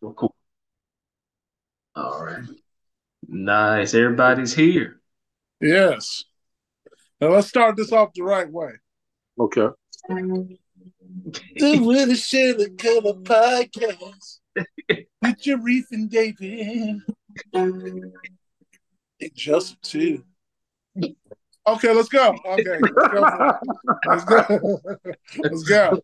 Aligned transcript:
Well, 0.00 0.12
cool. 0.14 0.34
All 1.94 2.24
right. 2.24 2.44
Nice. 3.28 3.94
Everybody's 3.94 4.54
here. 4.54 5.00
Yes. 5.60 6.24
Now 7.20 7.28
let's 7.28 7.48
start 7.48 7.76
this 7.76 7.92
off 7.92 8.12
the 8.14 8.22
right 8.22 8.50
way. 8.50 8.72
Okay. 9.38 9.68
The 10.08 11.78
Willie 11.80 12.14
Shirley 12.14 12.70
Color 12.70 13.14
Podcast 13.14 14.40
with 14.54 15.42
Jareef 15.42 15.84
and 15.90 16.10
David. 16.10 17.00
And 17.52 18.12
Joseph 19.34 19.80
too. 19.80 20.24
Okay, 21.68 21.92
let's 21.92 22.08
go. 22.08 22.36
Okay, 22.46 22.78
let's 22.80 22.94
go. 23.12 23.58
Let's 24.06 24.24
go. 24.24 24.80
Let's 25.38 25.62
go. 25.64 26.00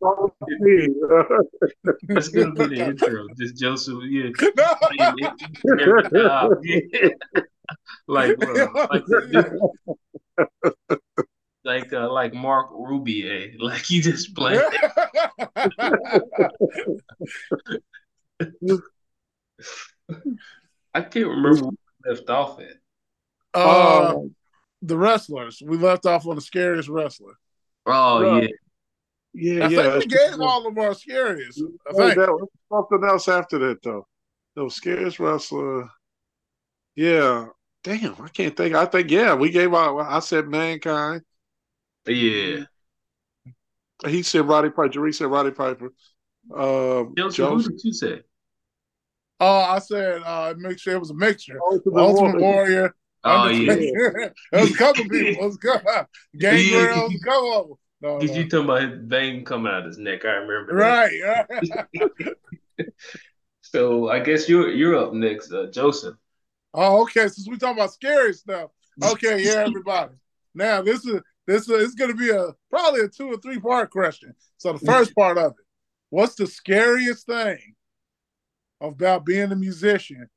That's 2.08 2.28
gonna 2.28 2.52
be 2.52 2.66
the 2.66 2.84
intro. 2.88 3.26
Just 3.38 3.56
Joseph, 3.56 3.98
yeah. 4.08 4.30
No. 6.12 6.60
yeah. 6.64 7.08
like, 8.08 8.36
uh, 8.44 8.66
like, 8.90 9.04
like, 11.64 11.92
uh, 11.92 12.12
like 12.12 12.34
Mark 12.34 12.72
Rubier. 12.72 13.54
Like 13.60 13.82
he 13.82 14.00
just 14.00 14.34
played. 14.34 14.60
I 20.92 21.00
can't 21.02 21.28
remember 21.28 21.62
where 21.62 21.70
we 21.70 22.10
left 22.10 22.28
off 22.30 22.58
at. 22.58 22.78
Uh, 23.54 24.22
the 24.82 24.96
wrestlers. 24.98 25.62
We 25.64 25.76
left 25.78 26.06
off 26.06 26.26
on 26.26 26.34
the 26.36 26.42
scariest 26.42 26.88
wrestler. 26.88 27.34
Oh 27.86 28.22
Right. 28.22 28.42
yeah. 28.44 28.48
Yeah, 29.34 29.64
I 29.64 29.68
yeah. 29.68 29.98
think 29.98 30.12
we 30.12 30.18
gave 30.18 30.40
all 30.40 30.66
of 30.66 30.76
our 30.76 30.94
scariest. 30.94 31.62
I 31.88 31.92
think. 31.94 32.16
that 32.16 32.28
was 32.28 32.48
something 32.70 33.08
else 33.08 33.28
after 33.28 33.58
that 33.60 33.82
though. 33.82 34.06
The 34.56 34.68
scariest 34.68 35.18
wrestler. 35.18 35.88
Yeah. 36.96 37.46
Damn, 37.82 38.14
I 38.20 38.28
can't 38.28 38.54
think. 38.56 38.74
I 38.74 38.84
think 38.84 39.10
yeah, 39.10 39.34
we 39.34 39.50
gave 39.50 39.72
out. 39.74 39.98
I 40.00 40.20
said 40.20 40.48
mankind. 40.48 41.22
Yeah. 42.06 42.64
He 44.06 44.22
said 44.22 44.46
Roddy 44.46 44.68
Piper. 44.70 44.88
Jerry 44.88 45.12
said 45.12 45.28
Roddy 45.28 45.50
Piper. 45.52 45.92
Um, 46.54 47.14
Joseph, 47.16 47.48
who 47.48 47.56
Joseph. 47.56 47.72
did 47.72 47.84
you 47.84 47.92
say? 47.92 48.20
Oh, 49.40 49.60
I 49.62 49.78
said 49.78 50.22
uh, 50.22 50.54
mixture. 50.58 50.92
It 50.92 51.00
was 51.00 51.10
a 51.10 51.14
mixture. 51.14 51.58
Ultimate 51.70 52.00
Ultimate 52.00 52.40
Warrior. 52.40 52.42
Warrior. 52.42 52.94
Oh 53.24 53.48
yeah. 53.48 53.72
Undertaker. 53.72 54.34
There 54.50 54.60
was 54.60 54.70
a 54.70 54.76
couple 54.76 55.08
people. 55.08 55.46
A 55.46 55.58
couple. 55.58 56.06
Gangrel. 56.38 57.06
It 57.06 57.12
was 57.12 57.14
a 57.14 57.24
couple 57.24 57.52
of 57.52 57.68
them. 57.68 57.76
No, 58.00 58.18
Did 58.18 58.30
no. 58.30 58.36
you 58.36 58.48
talking 58.48 58.64
about 58.64 58.82
his 58.82 58.98
vein 59.04 59.44
coming 59.44 59.72
out 59.72 59.80
of 59.80 59.86
his 59.86 59.98
neck? 59.98 60.24
I 60.24 60.30
remember. 60.30 60.76
that. 60.76 61.96
Right. 61.98 62.86
So 63.72 64.10
I 64.10 64.20
guess 64.20 64.50
you're 64.50 64.70
you're 64.70 64.96
up 64.96 65.14
next, 65.14 65.50
uh, 65.50 65.66
Joseph. 65.72 66.16
Oh, 66.74 67.02
okay. 67.02 67.28
Since 67.28 67.48
we 67.48 67.56
talking 67.56 67.78
about 67.78 67.92
scary 67.92 68.34
stuff, 68.34 68.70
okay, 69.02 69.42
yeah, 69.42 69.64
everybody. 69.66 70.12
Now 70.54 70.82
this 70.82 71.06
is 71.06 71.22
this 71.46 71.68
is 71.68 71.94
it's 71.94 71.94
to 71.94 72.14
be 72.14 72.28
a 72.30 72.48
probably 72.68 73.00
a 73.00 73.08
two 73.08 73.28
or 73.32 73.38
three 73.38 73.58
part 73.58 73.90
question. 73.90 74.34
So 74.58 74.74
the 74.74 74.84
first 74.84 75.14
part 75.14 75.38
of 75.38 75.52
it, 75.52 75.64
what's 76.10 76.34
the 76.34 76.46
scariest 76.46 77.26
thing 77.26 77.74
about 78.80 79.24
being 79.24 79.50
a 79.52 79.56
musician 79.56 80.28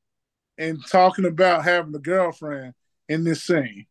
and 0.57 0.79
talking 0.87 1.25
about 1.25 1.63
having 1.63 1.95
a 1.95 1.99
girlfriend 1.99 2.73
in 3.09 3.23
this 3.23 3.43
scene? 3.43 3.85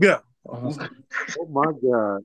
Go. 0.00 0.20
Oh, 0.48 0.74
oh 1.40 1.46
my 1.50 1.72
god. 1.82 2.22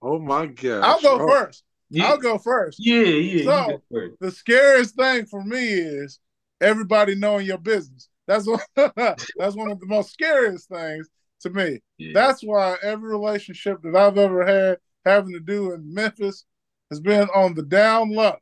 Oh 0.00 0.18
my 0.18 0.46
god. 0.46 0.82
I'll 0.84 1.00
go 1.00 1.26
first. 1.26 1.64
Yeah, 1.90 2.06
I'll 2.08 2.18
go 2.18 2.38
first. 2.38 2.78
yeah, 2.80 3.02
yeah. 3.02 3.44
So- 3.44 3.82
first. 3.90 4.14
The 4.20 4.30
scariest 4.30 4.94
thing 4.96 5.26
for 5.26 5.42
me 5.42 5.58
is 5.68 6.20
everybody 6.60 7.14
knowing 7.14 7.46
your 7.46 7.58
business. 7.58 8.08
That's 8.26 8.46
one. 8.46 8.60
that's 8.76 9.56
one 9.56 9.70
of 9.70 9.80
the 9.80 9.86
most 9.86 10.12
scariest 10.12 10.68
things 10.68 11.08
to 11.40 11.50
me. 11.50 11.80
Yeah. 11.96 12.10
That's 12.14 12.42
why 12.42 12.76
every 12.82 13.08
relationship 13.08 13.80
that 13.82 13.96
I've 13.96 14.18
ever 14.18 14.44
had 14.44 14.78
having 15.06 15.32
to 15.32 15.40
do 15.40 15.72
in 15.72 15.94
Memphis 15.94 16.44
has 16.90 17.00
been 17.00 17.28
on 17.34 17.54
the 17.54 17.62
down 17.62 18.10
low, 18.10 18.36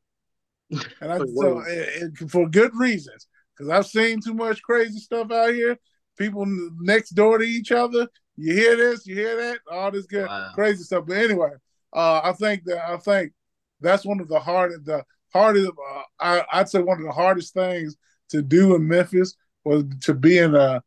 and 0.70 1.12
I 1.12 1.18
so 1.36 1.60
it, 1.60 2.12
it- 2.20 2.30
for 2.30 2.48
good 2.48 2.72
reasons. 2.74 3.28
Because 3.56 3.70
I've 3.70 3.86
seen 3.86 4.20
too 4.20 4.34
much 4.34 4.62
crazy 4.62 4.98
stuff 4.98 5.30
out 5.30 5.54
here. 5.54 5.78
People 6.18 6.44
next 6.80 7.10
door 7.10 7.38
to 7.38 7.44
each 7.44 7.72
other. 7.72 8.08
You 8.36 8.54
hear 8.54 8.76
this, 8.76 9.06
you 9.06 9.14
hear 9.14 9.36
that, 9.36 9.60
all 9.70 9.90
this 9.90 10.06
good 10.06 10.26
Wow. 10.26 10.50
crazy 10.54 10.82
stuff. 10.82 11.04
But 11.06 11.16
anyway, 11.18 11.50
uh, 11.92 12.20
I 12.24 12.32
think 12.32 12.64
that 12.64 12.86
I 12.86 12.96
think 12.98 13.32
that's 13.80 14.04
one 14.04 14.20
of 14.20 14.28
the 14.28 14.40
hardest, 14.40 14.84
the 14.84 15.04
hardest. 15.32 15.70
Uh, 15.70 16.02
I, 16.20 16.44
I'd 16.52 16.68
say 16.68 16.80
one 16.80 16.98
of 16.98 17.04
the 17.04 17.12
hardest 17.12 17.54
things 17.54 17.96
to 18.30 18.42
do 18.42 18.74
in 18.74 18.86
Memphis 18.86 19.34
was 19.64 19.84
to 20.02 20.14
be 20.14 20.38
in 20.38 20.54
a 20.54 20.82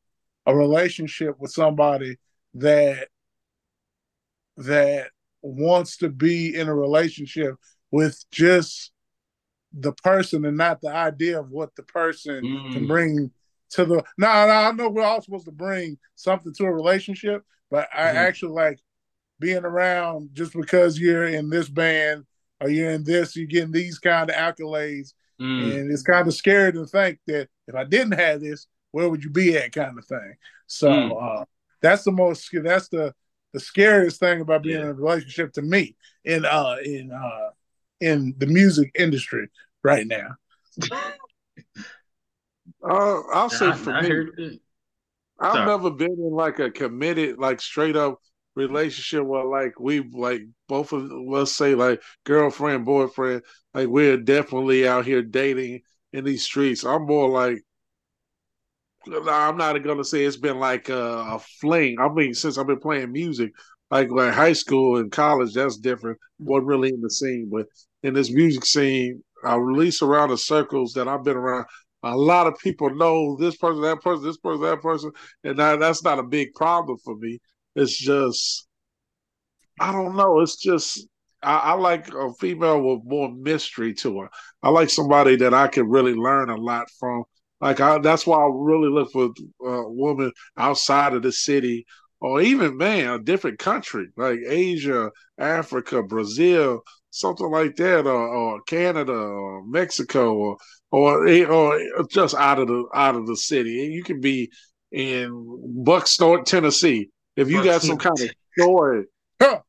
a 0.46 0.56
relationship 0.56 1.36
with 1.40 1.52
somebody 1.52 2.18
that 2.56 3.08
that 4.58 5.12
wants 5.42 5.98
to 5.98 6.10
be 6.10 6.56
in 6.56 6.68
a 6.68 6.76
relationship 6.76 7.56
with 7.92 8.24
just 8.32 8.92
the 9.74 9.92
person 9.94 10.46
and 10.46 10.58
not 10.58 10.82
the 10.82 10.90
idea 10.90 11.40
of 11.40 11.50
what 11.52 11.76
the 11.76 11.84
person 11.84 12.70
can 12.72 12.84
Mm. 12.84 12.88
bring 12.88 13.32
to 13.72 13.86
the 13.86 14.04
now, 14.18 14.48
now 14.48 14.70
I 14.70 14.72
know 14.72 14.90
we're 14.90 15.04
all 15.04 15.22
supposed 15.22 15.46
to 15.46 15.52
bring 15.52 15.98
something 16.16 16.54
to 16.56 16.66
a 16.66 16.74
relationship, 16.74 17.44
but 17.70 17.88
I 17.94 18.10
Mhm. 18.10 18.16
actually 18.16 18.54
like 18.54 18.80
being 19.40 19.64
around 19.64 20.30
just 20.34 20.54
because 20.54 21.00
you're 21.00 21.26
in 21.26 21.50
this 21.50 21.70
band 21.70 22.26
or 22.60 22.70
you're 22.70 22.90
in 22.92 23.04
this, 23.04 23.36
you're 23.36 23.46
getting 23.48 23.72
these 23.72 24.00
kind 24.00 24.30
of 24.30 24.36
accolades. 24.36 25.14
Mm. 25.40 25.62
And 25.62 25.92
it's 25.92 26.02
kind 26.04 26.28
of 26.28 26.34
scary 26.34 26.74
to 26.74 26.86
think 26.86 27.20
that 27.28 27.48
if 27.68 27.76
I 27.76 27.84
didn't 27.84 28.20
have 28.20 28.42
this, 28.42 28.68
where 28.92 29.08
would 29.08 29.24
you 29.24 29.30
be 29.30 29.56
at 29.56 29.72
kind 29.72 29.98
of 29.98 30.06
thing. 30.06 30.34
So 30.68 30.90
Mm. 30.90 31.42
uh, 31.42 31.46
that's 31.82 32.04
the 32.04 32.12
most 32.12 32.50
that's 32.52 32.90
the 32.90 33.14
the 33.54 33.60
scariest 33.60 34.20
thing 34.20 34.42
about 34.42 34.64
being 34.64 34.80
Yeah. 34.80 34.86
in 34.86 34.90
a 34.90 34.94
relationship 34.94 35.54
to 35.54 35.62
me 35.62 35.96
in 36.24 36.46
uh 36.46 36.78
in 36.84 37.12
uh 37.12 37.50
in 38.02 38.34
the 38.38 38.48
music 38.48 38.92
industry 38.98 39.48
right 39.84 40.08
now. 40.08 40.36
Uh, 42.82 43.22
I'll 43.34 43.50
say 43.50 43.68
I- 43.68 43.76
for 43.76 43.94
I 43.94 44.02
me. 44.02 44.60
I've 45.40 45.54
Sorry. 45.54 45.66
never 45.66 45.92
been 45.92 46.12
in 46.12 46.32
like 46.32 46.60
a 46.60 46.70
committed, 46.70 47.38
like 47.38 47.62
straight 47.62 47.96
up 47.96 48.20
relationship 48.56 49.26
where 49.26 49.46
like 49.46 49.80
we 49.80 50.02
like 50.02 50.42
both 50.68 50.92
of 50.92 51.10
let's 51.12 51.56
say 51.56 51.76
like 51.76 52.02
girlfriend, 52.26 52.86
boyfriend, 52.86 53.44
like 53.74 53.88
we're 53.88 54.18
definitely 54.18 54.88
out 54.88 55.06
here 55.06 55.22
dating 55.22 55.82
in 56.12 56.26
these 56.26 56.44
streets. 56.44 56.84
I'm 56.84 57.06
more 57.06 57.30
like 57.30 57.64
I'm 59.08 59.58
not 59.58 59.78
gonna 59.84 60.04
say 60.04 60.26
it's 60.26 60.38
been 60.38 60.60
like 60.60 60.90
a, 60.90 60.98
a 61.36 61.40
fling. 61.62 62.00
I 62.00 62.10
mean, 62.10 62.34
since 62.34 62.58
I've 62.58 62.68
been 62.68 62.80
playing 62.80 63.12
music, 63.12 63.52
like 63.90 64.10
like 64.12 64.34
high 64.34 64.54
school 64.54 64.98
and 64.98 65.12
college, 65.12 65.54
that's 65.54 65.78
different. 65.78 66.20
wasn't 66.40 66.68
really 66.68 66.90
in 66.90 67.02
the 67.02 67.10
scene, 67.10 67.50
but 67.52 67.68
in 68.04 68.14
this 68.14 68.32
music 68.32 68.66
scene, 68.66 69.24
I 69.44 69.56
release 69.56 70.02
around 70.02 70.30
the 70.30 70.38
circles 70.38 70.94
that 70.94 71.08
I've 71.08 71.24
been 71.24 71.38
around. 71.38 71.66
A 72.04 72.16
lot 72.16 72.48
of 72.48 72.58
people 72.60 72.90
know 72.96 73.36
this 73.38 73.58
person, 73.58 73.82
that 73.82 74.02
person, 74.02 74.26
this 74.26 74.38
person, 74.38 74.62
that 74.62 74.82
person, 74.82 75.12
and 75.44 75.58
that, 75.60 75.80
that's 75.80 76.04
not 76.04 76.20
a 76.20 76.24
big 76.24 76.54
problem 76.54 76.98
for 77.04 77.16
me. 77.16 77.40
It's 77.76 77.98
just, 77.98 78.68
I 79.80 79.92
don't 79.92 80.16
know. 80.16 80.40
It's 80.40 80.56
just, 80.56 81.08
I, 81.44 81.58
I 81.58 81.74
like 81.74 82.08
a 82.14 82.34
female 82.40 82.82
with 82.82 83.02
more 83.06 83.32
mystery 83.34 83.94
to 83.96 84.20
her. 84.20 84.30
I 84.64 84.70
like 84.70 84.90
somebody 84.90 85.36
that 85.38 85.54
I 85.54 85.68
can 85.68 85.90
really 85.90 86.14
learn 86.14 86.50
a 86.50 86.56
lot 86.56 86.88
from. 87.00 87.24
Like 87.62 87.82
I, 87.82 88.00
that's 88.00 88.26
why 88.26 88.38
I 88.38 88.50
really 88.52 88.90
look 88.90 89.12
for 89.12 89.32
uh, 89.62 89.68
a 89.68 89.92
woman 89.92 90.32
outside 90.58 91.14
of 91.14 91.24
the 91.24 91.32
city, 91.32 91.86
or 92.22 92.42
even 92.42 92.78
man, 92.78 93.14
a 93.14 93.20
different 93.20 93.60
country 93.60 94.08
like 94.16 94.40
Asia, 94.48 95.12
Africa, 95.38 96.02
Brazil, 96.04 96.82
something 97.20 97.50
like 97.52 97.76
that, 97.76 98.08
or, 98.08 98.28
or 98.28 98.62
Canada, 98.62 99.14
or 99.14 99.66
Mexico, 99.66 100.34
or 100.34 100.58
or 100.92 101.28
eh, 101.28 101.46
or 101.46 101.80
just 102.10 102.36
out 102.36 102.60
of 102.60 102.68
the 102.68 102.86
out 102.94 103.16
of 103.16 103.28
the 103.28 103.36
city. 103.36 103.86
And 103.86 103.94
you 103.94 104.04
can 104.04 104.20
be 104.22 104.52
in 104.92 105.30
Buckstone, 105.86 106.46
Tennessee, 106.46 107.10
if 107.36 107.50
you 107.50 107.64
got 107.64 107.82
some 107.82 107.98
kind 107.98 108.20
of 108.20 108.30
story. 108.58 109.06
Huh. 109.42 109.62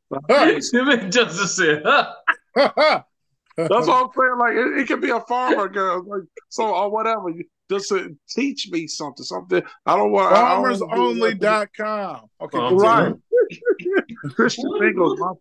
Joseph 1.11 1.50
said, 1.50 1.82
huh? 1.85 2.12
That's 3.56 3.87
what 3.87 4.05
I'm 4.05 4.08
saying. 4.17 4.38
Like 4.38 4.53
it, 4.55 4.81
it 4.81 4.88
could 4.88 5.00
be 5.00 5.11
a 5.11 5.20
farmer 5.20 5.69
girl, 5.69 6.03
like 6.06 6.23
so 6.49 6.75
or 6.75 6.91
whatever. 6.91 7.32
Just 7.70 7.91
to 7.91 8.17
teach 8.29 8.69
me 8.70 8.87
something, 8.88 9.25
something. 9.25 9.62
I 9.87 9.96
don't 9.96 10.11
want 10.11 10.35
I 10.35 10.55
don't 10.55 10.62
wanna 10.62 10.76
do 11.14 11.20
nothing- 11.20 11.38
FarmersOnly.com. 11.38 12.20
Okay, 12.41 12.75
Right. 12.75 13.14
Christian 14.35 14.64
What- 14.69 15.37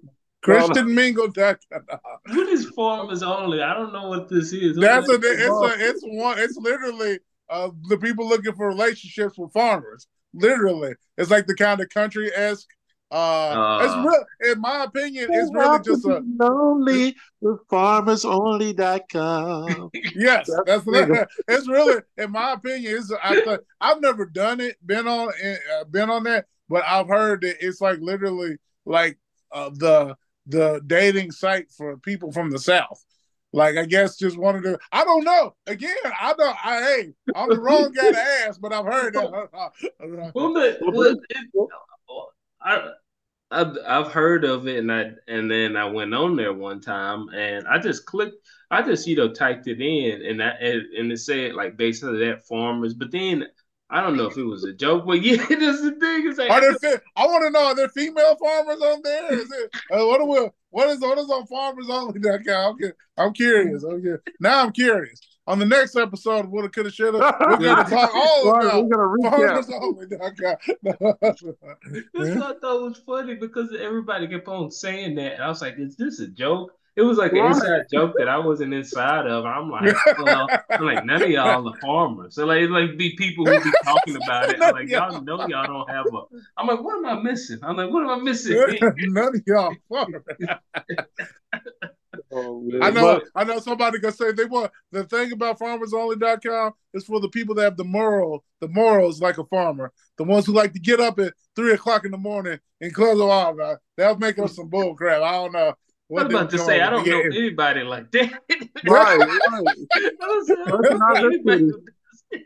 Mingles. 0.47 0.69
what- 0.69 0.77
ChristianMingle.com. 0.77 1.99
What 2.35 2.49
is 2.49 2.65
farmers 2.69 3.23
only? 3.23 3.61
I 3.61 3.73
don't 3.73 3.91
know 3.93 4.07
what 4.09 4.29
this 4.29 4.51
is. 4.53 4.77
What 4.77 4.83
That's 4.85 5.09
a 5.09 5.13
is 5.13 5.19
it's 5.23 5.49
a 5.49 5.73
it's 5.89 6.01
one 6.03 6.37
it's 6.39 6.57
literally 6.57 7.19
uh 7.49 7.69
the 7.89 7.97
people 7.97 8.27
looking 8.27 8.53
for 8.53 8.67
relationships 8.67 9.37
with 9.37 9.51
farmers. 9.53 10.07
Literally, 10.33 10.93
it's 11.17 11.31
like 11.31 11.47
the 11.47 11.55
kind 11.55 11.79
of 11.81 11.89
country 11.89 12.31
esque 12.35 12.67
Uh, 13.11 13.79
it's 13.83 13.93
Uh. 13.93 14.05
real. 14.07 14.23
In 14.53 14.61
my 14.61 14.83
opinion, 14.83 15.27
it's 15.31 15.49
really 15.51 15.79
just 15.83 16.05
a 16.05 16.21
lonely 16.37 17.15
with 17.41 17.59
farmersonly.com. 17.67 19.89
yes. 20.15 20.49
That's 20.65 20.83
nigga. 20.85 21.27
it's 21.47 21.67
really, 21.67 22.01
in 22.17 22.31
my 22.31 22.53
opinion, 22.53 22.95
it's. 22.97 23.11
I 23.23 23.41
th- 23.41 23.59
I've 23.81 24.01
never 24.01 24.25
done 24.25 24.59
it, 24.61 24.75
been 24.85 25.07
on, 25.07 25.29
uh, 25.29 25.83
been 25.85 26.09
on 26.09 26.23
that, 26.25 26.45
but 26.69 26.83
I've 26.85 27.07
heard 27.07 27.41
that 27.41 27.57
it's 27.65 27.81
like 27.81 27.99
literally 27.99 28.57
like 28.85 29.17
uh, 29.51 29.69
the 29.73 30.15
the 30.49 30.81
dating 30.85 31.31
site 31.31 31.71
for 31.71 31.97
people 31.97 32.31
from 32.31 32.49
the 32.49 32.59
south. 32.59 33.03
Like 33.51 33.77
I 33.77 33.85
guess 33.85 34.17
just 34.17 34.37
one 34.37 34.55
of 34.55 34.63
the 34.63 34.77
I 34.91 35.03
don't 35.03 35.23
know. 35.23 35.55
Again, 35.65 35.95
I 36.05 36.33
don't. 36.33 36.65
I 36.65 36.81
hey, 36.81 37.13
I'm 37.35 37.49
the 37.49 37.59
wrong 37.59 37.91
guy 37.91 38.11
to 38.11 38.19
ask, 38.19 38.61
but 38.61 38.71
I've 38.71 38.85
heard 38.85 39.13
that. 39.15 39.29
Uh, 40.01 40.05
uh, 40.05 40.31
well, 40.33 40.53
the, 40.53 40.77
well, 40.81 41.15
it, 41.29 41.43
I, 42.61 42.91
I've 43.51 43.77
I've 43.87 44.11
heard 44.11 44.45
of 44.45 44.67
it, 44.67 44.77
and 44.77 44.91
I 44.91 45.11
and 45.27 45.49
then 45.49 45.75
I 45.75 45.85
went 45.85 46.13
on 46.13 46.35
there 46.35 46.53
one 46.53 46.79
time, 46.79 47.29
and 47.29 47.67
I 47.67 47.79
just 47.79 48.05
clicked. 48.05 48.35
I 48.69 48.83
just 48.83 49.07
you 49.07 49.15
know 49.15 49.33
typed 49.33 49.67
it 49.67 49.81
in, 49.81 50.23
and 50.25 50.39
that 50.39 50.61
and, 50.61 50.83
and 50.93 51.11
it 51.11 51.17
said 51.17 51.55
like 51.55 51.75
basically 51.75 52.19
that 52.25 52.45
farmers, 52.45 52.93
but 52.93 53.11
then 53.11 53.47
I 53.91 54.01
don't 54.01 54.17
know 54.17 54.25
if 54.27 54.37
it 54.37 54.43
was 54.43 54.63
a 54.63 54.73
joke, 54.73 55.05
but 55.05 55.21
yeah, 55.23 55.37
that's 55.37 55.81
the 55.81 55.95
thing. 55.99 56.27
It's 56.27 56.37
like 56.37 56.51
Are 56.51 56.61
there? 56.61 56.75
Fe- 56.75 57.03
I 57.15 57.25
want 57.25 57.43
to 57.43 57.49
know. 57.49 57.65
Are 57.67 57.75
there 57.75 57.89
female 57.89 58.35
farmers 58.35 58.81
on 58.81 59.01
there? 59.03 59.33
Is 59.33 59.51
it? 59.51 59.71
Uh, 59.91 60.05
what 60.05 60.21
are 60.21 60.51
What 60.69 60.89
is 60.89 60.99
what 60.99 61.17
is 61.17 61.29
on 61.29 61.47
farmers 61.47 61.87
only? 61.89 62.19
That 62.21 62.43
guy. 62.45 62.65
I'm, 62.69 62.75
I'm 63.17 63.33
curious. 63.33 63.83
I'm 63.83 63.99
curious. 64.01 64.21
Now 64.39 64.63
I'm 64.63 64.71
curious. 64.71 65.19
On 65.47 65.57
the 65.57 65.65
next 65.65 65.95
episode, 65.95 66.45
woulda, 66.45 66.69
coulda, 66.69 66.91
shoulda, 66.91 67.17
we're 67.39 67.57
gonna 67.57 67.89
talk 67.89 68.13
all 68.13 68.51
Right, 68.51 68.65
about 68.65 68.85
we're 68.85 68.95
gonna 68.95 69.07
recap. 69.17 69.65
farmers 69.65 69.69
only. 69.81 70.05
That's 71.21 71.41
what 72.35 72.57
I 72.57 72.59
thought 72.59 72.81
was 72.83 73.01
funny 73.03 73.33
because 73.33 73.75
everybody 73.79 74.27
kept 74.27 74.47
on 74.47 74.69
saying 74.69 75.15
that. 75.15 75.33
And 75.33 75.43
I 75.43 75.47
was 75.47 75.61
like, 75.61 75.79
is 75.79 75.95
this 75.95 76.19
a 76.19 76.27
joke? 76.27 76.71
It 76.95 77.03
was 77.03 77.17
like 77.17 77.31
an 77.31 77.39
Right. 77.39 77.55
inside 77.55 77.81
joke 77.91 78.13
that 78.17 78.27
I 78.27 78.37
wasn't 78.37 78.73
inside 78.73 79.25
of. 79.27 79.45
I'm 79.45 79.69
like, 79.69 79.95
well, 80.19 80.47
I'm 80.69 80.85
like, 80.85 81.05
none 81.05 81.21
of 81.21 81.29
y'all 81.29 81.67
are 81.69 81.79
farmers. 81.79 82.35
So 82.35 82.45
like, 82.45 82.63
it 82.63 82.69
like 82.71 82.97
be 82.97 83.15
people 83.15 83.45
who 83.45 83.63
be 83.63 83.71
talking 83.85 84.15
about 84.17 84.49
it. 84.49 84.57
I'm 84.61 84.73
like, 84.73 84.89
y'all 84.89 85.21
know 85.21 85.45
y'all 85.47 85.65
don't 85.67 85.89
have 85.89 86.05
a. 86.07 86.21
I'm 86.57 86.67
like, 86.67 86.81
what 86.83 86.97
am 86.97 87.05
I 87.05 87.21
missing? 87.21 87.59
I'm 87.63 87.77
like, 87.77 87.89
what 87.91 88.03
am 88.03 88.09
I 88.09 88.17
missing? 88.21 88.57
None 88.81 89.35
of 89.35 89.41
y'all 89.47 89.73
farmers. 89.87 90.23
Oh. 92.31 92.69
I 92.81 92.91
know. 92.91 93.01
But- 93.19 93.23
I 93.35 93.43
know. 93.43 93.59
Somebody 93.59 93.99
gonna 93.99 94.11
say 94.13 94.31
they 94.31 94.45
want 94.45 94.71
the 94.91 95.03
thing 95.05 95.31
about 95.31 95.57
farmersonly.com 95.59 96.73
is 96.93 97.05
for 97.05 97.19
the 97.19 97.29
people 97.29 97.55
that 97.55 97.63
have 97.63 97.77
the 97.77 97.83
moral, 97.83 98.43
the 98.61 98.67
morals 98.67 99.19
like 99.21 99.37
a 99.37 99.45
farmer, 99.45 99.91
the 100.17 100.23
ones 100.23 100.45
who 100.45 100.53
like 100.53 100.73
to 100.73 100.79
get 100.79 100.99
up 100.99 101.17
at 101.19 101.33
three 101.55 101.73
o'clock 101.73 102.05
in 102.05 102.11
the 102.11 102.17
morning 102.17 102.59
and 102.81 102.93
close 102.93 103.17
the 103.17 103.23
off. 103.23 103.55
Uh, 103.59 103.75
They'll 103.97 104.17
make 104.17 104.37
up 104.37 104.49
some 104.49 104.69
bull 104.69 104.95
crap. 104.95 105.21
I 105.21 105.31
don't 105.33 105.53
know. 105.53 105.73
I 106.11 106.23
was 106.23 106.33
about 106.33 106.49
to 106.51 106.57
say, 106.59 106.81
I 106.81 106.89
don't 106.89 107.03
with. 107.03 107.11
know 107.11 107.19
Yeah. 107.19 107.39
anybody 107.39 107.81
like 107.83 108.11
that. 108.11 108.31
right, 108.87 109.17
right. 109.17 109.19
I 109.19 109.61
was 110.19 110.49
like, 110.49 110.57
I 110.67 110.71
don't 110.71 110.81
know 110.83 110.89
the 110.89 111.25
anybody 111.25 111.59
truth. 111.69 111.75
who- 112.31 112.37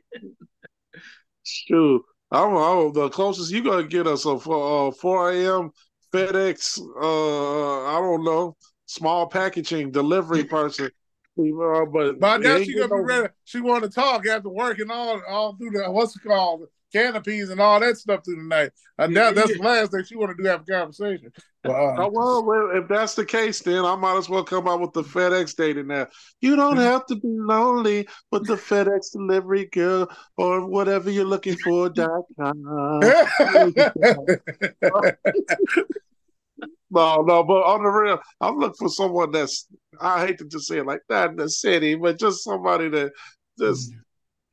Shoot, 1.45 2.03
I'm, 2.31 2.55
I'm 2.55 2.93
the 2.93 3.09
closest 3.09 3.51
you 3.51 3.63
gonna 3.63 3.83
get 3.83 4.07
us 4.07 4.25
a 4.25 4.39
for 4.39 4.87
uh, 4.87 4.91
4 4.91 5.31
a.m. 5.31 5.71
FedEx. 6.13 6.79
Uh, 6.79 7.85
I 7.85 7.99
don't 7.99 8.23
know, 8.23 8.55
small 8.85 9.27
packaging 9.27 9.91
delivery 9.91 10.43
person. 10.45 10.89
Uh, 11.37 11.85
but 11.85 12.19
But 12.19 12.23
I 12.29 12.35
it 12.35 12.43
doubt 12.43 12.57
ain't 12.59 12.65
she 12.67 12.75
gonna 12.75 12.87
be 12.87 12.95
no- 12.95 13.01
ready. 13.01 13.27
She 13.43 13.59
want 13.59 13.83
to 13.83 13.89
talk 13.89 14.25
after 14.27 14.49
work 14.49 14.79
and 14.79 14.91
all, 14.91 15.21
all 15.27 15.55
through 15.55 15.71
the 15.71 15.91
what's 15.91 16.15
it 16.15 16.21
called, 16.23 16.67
canopies 16.93 17.49
and 17.49 17.59
all 17.59 17.79
that 17.79 17.97
stuff 17.97 18.23
through 18.23 18.35
the 18.37 18.43
night. 18.43 18.71
I 18.97 19.05
Yeah, 19.05 19.13
doubt 19.13 19.35
that's 19.35 19.49
yeah. 19.49 19.57
the 19.57 19.63
last 19.63 19.91
thing 19.91 20.03
she 20.05 20.15
want 20.15 20.37
to 20.37 20.41
do 20.41 20.47
have 20.47 20.61
a 20.61 20.65
conversation. 20.65 21.31
But, 21.63 21.71
uh, 21.71 21.95
Oh, 21.97 22.09
well, 22.11 22.45
well, 22.45 22.69
if 22.73 22.87
that's 22.87 23.15
the 23.15 23.25
case, 23.25 23.61
then 23.61 23.85
I 23.85 23.95
might 23.95 24.17
as 24.17 24.29
well 24.29 24.43
come 24.43 24.67
out 24.67 24.81
with 24.81 24.93
the 24.93 25.03
FedEx 25.03 25.55
dating 25.55 25.87
now. 25.87 26.07
You 26.41 26.55
don't 26.55 26.77
have 26.77 27.05
to 27.07 27.15
be 27.15 27.29
lonely 27.29 28.07
with 28.31 28.45
the 28.47 28.55
FedEx 28.55 29.11
delivery 29.13 29.65
girl 29.67 30.09
or 30.37 30.67
whatever 30.67 31.09
you're 31.09 31.25
looking 31.25 31.57
for. 31.57 31.89
Dot 31.89 32.23
com. 32.39 33.01
No, 36.91 37.23
no, 37.23 37.43
but 37.43 37.63
on 37.63 37.81
the 37.81 37.89
real, 37.89 38.19
I'm 38.39 38.59
looking 38.59 38.75
for 38.75 38.89
someone 38.89 39.31
that's 39.31 39.65
I 39.99 40.27
hate 40.27 40.37
to 40.37 40.45
just 40.45 40.67
say 40.67 40.77
it 40.77 40.85
like 40.85 41.01
that 41.09 41.31
in 41.31 41.37
the 41.37 41.49
city, 41.49 41.95
but 41.95 42.19
just 42.19 42.43
somebody 42.43 42.87
that 42.89 43.13
just 43.57 43.91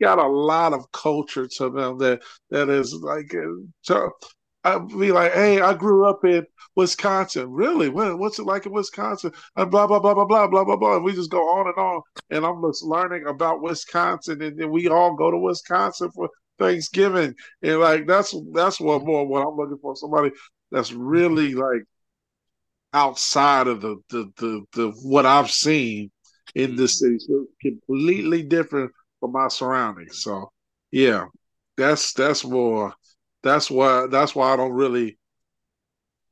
got 0.00 0.18
a 0.18 0.26
lot 0.26 0.72
of 0.72 0.90
culture 0.90 1.46
to 1.46 1.68
them 1.68 1.98
that 1.98 2.22
that 2.50 2.70
is 2.70 2.94
like 2.94 3.34
uh, 3.34 3.46
I'd 4.62 4.88
be 4.88 5.10
like, 5.10 5.32
hey, 5.32 5.60
I 5.60 5.72
grew 5.72 6.06
up 6.06 6.24
in 6.24 6.44
Wisconsin. 6.76 7.50
Really? 7.50 7.88
What's 7.88 8.38
it 8.38 8.44
like 8.44 8.66
in 8.66 8.72
Wisconsin? 8.72 9.32
And 9.56 9.70
blah, 9.70 9.86
blah, 9.86 10.00
blah, 10.00 10.14
blah, 10.14 10.26
blah, 10.26 10.46
blah, 10.48 10.64
blah, 10.64 10.76
blah. 10.76 10.96
And 10.96 11.04
we 11.04 11.14
just 11.14 11.30
go 11.30 11.40
on 11.40 11.66
and 11.66 11.76
on. 11.78 12.02
And 12.28 12.44
I'm 12.44 12.62
just 12.68 12.84
learning 12.84 13.26
about 13.26 13.62
Wisconsin. 13.62 14.42
And 14.42 14.58
then 14.58 14.70
we 14.70 14.88
all 14.88 15.14
go 15.14 15.30
to 15.30 15.38
Wisconsin 15.38 16.10
for 16.10 16.28
Thanksgiving. 16.58 17.34
And 17.62 17.80
like, 17.80 18.06
that's, 18.06 18.34
that's 18.52 18.78
what 18.78 19.04
more 19.04 19.26
what 19.26 19.46
I'm 19.46 19.56
looking 19.56 19.78
for. 19.80 19.96
Somebody 19.96 20.30
that's 20.70 20.92
really 20.92 21.54
like 21.54 21.84
outside 22.92 23.66
of 23.66 23.80
the, 23.80 23.96
the, 24.10 24.30
the, 24.36 24.64
the 24.74 24.88
what 25.02 25.24
I've 25.24 25.50
seen 25.50 26.10
in 26.54 26.76
this 26.76 26.98
city. 26.98 27.18
So 27.18 27.46
completely 27.62 28.42
different 28.42 28.92
from 29.20 29.32
my 29.32 29.48
surroundings. 29.48 30.22
So 30.22 30.50
yeah, 30.90 31.26
that's, 31.78 32.12
that's 32.12 32.44
more 32.44 32.92
that's 33.42 33.70
why 33.70 34.06
that's 34.10 34.34
why 34.34 34.52
I 34.52 34.56
don't 34.56 34.72
really 34.72 35.18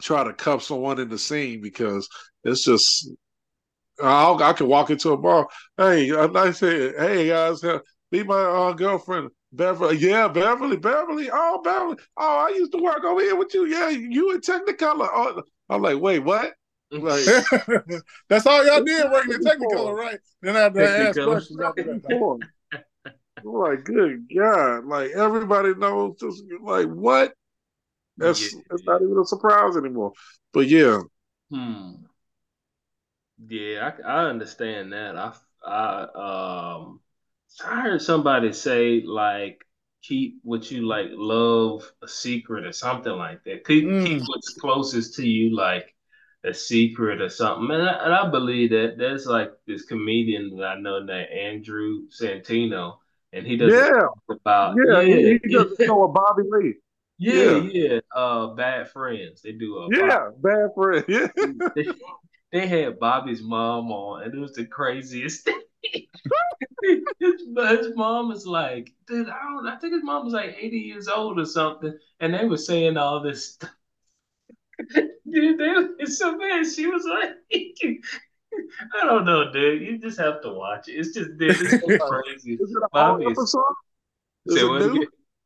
try 0.01 0.25
to 0.25 0.33
cuff 0.33 0.63
someone 0.63 1.01
in 1.01 1.09
the 1.09 1.19
scene 1.19 1.61
because 1.61 2.09
it's 2.45 2.65
just 2.65 3.11
I'll, 4.03 4.41
I 4.43 4.53
can 4.53 4.69
walk 4.69 4.91
into 4.91 5.13
a 5.13 5.17
bar. 5.17 5.49
Hey, 5.77 6.13
I 6.13 6.51
say, 6.53 6.93
hey 6.97 7.29
guys, 7.29 7.65
uh, 7.65 7.81
be 8.11 8.23
my 8.23 8.41
uh, 8.41 8.73
girlfriend. 8.73 9.31
Beverly, 9.53 9.97
yeah, 9.97 10.29
Beverly, 10.29 10.77
Beverly, 10.77 11.31
oh 11.33 11.61
Beverly, 11.65 11.97
oh 12.19 12.47
I 12.47 12.55
used 12.55 12.73
to 12.73 12.83
work 12.83 13.03
over 13.03 13.21
here 13.21 13.35
with 13.35 13.55
you. 13.55 13.65
Yeah, 13.65 13.89
you 13.89 14.33
in 14.33 14.41
Technicolor. 14.41 15.09
Oh, 15.11 15.43
I'm 15.71 15.81
like, 15.81 15.99
wait, 15.99 16.19
what? 16.19 16.53
Like, 16.91 17.25
that's 18.29 18.47
all 18.47 18.65
y'all 18.67 18.85
did 18.85 19.11
working 19.11 19.33
in 19.33 19.41
Technicolor, 19.41 19.95
right? 19.95 20.19
Then 20.43 20.57
I 20.57 20.61
have 20.61 20.75
to 20.75 20.83
ask 20.83 21.19
Technicolor. 21.19 21.25
questions 21.25 21.61
after 21.61 21.83
that. 21.85 22.49
Like, 23.45 23.85
good 23.85 24.29
God, 24.35 24.85
like 24.87 25.13
everybody 25.13 25.75
knows. 25.75 26.17
Just 26.21 26.43
like 26.63 26.87
what? 26.89 27.35
That's 28.19 28.55
Yeah. 28.55 28.61
it's 28.71 28.85
not 28.85 29.03
even 29.03 29.19
a 29.19 29.25
surprise 29.25 29.77
anymore. 29.77 30.13
But 30.53 30.69
yeah, 30.69 31.03
Hmm. 31.51 32.09
Yeah, 33.49 33.93
I, 34.05 34.09
I 34.09 34.25
understand 34.27 34.93
that. 34.93 35.17
I 35.17 35.35
I 35.65 36.03
um 36.81 37.01
I 37.65 37.83
heard 37.83 38.03
somebody 38.03 38.53
say 38.53 39.03
like 39.03 39.65
keep 40.03 40.41
what 40.43 40.71
you 40.71 40.87
like 40.87 41.09
love 41.13 41.91
a 42.03 42.09
secret 42.09 42.67
or 42.67 42.73
something 42.73 43.13
like 43.13 43.45
that. 43.45 43.67
Keep 43.67 44.01
keep 44.01 44.21
Mm. 44.21 44.27
what's 44.27 44.55
closest 44.55 45.15
to 45.17 45.27
you 45.29 45.55
like 45.57 45.95
a 46.45 46.55
secret 46.55 47.21
or 47.21 47.29
something. 47.29 47.71
And 47.75 47.89
I, 47.89 48.05
and 48.05 48.15
I 48.15 48.31
believe 48.31 48.71
that 48.71 48.97
there's 48.99 49.27
like 49.27 49.53
this 49.67 49.85
comedian 49.85 50.57
that 50.57 50.65
I 50.67 50.81
know 50.81 51.01
named 51.01 51.31
Andrew 51.31 52.09
Santino, 52.11 52.99
and 53.33 53.47
he 53.47 53.57
does 53.57 53.81
yeah, 53.81 54.07
about 54.31 54.83
yeah. 54.85 55.03
yeah 55.03 55.03
He, 55.03 55.39
he 55.43 55.51
does 55.51 55.79
know 55.87 56.05
a 56.05 56.09
Bobby 56.09 56.43
Lee. 56.51 56.75
yeah 57.19 57.53
yeah. 57.53 57.69
yeah 57.73 58.01
uh 58.15 58.49
bad 58.55 58.91
friends. 58.91 59.43
They 59.43 59.53
do 59.53 59.79
a 59.79 59.91
Yeah, 59.91 60.31
bad 60.39 60.71
friend. 60.75 61.05
Yeah, 61.09 61.29
they, 61.75 61.95
they 62.53 62.67
had 62.67 62.99
Bobby's 62.99 63.43
mom 63.43 63.91
on, 63.91 64.23
and 64.25 64.35
it 64.35 64.39
was 64.39 64.53
the 64.55 64.67
craziest 64.67 65.45
thing. 65.83 66.07
his, 67.21 67.43
his 67.57 67.95
mom 67.97 68.29
was 68.29 68.47
like, 68.47 68.93
dude, 69.07 69.29
I 69.29 69.39
don't, 69.43 69.67
I 69.67 69.77
think 69.79 69.95
his 69.95 70.03
mom 70.05 70.25
was 70.25 70.35
like 70.35 70.57
80 70.59 70.79
years 70.79 71.09
old 71.09 71.39
or 71.39 71.45
something, 71.45 71.97
and 72.21 72.35
they 72.35 72.45
were 72.47 72.57
saying 72.57 72.97
all 72.97 73.23
this 73.23 73.55
stuff. 73.55 73.71
Dude, 75.31 75.59
they, 75.59 75.65
it's 76.03 76.19
so 76.19 76.39
bad. 76.39 76.67
She 76.67 76.87
was 76.87 77.05
like, 77.05 77.31
I 79.01 79.05
don't 79.07 79.25
know, 79.25 79.51
dude. 79.53 79.83
You 79.83 79.99
just 79.99 80.19
have 80.19 80.41
to 80.43 80.53
watch 80.53 80.89
it. 80.89 80.93
It's 80.93 81.13
just, 81.15 81.37
dude, 81.39 81.51
it's 81.59 81.71
so 81.71 81.79
crazy. 82.09 82.55
is 82.55 82.71
it 82.71 82.83
an 82.93 83.11
old 83.11 83.23
episode? 83.23 83.63
Is 84.47 84.55
Say 84.55 84.61
it 84.67 84.69
new? 84.71 84.91
again? 84.91 85.03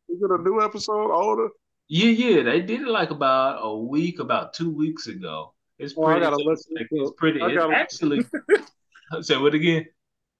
Is 0.08 0.22
it 0.22 0.30
a 0.30 0.38
new 0.42 0.60
episode? 0.62 1.10
Older? 1.12 1.48
Yeah, 1.88 2.10
yeah, 2.10 2.42
they 2.42 2.60
did 2.62 2.82
it 2.82 2.88
like 2.88 3.10
about 3.10 3.58
a 3.62 3.76
week, 3.76 4.18
about 4.18 4.54
two 4.54 4.70
weeks 4.70 5.06
ago. 5.08 5.54
It's 5.78 5.96
Well, 5.96 6.08
I 6.08 6.12
pretty. 6.12 6.24
gotta 6.26 6.36
look 6.36 6.58
like, 6.70 6.86
it's 6.90 7.10
it. 7.10 7.16
pretty. 7.16 7.40
I 7.40 7.46
It's 7.48 7.56
gotta- 7.56 7.74
actually. 7.76 8.24
Say 9.20 9.36
what 9.36 9.54
again? 9.54 9.86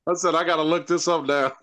I 0.08 0.14
said 0.14 0.34
I 0.34 0.44
gotta 0.44 0.62
look 0.62 0.86
this 0.86 1.08
up 1.08 1.26
now. 1.26 1.52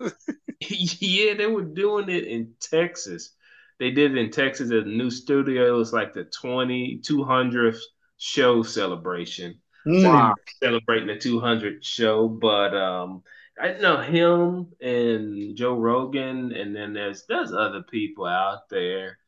Yeah, 0.62 1.32
they 1.34 1.46
were 1.46 1.62
doing 1.64 2.10
it 2.10 2.24
in 2.24 2.52
Texas. 2.60 3.32
They 3.78 3.90
did 3.92 4.12
it 4.12 4.18
in 4.18 4.30
Texas 4.30 4.70
at 4.70 4.84
a 4.84 4.88
new 4.88 5.10
studio. 5.10 5.66
It 5.66 5.78
was 5.78 5.90
like 5.90 6.12
the 6.12 6.24
20, 6.24 7.00
200th 7.02 7.78
show 8.18 8.62
celebration. 8.62 9.58
Mm. 9.86 10.30
Wow. 10.30 10.34
Celebrating 10.62 11.08
the 11.08 11.16
200th 11.18 11.84
show. 11.84 12.28
But 12.28 12.74
um, 12.74 13.22
I 13.60 13.72
know 13.74 13.98
him 14.00 14.72
and 14.80 15.56
Joe 15.56 15.76
Rogan, 15.76 16.52
and 16.52 16.74
then 16.74 16.92
there's 16.92 17.24
there's 17.26 17.52
other 17.52 17.82
people 17.82 18.26
out 18.26 18.68
there. 18.68 19.18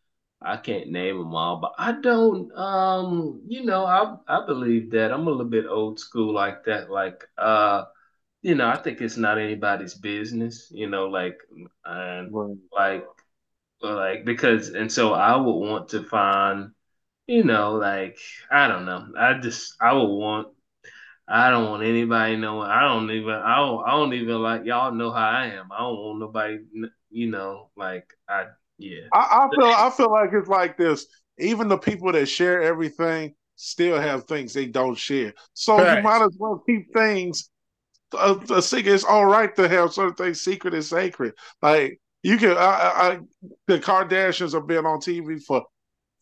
I 0.42 0.56
can't 0.56 0.90
name 0.90 1.18
them 1.18 1.34
all, 1.34 1.58
but 1.60 1.72
I 1.78 1.92
don't. 1.92 2.52
Um, 2.56 3.42
you 3.46 3.64
know, 3.64 3.84
I 3.86 4.16
I 4.28 4.46
believe 4.46 4.90
that 4.92 5.12
I'm 5.12 5.26
a 5.26 5.30
little 5.30 5.46
bit 5.46 5.66
old 5.66 6.00
school 6.00 6.34
like 6.34 6.64
that. 6.64 6.90
Like, 6.90 7.24
uh, 7.38 7.84
you 8.42 8.54
know, 8.56 8.68
I 8.68 8.76
think 8.78 9.00
it's 9.02 9.16
not 9.18 9.38
anybody's 9.38 9.94
business. 9.94 10.70
You 10.74 10.88
know, 10.90 11.06
like, 11.08 11.38
and 11.84 12.32
Right. 12.32 12.56
like, 12.76 13.06
like 13.82 14.24
because, 14.24 14.70
and 14.70 14.90
so 14.90 15.12
I 15.14 15.36
would 15.36 15.52
want 15.68 15.88
to 15.90 16.02
find, 16.04 16.72
you 17.26 17.44
know, 17.44 17.74
like 17.74 18.18
I 18.50 18.68
don't 18.68 18.84
know. 18.84 19.08
I 19.18 19.34
just 19.38 19.74
I 19.80 19.92
would 19.92 20.04
want. 20.06 20.48
I 21.28 21.50
don't 21.50 21.70
want 21.70 21.84
anybody 21.84 22.36
knowing. 22.36 22.70
I 22.70 22.82
don't 22.82 23.10
even. 23.10 23.30
I 23.30 23.56
don't. 23.56 23.84
I 23.86 23.90
don't 23.92 24.14
even 24.14 24.42
like 24.42 24.64
y'all 24.64 24.92
know 24.92 25.12
how 25.12 25.28
I 25.28 25.46
am. 25.48 25.70
I 25.72 25.80
don't 25.80 25.96
want 25.98 26.20
nobody. 26.20 26.58
You 27.10 27.30
know, 27.30 27.70
like 27.76 28.06
I. 28.28 28.46
Yeah. 28.78 29.08
I, 29.12 29.46
I 29.46 29.48
feel 29.54 29.66
I 29.70 29.90
feel 29.90 30.10
like 30.10 30.30
it's 30.32 30.48
like 30.48 30.76
this. 30.76 31.06
Even 31.38 31.68
the 31.68 31.78
people 31.78 32.12
that 32.12 32.26
share 32.26 32.62
everything 32.62 33.34
still 33.56 34.00
have 34.00 34.24
things 34.24 34.52
they 34.52 34.66
don't 34.66 34.96
share. 34.96 35.34
So 35.54 35.84
you 35.84 35.98
might 35.98 36.22
as 36.22 36.36
well 36.38 36.62
keep 36.66 36.92
things 36.92 37.50
uh, 38.14 38.36
a, 38.50 38.54
a 38.56 38.62
secret. 38.62 38.92
It's 38.94 39.04
all 39.04 39.26
right 39.26 39.54
to 39.56 39.68
have 39.68 39.92
certain 39.92 40.14
things 40.14 40.42
secret 40.42 40.74
and 40.74 40.84
sacred. 40.84 41.34
Like 41.62 42.00
you 42.22 42.38
can, 42.38 42.52
I, 42.52 42.54
I, 42.56 43.12
I- 43.12 43.20
the 43.66 43.78
Kardashians 43.80 44.54
have 44.54 44.66
been 44.66 44.86
on 44.86 45.00
TV 45.00 45.38
for 45.40 45.64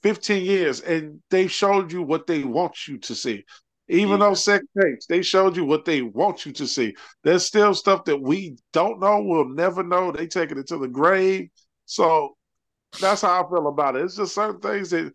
15 0.02 0.45
years, 0.45 0.80
and 0.80 1.21
they 1.30 1.47
showed 1.47 1.92
you 1.92 2.02
what 2.02 2.26
they 2.26 2.42
want 2.42 2.88
you 2.88 2.99
to 2.99 3.14
see. 3.14 3.45
Even 3.88 4.21
Yeah. 4.21 4.28
those 4.28 4.45
sex 4.45 4.64
tapes, 4.80 5.07
they 5.07 5.21
showed 5.23 5.57
you 5.57 5.64
what 5.64 5.85
they 5.85 6.02
want 6.02 6.47
you 6.47 6.52
to 6.52 6.66
see. 6.66 6.95
There's 7.25 7.45
still 7.45 7.75
stuff 7.75 8.04
that 8.04 8.21
we 8.21 8.57
don't 8.73 9.00
know, 9.00 9.21
we'll 9.23 9.49
never 9.49 9.83
know. 9.83 10.12
They 10.12 10.26
take 10.28 10.52
it 10.52 10.66
to 10.69 10.78
the 10.78 10.88
grave. 10.88 11.49
So 11.87 12.37
that's 13.00 13.23
how 13.23 13.45
I 13.45 13.49
feel 13.49 13.66
about 13.69 13.97
it. 13.97 14.04
It's 14.04 14.16
just 14.16 14.35
certain 14.35 14.61
things 14.61 14.90
that, 14.90 15.12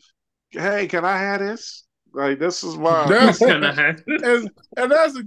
hey, 0.51 0.87
can 0.87 1.05
I 1.05 1.17
have 1.17 1.39
this? 1.39 1.85
Like 2.13 2.39
this 2.39 2.63
is 2.63 2.75
why. 2.77 3.07
That's- 3.07 3.39
Can 3.39 3.63
I- 3.63 3.95
and, 4.07 4.49
and 4.77 4.91
that's 4.91 5.17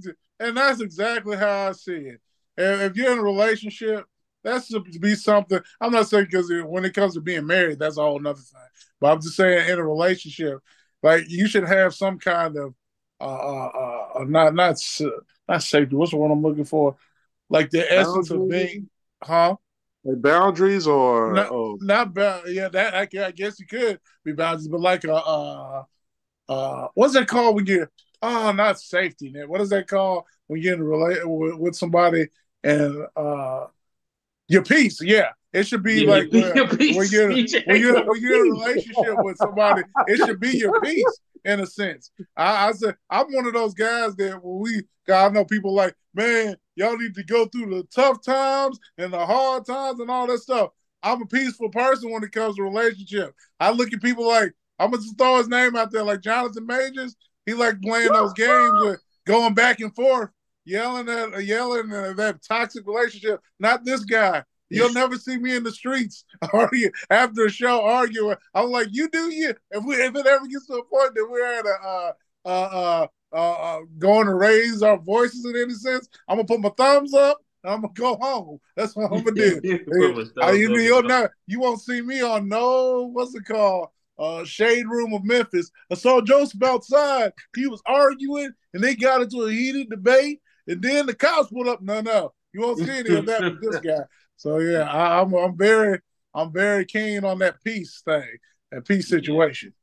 and 0.41 0.57
that's 0.57 0.81
exactly 0.81 1.37
how 1.37 1.69
I 1.69 1.73
see 1.73 1.93
it. 1.93 2.21
And 2.57 2.83
if 2.83 2.97
you're 2.97 3.13
in 3.13 3.19
a 3.19 3.23
relationship, 3.23 4.05
that's 4.45 4.69
to 4.69 4.81
be 4.81 5.15
something. 5.15 5.61
I'm 5.81 5.93
not 5.93 6.09
saying 6.09 6.27
because 6.31 6.51
when 6.65 6.85
it 6.85 6.95
comes 6.95 7.15
to 7.15 7.21
being 7.21 7.47
married, 7.47 7.79
that's 7.79 7.99
a 7.99 8.03
whole 8.03 8.21
nother 8.21 8.41
thing. 8.41 8.61
But 9.01 9.13
I'm 9.13 9.21
just 9.21 9.37
saying 9.37 9.69
in 9.69 9.79
a 9.79 9.87
relationship, 9.87 10.59
like 11.03 11.25
you 11.29 11.47
should 11.49 11.67
have 11.67 11.95
some 11.95 12.19
kind 12.19 12.57
of 12.57 12.75
uh, 13.21 13.25
uh, 13.25 14.09
uh 14.17 14.25
not 14.25 14.55
not 14.55 14.81
not 15.49 15.63
safety. 15.63 15.97
What's 15.97 16.13
the 16.13 16.17
one 16.19 16.31
I'm 16.31 16.43
looking 16.43 16.65
for? 16.65 16.97
Like 17.51 17.71
the 17.71 17.91
essence 17.93 18.31
of 18.31 18.49
being, 18.49 18.89
huh? 19.23 19.57
Like 20.05 20.23
boundaries 20.23 20.87
or, 20.87 21.35
No. 21.35 21.43
or 21.45 21.77
Not 21.81 22.15
ba- 22.15 22.43
yeah. 22.47 22.69
That 22.69 22.95
I, 22.95 23.27
I 23.27 23.31
guess 23.33 23.59
you 23.59 23.67
could 23.67 23.99
be 24.25 24.33
boundaries, 24.33 24.69
but 24.69 24.81
like 24.81 25.05
a 25.05 25.15
uh, 25.15 25.85
uh, 26.49 26.89
what's 26.95 27.15
that 27.15 27.29
called 27.29 27.57
when 27.57 27.67
you 27.67 27.87
oh 28.23 28.53
not 28.53 28.81
safety 28.81 29.31
net? 29.31 29.49
What 29.49 29.61
is 29.61 29.71
that 29.71 29.89
called 29.89 30.25
when 30.47 30.61
you're 30.63 30.75
in 30.75 30.81
a 30.81 30.85
relate 30.85 31.29
with, 31.29 31.55
with 31.57 31.77
somebody 31.77 32.29
and 32.63 33.07
uh, 33.17 33.67
your 34.49 34.63
peace? 34.63 35.01
Yeah, 35.03 35.31
it 35.53 35.67
should 35.67 35.83
be 35.83 36.05
Yeah, 36.05 36.11
like 36.11 36.33
your 36.33 36.69
peace, 36.69 36.97
when 36.97 37.09
you're 37.11 37.31
when 37.67 37.81
you're 37.81 38.05
when 38.05 38.21
you're 38.21 38.35
in 38.35 38.53
a 38.53 38.55
relationship 38.55 39.17
with 39.23 39.39
somebody, 39.39 39.83
it 40.07 40.25
should 40.25 40.41
be 40.41 40.57
your 40.57 40.79
peace 40.81 41.21
in 41.45 41.61
a 41.61 41.67
sense. 41.67 42.11
I, 42.37 42.69
I 42.69 42.73
said 42.73 42.97
I'm 43.11 43.27
one 43.33 43.47
of 43.47 43.55
those 43.55 43.75
guys 43.75 44.17
that 44.17 44.43
when 44.43 44.59
we, 44.61 44.83
God, 45.07 45.31
I 45.31 45.35
know 45.35 45.45
people 45.45 45.75
like, 45.75 45.95
man, 46.15 46.57
y'all 46.77 46.97
need 46.97 47.15
to 47.15 47.25
go 47.25 47.47
through 47.47 47.71
the 47.71 47.85
tough 47.95 48.23
times 48.25 48.79
and 48.99 49.13
the 49.13 49.25
hard 49.25 49.67
times 49.67 50.01
and 50.01 50.11
all 50.11 50.27
that 50.27 50.39
stuff. 50.39 50.71
I'm 51.03 51.23
a 51.23 51.27
peaceful 51.27 51.71
person 51.71 52.11
when 52.11 52.25
it 52.25 52.33
comes 52.33 52.57
to 52.57 52.63
relationship. 52.63 53.35
I 53.61 53.71
look 53.71 53.93
at 53.93 54.03
people 54.03 54.27
like 54.27 54.53
I'm 54.79 54.91
gonna 54.91 55.03
just 55.03 55.19
throw 55.19 55.39
his 55.39 55.49
name 55.49 55.77
out 55.77 55.91
there, 55.91 56.05
like 56.05 56.21
Jonathan 56.21 56.67
Majors. 56.67 57.17
He 57.47 57.55
like 57.55 57.81
playing 57.81 58.13
those 58.13 58.33
games 58.35 58.73
with 58.81 59.01
going 59.27 59.55
back 59.55 59.81
and 59.81 59.95
forth, 59.95 60.31
yelling 60.69 61.09
at 61.09 61.45
yelling 61.45 61.93
at 61.93 62.17
that 62.17 62.43
toxic 62.43 62.87
relationship. 62.87 63.41
Not 63.59 63.85
this 63.85 64.05
guy. 64.05 64.45
You'll 64.71 64.93
never 64.93 65.17
see 65.17 65.39
me 65.39 65.57
in 65.57 65.65
the 65.65 65.73
streets 65.73 66.25
argue 66.53 66.91
after 67.11 67.47
a 67.47 67.51
show 67.51 67.83
arguing. 67.83 68.37
I'm 68.55 68.71
like, 68.71 68.89
you 68.91 69.09
do 69.09 69.33
you. 69.33 69.55
If 69.71 69.85
we 69.85 69.97
if 69.97 70.15
it 70.15 70.27
ever 70.27 70.47
gets 70.47 70.67
to 70.67 70.75
a 70.75 70.85
point 70.85 71.15
that 71.15 71.29
we're 71.29 71.47
at 71.47 71.65
a 71.65 71.87
uh 71.87 72.13
uh 72.45 72.49
uh 72.49 73.07
uh, 73.33 73.53
uh 73.53 73.81
going 73.99 74.27
to 74.27 74.35
raise 74.35 74.83
our 74.83 74.99
voices 74.99 75.45
in 75.45 75.57
any 75.57 75.75
sense, 75.75 76.09
I'm 76.29 76.37
gonna 76.37 76.47
put 76.47 76.61
my 76.61 76.71
thumbs 76.77 77.15
up 77.15 77.39
and 77.65 77.73
I'm 77.73 77.81
gonna 77.81 77.93
go 77.95 78.17
home. 78.21 78.59
That's 78.77 78.95
what 78.95 79.11
I'm 79.11 79.25
gonna 79.25 79.37
do. 79.37 79.61
I, 80.41 80.53
you, 80.53 80.77
you'll 80.77 81.03
never, 81.03 81.35
you 81.47 81.61
won't 81.61 81.81
see 81.81 82.01
me 82.01 82.23
on 82.23 82.49
no 82.49 83.11
what's 83.13 83.35
it 83.35 83.45
called 83.45 83.89
uh 84.19 84.45
shade 84.45 84.87
room 84.87 85.15
of 85.15 85.25
Memphis. 85.25 85.71
I 85.91 85.95
saw 85.95 86.21
Joseph 86.21 86.63
outside. 86.63 87.33
He 87.57 87.67
was 87.67 87.83
arguing 87.87 88.53
and 88.75 88.83
they 88.83 88.95
got 88.95 89.23
into 89.23 89.47
a 89.47 89.51
heated 89.51 89.89
debate. 89.91 90.41
And 90.69 90.83
then 90.83 91.07
the 91.07 91.15
cops 91.15 91.51
pulled 91.51 91.69
up. 91.69 91.83
No, 91.83 92.01
no, 92.03 92.35
you 92.55 92.61
won't 92.63 92.81
see 92.81 92.99
any 92.99 93.15
of 93.15 93.27
that 93.27 93.45
with 93.47 93.61
this 93.61 93.79
guy. 93.81 94.03
So 94.37 94.59
yeah, 94.61 94.83
I, 94.85 95.21
I'm 95.21 95.35
I'm 95.35 95.57
very 95.57 96.01
I'm 96.35 96.53
very 96.53 96.85
keen 96.87 97.25
on 97.25 97.41
that 97.41 97.63
peace 97.65 98.03
thing, 98.07 98.39
that 98.73 98.87
peace 98.87 99.09
situation. 99.09 99.75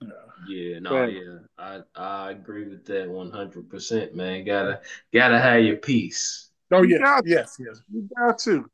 Yeah. 0.00 0.08
Yeah, 0.44 0.78
no, 0.78 1.02
Right. 1.02 1.14
yeah, 1.16 1.38
I 1.58 1.80
I 1.94 2.30
agree 2.30 2.68
with 2.68 2.84
that 2.86 3.08
one 3.08 3.30
hundred 3.30 3.68
percent, 3.68 4.14
man. 4.14 4.44
Gotta 4.44 4.80
gotta 5.12 5.38
have 5.38 5.64
your 5.64 5.76
peace. 5.76 6.50
Oh 6.70 6.82
You 6.82 6.88
yes, 6.88 7.02
got 7.02 7.24
yes, 7.24 7.56
yes. 7.58 7.80
You 7.92 8.08
got 8.16 8.38
to. 8.40 8.70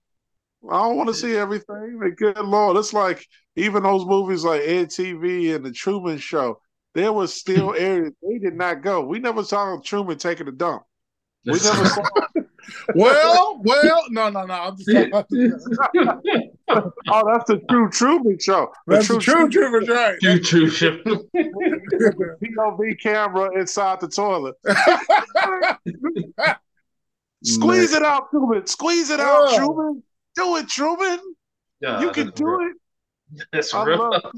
I 0.70 0.78
don't 0.78 0.96
want 0.96 1.08
to 1.08 1.14
see 1.14 1.36
everything. 1.36 1.98
But 2.00 2.16
good 2.16 2.38
lord, 2.38 2.76
it's 2.78 2.92
like 2.92 3.26
even 3.56 3.82
those 3.84 4.06
movies 4.06 4.44
like 4.44 4.62
Ed 4.62 4.90
TV 4.90 5.54
and 5.54 5.64
the 5.64 5.72
Truman 5.72 6.18
Show. 6.18 6.60
There 6.94 7.12
was 7.12 7.34
still 7.34 7.74
areas 7.78 8.12
they 8.22 8.38
did 8.38 8.54
not 8.54 8.82
go. 8.82 9.04
We 9.06 9.18
never 9.20 9.44
saw 9.44 9.78
Truman 9.82 10.18
taking 10.18 10.48
a 10.48 10.52
dump. 10.52 10.84
We 11.44 11.52
never 11.52 11.60
saw. 11.86 12.02
Well, 12.94 13.60
well, 13.64 14.04
no, 14.10 14.28
no, 14.30 14.44
no. 14.46 14.54
I'm 14.54 14.76
just 14.76 15.10
talking 15.10 15.52
Oh, 16.68 17.22
that's 17.26 17.44
the 17.48 17.60
true 17.68 17.90
Truman 17.90 18.38
Show. 18.38 18.72
The 18.86 18.94
that's 18.94 19.08
the 19.08 19.18
true 19.18 19.48
truth, 19.50 19.88
right? 19.88 20.18
True, 20.20 20.40
true, 20.40 20.70
true. 20.70 21.28
POV 21.34 23.00
camera 23.02 23.58
inside 23.58 24.00
the 24.00 24.08
toilet. 24.08 24.54
Squeeze 27.44 27.92
it 27.92 28.02
out, 28.02 28.30
Truman. 28.30 28.66
Squeeze 28.66 29.10
it 29.10 29.20
out, 29.20 29.48
Oh. 29.48 29.56
Truman. 29.56 30.02
Do 30.36 30.56
it, 30.56 30.68
Truman. 30.68 31.18
Nah, 31.80 32.00
You 32.00 32.10
can 32.12 32.30
do 32.30 32.46
real. 32.46 32.70
it. 32.70 32.76
That's 33.52 33.74
I 33.74 33.84
real. 33.84 33.98
love 34.10 34.32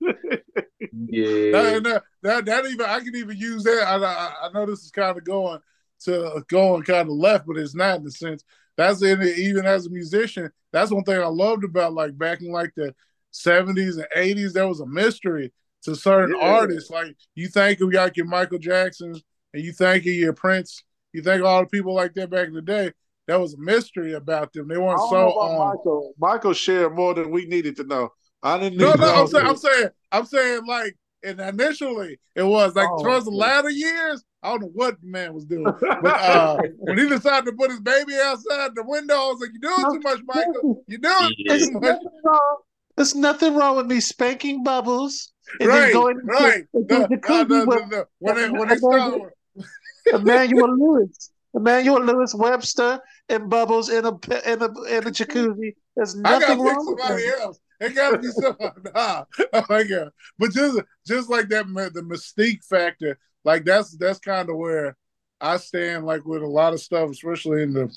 Yeah. 0.00 1.50
that, 1.52 1.82
that, 1.84 2.02
that, 2.22 2.44
that 2.46 2.66
even 2.66 2.86
I 2.86 3.00
can 3.00 3.14
even 3.14 3.36
use 3.36 3.62
that. 3.64 3.84
I, 3.86 3.96
I, 3.96 4.46
I 4.48 4.52
know 4.52 4.64
this 4.66 4.80
is 4.84 4.90
kind 4.90 5.16
of 5.16 5.24
going 5.24 5.60
to 6.04 6.42
going 6.48 6.82
kind 6.82 7.08
of 7.08 7.14
left, 7.14 7.46
but 7.46 7.56
it's 7.56 7.74
not 7.74 7.98
in 7.98 8.04
the 8.04 8.10
sense 8.10 8.44
that's 8.76 9.02
in 9.02 9.20
it. 9.20 9.38
Even 9.38 9.66
as 9.66 9.86
a 9.86 9.90
musician, 9.90 10.50
that's 10.72 10.90
one 10.90 11.04
thing 11.04 11.20
I 11.20 11.26
loved 11.26 11.64
about 11.64 11.92
like 11.94 12.16
back 12.16 12.40
in 12.40 12.50
like 12.50 12.72
the 12.76 12.94
seventies 13.30 13.96
and 13.96 14.06
eighties. 14.14 14.52
There 14.52 14.68
was 14.68 14.80
a 14.80 14.86
mystery 14.86 15.52
to 15.82 15.94
certain 15.94 16.36
Yeah. 16.38 16.46
artists. 16.52 16.90
Like 16.90 17.16
you 17.34 17.48
think 17.48 17.80
of 17.80 17.92
like 17.92 18.16
your 18.16 18.26
Michael 18.26 18.58
Jacksons 18.58 19.22
and 19.52 19.62
you 19.62 19.72
think 19.72 20.02
of 20.04 20.12
your 20.12 20.32
Prince. 20.32 20.82
You 21.12 21.22
think 21.22 21.44
all 21.44 21.60
the 21.60 21.66
people 21.68 21.94
like 21.94 22.14
that 22.14 22.30
back 22.30 22.48
in 22.48 22.54
the 22.54 22.62
day. 22.62 22.92
There 23.28 23.38
was 23.38 23.54
a 23.54 23.58
mystery 23.58 24.14
about 24.14 24.52
them. 24.52 24.66
They 24.68 24.78
weren't 24.78 25.00
so 25.10 25.38
um, 25.38 25.58
Michael. 25.58 26.14
Michael 26.18 26.52
shared 26.54 26.94
more 26.94 27.14
than 27.14 27.30
we 27.30 27.46
needed 27.46 27.76
to 27.76 27.84
know. 27.84 28.10
I 28.42 28.58
didn't 28.58 28.78
No, 28.78 28.94
no, 28.94 29.06
know 29.06 29.14
I'm 29.20 29.26
saying. 29.28 29.46
I'm 29.46 29.56
saying, 29.56 29.88
I'm 30.10 30.26
saying, 30.26 30.66
like, 30.66 30.96
and 31.22 31.40
initially 31.40 32.18
it 32.34 32.42
was 32.42 32.74
like 32.74 32.88
Oh, 32.90 33.02
towards 33.02 33.26
the 33.26 33.30
latter 33.30 33.70
years. 33.70 34.24
I 34.42 34.50
don't 34.50 34.62
know 34.62 34.70
what 34.74 35.00
the 35.00 35.06
man 35.06 35.34
was 35.34 35.44
doing, 35.44 35.64
but 35.80 36.20
uh, 36.20 36.58
when 36.78 36.98
he 36.98 37.08
decided 37.08 37.46
to 37.46 37.52
put 37.52 37.70
his 37.70 37.80
baby 37.80 38.14
outside 38.22 38.74
the 38.74 38.82
window, 38.84 39.14
I 39.14 39.26
was 39.28 39.40
like, 39.40 39.50
"You're 39.52 39.70
doing 39.70 39.94
too 39.94 40.00
much, 40.00 40.20
Michael. 40.26 40.84
You're 40.88 40.98
doing 40.98 41.34
Yeah. 41.38 41.58
too 41.58 41.70
much." 41.80 41.96
There's 42.96 43.14
nothing 43.14 43.54
wrong 43.54 43.76
with 43.76 43.86
me 43.86 44.00
spanking 44.00 44.62
bubbles 44.64 45.32
and 45.60 45.68
Right, 45.70 45.80
then 45.80 45.92
going 45.92 46.16
right. 46.24 46.66
into 46.74 46.86
The, 46.88 47.08
the 47.08 47.08
the, 47.08 47.16
jacuzzi 47.16 47.48
the, 47.48 47.66
with 47.66 47.90
the, 47.90 48.06
when 48.18 48.34
they 48.36 48.50
when 48.50 48.68
they 48.68 48.76
start, 48.76 49.32
Emmanuel 50.12 50.76
Lewis, 50.78 51.30
Emmanuel 51.54 52.02
Lewis 52.02 52.34
Webster 52.34 53.00
and 53.28 53.48
Bubbles 53.48 53.88
in 53.88 54.04
a 54.04 54.10
in 54.46 54.62
a 54.62 54.66
in 54.66 55.06
a 55.06 55.10
jacuzzi. 55.10 55.74
There's 55.96 56.16
I 56.16 56.38
nothing 56.38 56.40
gotta 56.40 56.56
pick 56.56 56.64
wrong 56.64 56.86
with 56.86 57.00
somebody 57.00 57.24
that. 57.24 57.40
else. 57.40 57.60
It 57.80 57.94
gotta 57.94 58.18
be 58.18 58.28
somebody. 58.28 58.80
Nah, 58.94 59.24
oh 59.52 59.64
my 59.68 59.82
god! 59.84 60.10
But 60.38 60.52
just 60.52 60.80
just 61.06 61.30
like 61.30 61.48
that, 61.48 61.66
the 61.66 62.02
mystique 62.02 62.64
factor, 62.64 63.18
like 63.44 63.64
that's 63.64 63.96
that's 63.96 64.18
kind 64.18 64.48
of 64.48 64.56
where 64.56 64.96
I 65.40 65.56
stand. 65.56 66.04
Like 66.06 66.24
with 66.24 66.42
a 66.42 66.46
lot 66.46 66.72
of 66.72 66.80
stuff, 66.80 67.10
especially 67.10 67.62
in 67.62 67.72
the 67.72 67.94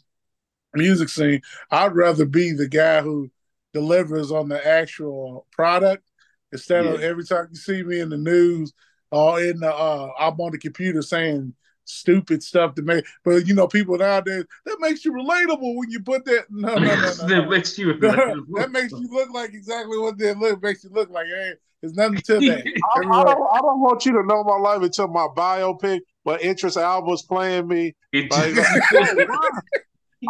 music 0.74 1.10
scene, 1.10 1.42
I'd 1.72 1.96
rather 1.96 2.26
be 2.26 2.52
the 2.52 2.68
guy 2.68 3.02
who 3.02 3.30
delivers 3.74 4.32
on 4.32 4.50
the 4.50 4.66
actual 4.66 5.46
product 5.52 6.10
instead 6.52 6.86
of 6.86 7.02
every 7.02 7.26
time 7.26 7.48
you 7.50 7.56
see 7.58 7.84
me 7.84 8.00
in 8.00 8.10
the 8.10 8.18
news 8.18 8.74
or 9.12 9.42
in 9.42 9.60
the 9.60 9.74
uh, 9.74 10.12
I'm 10.18 10.40
on 10.40 10.52
the 10.52 10.58
computer 10.58 11.02
saying 11.02 11.54
stupid 11.86 12.44
stuff 12.44 12.76
to 12.76 12.82
make. 12.82 13.06
But 13.24 13.48
you 13.48 13.54
know, 13.54 13.68
people 13.68 13.98
nowadays 13.98 14.46
that 14.66 14.78
makes 14.80 15.06
you 15.06 15.14
relatable 15.14 15.76
when 15.76 15.90
you 15.90 16.02
put 16.02 16.26
that. 16.26 16.46
No, 16.50 16.76
no, 16.76 16.80
no, 16.80 16.96
no. 16.96 17.12
that 17.28 17.48
makes 17.50 17.78
you. 17.78 17.94
that 18.00 18.70
makes 18.72 18.92
you 18.92 19.08
look 19.12 19.30
like 19.34 19.54
exactly 19.54 19.98
what 19.98 20.18
they 20.18 20.34
look 20.34 20.62
makes 20.62 20.84
you 20.84 20.90
look 20.92 21.10
like. 21.10 21.28
Hey, 21.28 21.54
there's 21.82 21.94
nothing 21.94 22.18
to 22.18 22.40
that. 22.40 22.66
I, 22.96 23.00
I 23.00 23.24
don't. 23.24 23.48
I 23.54 23.60
don't 23.62 23.82
want 23.82 24.06
you 24.06 24.12
to 24.14 24.24
know 24.24 24.44
my 24.44 24.58
life 24.58 24.82
until 24.82 25.08
my 25.08 25.28
biopic. 25.36 26.02
But 26.24 26.44
Idris 26.44 26.76
Elba's 26.76 27.22
playing 27.22 27.68
me. 27.68 27.96
It 28.12 28.32
Like, 28.32 28.56
just- 28.56 28.68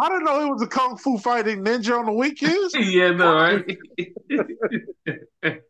I 0.00 0.08
didn't 0.08 0.24
know 0.24 0.44
he 0.44 0.50
was 0.50 0.62
a 0.62 0.66
kung 0.66 0.96
fu 0.96 1.18
fighting 1.18 1.64
ninja 1.64 1.98
on 1.98 2.06
the 2.06 2.12
weekends. 2.12 2.74
yeah, 2.78 3.10
no, 3.12 3.34
right? 3.34 3.64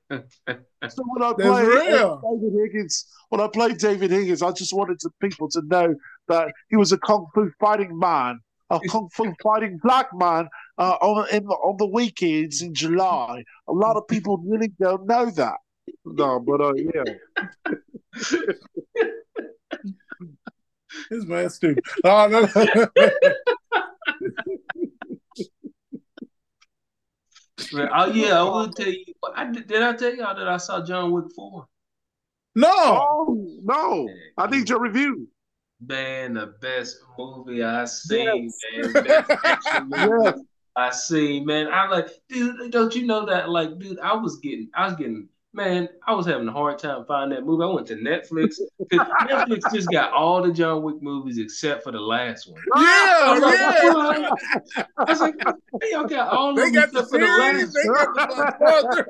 So 0.89 1.03
when 1.05 1.23
I 1.23 1.33
played. 1.35 1.67
David 1.67 2.53
Higgins, 2.63 3.07
when 3.31 3.41
I 3.41 3.49
played 3.49 3.79
David 3.79 4.13
Higgins, 4.13 4.41
I 4.41 4.53
just 4.53 4.73
wanted 4.73 5.01
to, 5.01 5.11
people 5.21 5.49
to 5.51 5.63
know 5.67 5.97
that 6.29 6.53
he 6.71 6.77
was 6.77 6.93
a 6.93 6.99
kung 6.99 7.27
fu 7.35 7.51
fighting 7.59 7.99
man, 7.99 8.39
a 8.71 8.79
kung 8.89 9.09
fu 9.13 9.35
fighting 9.43 9.81
black 9.83 10.07
man 10.15 10.49
uh, 10.79 10.97
on 11.01 11.29
in 11.31 11.45
the, 11.45 11.55
on 11.55 11.77
the 11.79 11.87
weekends 11.87 12.63
in 12.63 12.73
July. 12.73 13.43
A 13.69 13.73
lot 13.73 13.97
of 13.97 14.07
people 14.07 14.39
really 14.47 14.69
don't 14.81 15.07
know 15.07 15.29
that. 15.31 15.57
No, 16.05 16.39
but 16.39 16.61
uh, 16.61 16.75
yeah, 16.75 17.03
This 21.11 21.25
man's 21.25 21.55
stupid. 21.55 21.85
Oh, 22.05 22.29
no, 22.29 22.41
no. 22.41 22.87
Man, 22.97 23.11
oh 27.73 28.13
yeah, 28.13 28.41
I 28.41 28.43
will 28.43 28.71
tell 28.71 28.89
you. 28.89 29.05
I 29.35 29.51
did, 29.51 29.67
did 29.67 29.83
I 29.83 29.95
tell 29.95 30.15
y'all 30.15 30.37
that 30.37 30.49
I 30.49 30.57
saw 30.57 30.85
John 30.85 31.13
Wick 31.13 31.27
four? 31.35 31.67
no. 32.55 32.69
oh 32.73 33.59
no, 33.63 34.09
I 34.39 34.47
need 34.49 34.69
your 34.69 34.81
review. 34.81 35.29
Man, 35.81 36.35
the 36.35 36.55
best 36.61 36.99
movie 37.19 37.63
I 37.63 37.85
seen, 37.85 38.51
man. 38.73 38.93
Best 39.05 39.31
action 39.45 39.89
movie 39.91 40.23
Yes. 40.25 40.39
I 40.75 40.91
seen, 40.91 41.47
man. 41.47 41.69
I 41.69 41.89
like, 41.89 42.09
dude. 42.29 42.71
Don't 42.71 42.95
you 42.95 43.07
know 43.07 43.27
that? 43.27 43.49
Like, 43.49 43.79
dude, 43.79 43.99
I 44.01 44.15
was 44.15 44.37
getting, 44.37 44.69
I 44.75 44.87
was 44.87 44.97
getting, 44.97 45.29
man. 45.57 45.89
I 46.07 46.15
was 46.15 46.27
having 46.27 46.47
a 46.47 46.53
hard 46.53 46.79
time 46.79 47.05
finding 47.07 47.37
that 47.37 47.45
movie. 47.45 47.65
I 47.65 47.67
went 47.67 47.87
to 47.89 47.97
Netflix 47.97 48.57
because 48.79 49.07
Netflix 49.23 49.73
just 49.75 49.91
got 49.91 50.13
all 50.13 50.43
the 50.43 50.53
John 50.53 50.83
Wick 50.83 51.03
movies 51.03 51.39
except 51.39 51.83
for 51.83 51.91
the 51.91 52.01
last 52.01 52.49
one. 52.51 52.61
I 52.75 53.33
was 53.33 53.43
like, 53.43 53.59
Yeah, 53.59 54.77
yeah. 54.77 54.85
I 54.99 55.05
was 55.05 55.21
like, 55.21 55.35
hey, 55.83 55.91
y'all 55.91 56.05
got 56.05 56.33
all 56.33 56.51
of 56.51 56.57
They 56.57 56.71
got 56.71 56.93
the 56.93 57.01
except 57.01 57.11
for 57.11 57.19
the 57.19 57.27
last 57.27 57.75
They 57.75 57.89
got 57.89 58.15
the 58.91 59.07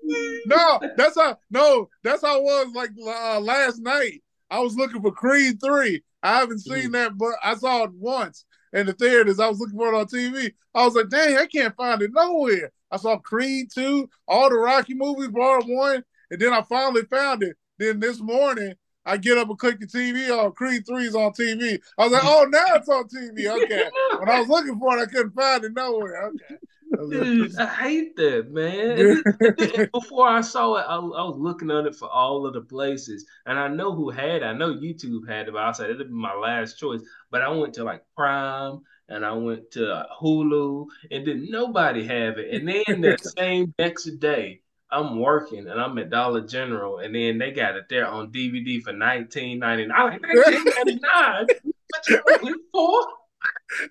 no, 0.46 0.80
that's 0.96 1.18
how. 1.18 1.36
No, 1.50 1.88
that's 2.02 2.22
how 2.22 2.38
it 2.38 2.44
was. 2.44 2.68
Like 2.74 2.90
uh, 3.04 3.40
last 3.40 3.80
night, 3.80 4.22
I 4.50 4.60
was 4.60 4.76
looking 4.76 5.02
for 5.02 5.10
Creed 5.10 5.58
three. 5.62 6.02
I 6.22 6.38
haven't 6.38 6.60
seen 6.60 6.92
that, 6.92 7.18
but 7.18 7.34
I 7.42 7.54
saw 7.54 7.84
it 7.84 7.90
once 7.92 8.46
in 8.74 8.86
the 8.86 8.92
theaters. 8.92 9.40
I 9.40 9.48
was 9.48 9.58
looking 9.58 9.78
for 9.78 9.94
it 9.94 9.96
on 9.96 10.06
TV. 10.06 10.52
I 10.74 10.84
was 10.84 10.94
like, 10.94 11.08
dang, 11.08 11.38
I 11.38 11.46
can't 11.46 11.74
find 11.76 12.02
it 12.02 12.10
nowhere. 12.12 12.70
I 12.90 12.98
saw 12.98 13.16
Creed 13.16 13.70
two, 13.72 14.10
all 14.28 14.50
the 14.50 14.56
Rocky 14.56 14.94
movies, 14.94 15.28
bar 15.28 15.62
one, 15.62 16.04
and 16.30 16.40
then 16.40 16.52
I 16.52 16.62
finally 16.62 17.04
found 17.04 17.42
it. 17.42 17.56
Then 17.78 18.00
this 18.00 18.20
morning. 18.20 18.74
I 19.06 19.18
get 19.18 19.36
up 19.36 19.50
and 19.50 19.58
click 19.58 19.78
the 19.80 19.86
TV. 19.86 20.30
Oh, 20.30 20.50
Creed 20.50 20.86
3 20.86 21.04
is 21.04 21.14
on 21.14 21.32
TV. 21.32 21.78
I 21.98 22.04
was 22.04 22.12
like, 22.12 22.22
oh, 22.24 22.46
now 22.48 22.74
it's 22.76 22.88
on 22.88 23.04
TV. 23.06 23.46
Okay. 23.64 23.84
When 24.18 24.30
I 24.30 24.40
was 24.40 24.48
looking 24.48 24.78
for 24.78 24.96
it, 24.96 25.02
I 25.02 25.04
couldn't 25.04 25.34
find 25.34 25.62
it 25.62 25.74
nowhere. 25.74 26.28
Okay. 26.28 26.56
I 27.00 27.10
Dude, 27.10 27.56
I 27.58 27.66
hate 27.66 28.16
that, 28.16 28.50
man. 28.50 28.90
And 28.90 28.98
then- 28.98 29.22
and 29.40 29.56
then 29.58 29.90
Before 29.92 30.28
I 30.28 30.40
saw 30.40 30.74
it, 30.76 30.84
I, 30.88 30.96
I 30.96 31.24
was 31.24 31.36
looking 31.38 31.70
on 31.70 31.86
it 31.86 31.94
for 31.94 32.08
all 32.08 32.46
of 32.46 32.54
the 32.54 32.60
places, 32.62 33.26
and 33.46 33.58
I 33.58 33.68
know 33.68 33.92
who 33.94 34.10
had 34.10 34.36
it. 34.36 34.42
I 34.42 34.52
know 34.52 34.74
YouTube 34.74 35.28
had 35.28 35.48
it, 35.48 35.52
but 35.52 35.62
I 35.62 35.72
said 35.72 35.90
it'd 35.90 36.08
be 36.08 36.14
my 36.14 36.34
last 36.34 36.78
choice. 36.78 37.00
But 37.30 37.42
I 37.42 37.48
went 37.50 37.74
to 37.74 37.84
like 37.84 38.02
Prime, 38.16 38.80
and 39.08 39.24
I 39.24 39.32
went 39.32 39.70
to 39.72 39.92
uh, 39.92 40.06
Hulu, 40.22 40.86
and 41.10 41.26
then 41.26 41.48
nobody 41.50 42.04
have 42.06 42.38
it. 42.38 42.54
And 42.54 42.68
then 42.68 43.00
that 43.02 43.24
same 43.38 43.74
next 43.78 44.04
day, 44.18 44.60
I'm 44.90 45.18
working, 45.18 45.66
and 45.68 45.80
I'm 45.80 45.98
at 45.98 46.10
Dollar 46.10 46.42
General, 46.46 46.98
and 46.98 47.14
then 47.14 47.38
they 47.38 47.50
got 47.50 47.76
it 47.76 47.84
there 47.90 48.06
on 48.06 48.30
DVD 48.32 48.80
for 48.82 48.92
19.99. 48.92 49.90
I'm 49.92 50.10
like 50.10 50.20
19.99. 50.22 51.48
What 51.88 52.08
you 52.08 52.20
looking 52.26 52.54
for? 52.72 53.06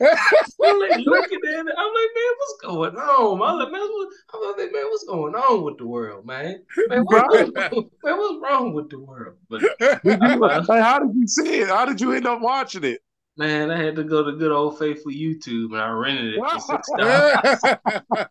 I'm 0.01 0.79
like 0.79 0.97
looking 1.05 1.39
at 1.45 1.65
it. 1.65 1.75
I'm 1.77 1.93
like, 1.93 2.11
man, 2.15 2.33
what's 2.37 2.57
going 2.61 2.95
on? 2.95 3.41
I'm 3.41 3.59
like, 3.59 3.71
man, 3.71 3.81
what, 3.81 4.09
I'm 4.33 4.41
like, 4.57 4.71
man, 4.73 4.83
what's 4.85 5.03
going 5.05 5.36
on 5.36 5.63
with 5.63 5.77
the 5.77 5.88
world, 5.88 6.25
man? 6.25 6.63
Man, 6.89 7.01
what, 7.03 7.29
what- 7.29 7.55
man, 7.55 8.17
what's 8.17 8.39
wrong 8.43 8.73
with 8.73 8.89
the 8.89 8.99
world? 8.99 9.36
But 9.49 9.62
Did 9.62 9.69
you, 10.03 10.17
hey, 10.47 10.81
how 10.81 10.99
did 10.99 11.15
you 11.15 11.27
see 11.27 11.60
it? 11.60 11.67
How 11.67 11.86
did 11.86 11.99
you 12.01 12.13
end 12.13 12.27
up 12.27 12.41
watching 12.41 12.84
it? 12.84 13.01
man, 13.38 13.71
I 13.71 13.81
had 13.81 13.95
to 13.95 14.03
go 14.03 14.23
to 14.23 14.34
good 14.38 14.51
old 14.51 14.77
faithful 14.77 15.12
YouTube, 15.12 15.71
and 15.73 15.81
I 15.81 15.89
rented 15.89 16.36
it 16.36 16.39
for 16.39 16.60
six 16.60 16.89
dollars. 16.97 17.62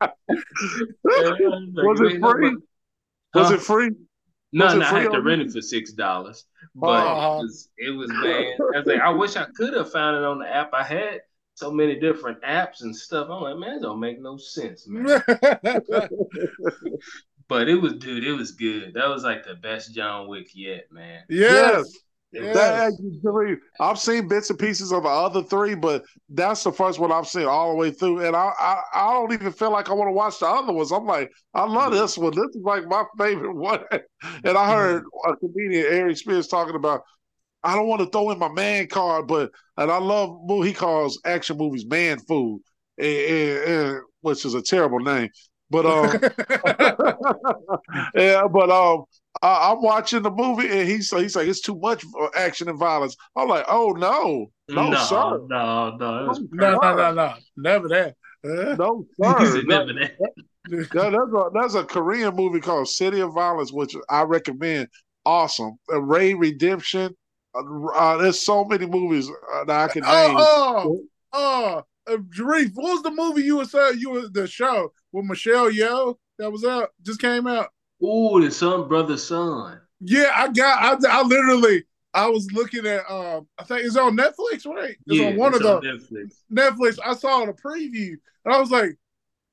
Was 1.04 2.00
it 2.00 2.20
free? 2.20 2.56
Was 3.34 3.50
it 3.50 3.60
free? 3.60 3.90
No, 4.52 4.74
no, 4.76 4.84
I 4.84 4.90
free 4.90 5.00
had 5.02 5.12
to 5.12 5.20
rent 5.22 5.42
it 5.42 5.52
for 5.52 5.60
six 5.60 5.92
dollars. 5.92 6.44
But 6.74 7.06
Oh. 7.06 7.38
it 7.38 7.42
was, 7.42 7.68
it 7.78 7.90
was 7.90 8.10
man. 8.10 8.54
I 8.74 8.78
was 8.78 8.86
like, 8.86 9.00
I 9.00 9.10
wish 9.10 9.36
I 9.36 9.46
could 9.56 9.74
have 9.74 9.90
found 9.92 10.16
it 10.16 10.24
on 10.24 10.38
the 10.40 10.48
app. 10.48 10.74
I 10.74 10.82
had 10.82 11.20
so 11.54 11.70
many 11.70 11.98
different 12.00 12.42
apps 12.42 12.82
and 12.82 12.94
stuff. 12.96 13.28
I'm 13.30 13.42
like, 13.42 13.56
man, 13.58 13.76
it 13.78 13.82
don't 13.82 14.00
make 14.00 14.20
no 14.20 14.36
sense, 14.36 14.86
man. 14.88 15.22
But 17.48 17.68
it 17.68 17.74
was, 17.74 17.94
dude, 17.94 18.22
it 18.24 18.32
was 18.32 18.52
good. 18.52 18.94
That 18.94 19.08
was 19.08 19.24
like 19.24 19.44
the 19.44 19.56
best 19.56 19.92
John 19.92 20.28
Wick 20.28 20.50
yet, 20.54 20.84
man. 20.92 21.24
yes. 21.28 21.50
That 21.82 21.86
Actually 22.34 23.18
three. 23.22 23.56
I've 23.80 23.98
seen 23.98 24.28
bits 24.28 24.50
and 24.50 24.58
pieces 24.58 24.92
of 24.92 25.02
the 25.02 25.08
other 25.08 25.42
three, 25.42 25.74
but 25.74 26.04
that's 26.28 26.62
the 26.62 26.70
first 26.72 26.98
one 27.00 27.10
I've 27.10 27.26
seen 27.26 27.46
all 27.46 27.70
the 27.70 27.76
way 27.76 27.90
through. 27.90 28.24
And 28.24 28.36
I, 28.36 28.52
I, 28.58 28.80
I 28.94 29.12
don't 29.14 29.32
even 29.32 29.52
feel 29.52 29.72
like 29.72 29.90
I 29.90 29.94
want 29.94 30.08
to 30.08 30.12
watch 30.12 30.38
the 30.38 30.46
other 30.46 30.72
ones. 30.72 30.92
I'm 30.92 31.06
like, 31.06 31.30
I 31.54 31.64
love 31.66 31.92
this 31.92 32.16
one. 32.16 32.32
This 32.34 32.54
is 32.54 32.62
like 32.62 32.86
my 32.86 33.04
favorite 33.18 33.54
one. 33.56 33.80
And 34.44 34.56
I 34.56 34.70
heard 34.72 35.02
a 35.26 35.36
comedian, 35.36 35.86
Eric 35.86 36.16
Spears, 36.18 36.46
talking 36.48 36.76
about. 36.76 37.02
I 37.62 37.74
don't 37.74 37.88
want 37.88 38.00
to 38.00 38.08
throw 38.08 38.30
in 38.30 38.38
my 38.38 38.48
man 38.48 38.86
card, 38.86 39.26
but 39.26 39.50
and 39.76 39.90
I 39.90 39.98
love 39.98 40.30
what 40.42 40.66
he 40.66 40.72
calls 40.72 41.20
action 41.26 41.58
movies 41.58 41.84
man 41.86 42.18
food, 42.20 42.62
and, 42.98 43.06
and- 43.08 43.58
and- 43.70 44.00
which 44.22 44.44
is 44.44 44.54
a 44.54 44.62
terrible 44.62 44.98
name. 45.00 45.28
But 45.70 45.86
um, 45.86 46.10
yeah, 48.14 48.46
but 48.48 48.70
um, 48.70 49.04
I, 49.42 49.70
I'm 49.70 49.82
watching 49.82 50.22
the 50.22 50.30
movie 50.30 50.68
and 50.68 50.88
he's 50.88 51.10
he's 51.10 51.36
like 51.36 51.48
it's 51.48 51.60
too 51.60 51.78
much 51.78 52.04
action 52.36 52.68
and 52.68 52.78
violence. 52.78 53.16
I'm 53.36 53.48
like, 53.48 53.64
oh 53.68 53.90
no, 53.92 54.50
no, 54.68 54.90
no, 54.90 54.98
sir, 55.04 55.40
no, 55.48 55.96
no, 55.96 56.26
was 56.26 56.40
no, 56.50 56.78
no, 56.78 56.94
no, 56.94 57.12
no. 57.12 57.34
Never 57.56 57.88
that. 57.88 58.16
Uh, 58.44 58.74
no 58.78 59.06
sir. 59.22 59.62
never 59.66 59.92
that. 59.94 60.12
That- 60.18 60.44
there's 60.68 60.86
a 60.94 61.50
there's 61.54 61.74
a 61.74 61.84
Korean 61.84 62.34
movie 62.36 62.60
called 62.60 62.88
City 62.88 63.20
of 63.20 63.34
Violence, 63.34 63.72
which 63.72 63.94
I 64.08 64.22
recommend. 64.22 64.88
Awesome, 65.24 65.78
uh, 65.92 66.00
Raid 66.00 66.34
Redemption. 66.34 67.14
Uh, 67.54 67.86
uh, 67.94 68.16
there's 68.18 68.40
so 68.40 68.64
many 68.64 68.86
movies 68.86 69.28
uh, 69.28 69.64
that 69.64 69.90
I 69.90 69.92
can 69.92 70.02
name. 70.02 70.36
oh, 70.38 71.02
oh, 71.32 71.84
oh, 72.06 72.12
uh, 72.12 72.16
Jareef, 72.16 72.70
what 72.74 72.92
was 72.92 73.02
the 73.02 73.10
movie 73.10 73.42
you 73.42 73.56
were 73.56 73.64
saying? 73.64 73.98
You 73.98 74.10
were 74.10 74.28
the 74.28 74.46
show 74.46 74.92
with 75.12 75.24
Michelle 75.24 75.70
Yeoh 75.70 76.16
that 76.38 76.50
was 76.50 76.64
out, 76.64 76.90
just 77.02 77.20
came 77.20 77.46
out. 77.46 77.68
Ooh, 78.02 78.40
the 78.42 78.50
son, 78.50 78.88
brother, 78.88 79.16
son. 79.16 79.80
Yeah, 80.00 80.32
I 80.34 80.48
got. 80.48 81.04
I, 81.04 81.20
I 81.20 81.22
literally. 81.22 81.84
I 82.12 82.26
was 82.28 82.50
looking 82.52 82.86
at. 82.86 83.08
Um, 83.10 83.46
I 83.58 83.64
think 83.64 83.84
it's 83.84 83.96
on 83.96 84.16
Netflix, 84.16 84.66
right? 84.66 84.96
It's 85.06 85.20
yeah, 85.20 85.28
on 85.28 85.36
one 85.36 85.54
it's 85.54 85.64
of 85.64 85.66
on 85.66 85.80
the 85.82 85.88
Netflix. 85.88 86.34
Netflix. 86.52 86.98
I 87.04 87.14
saw 87.14 87.44
the 87.44 87.52
preview, 87.52 88.14
and 88.44 88.54
I 88.54 88.58
was 88.58 88.70
like, 88.70 88.96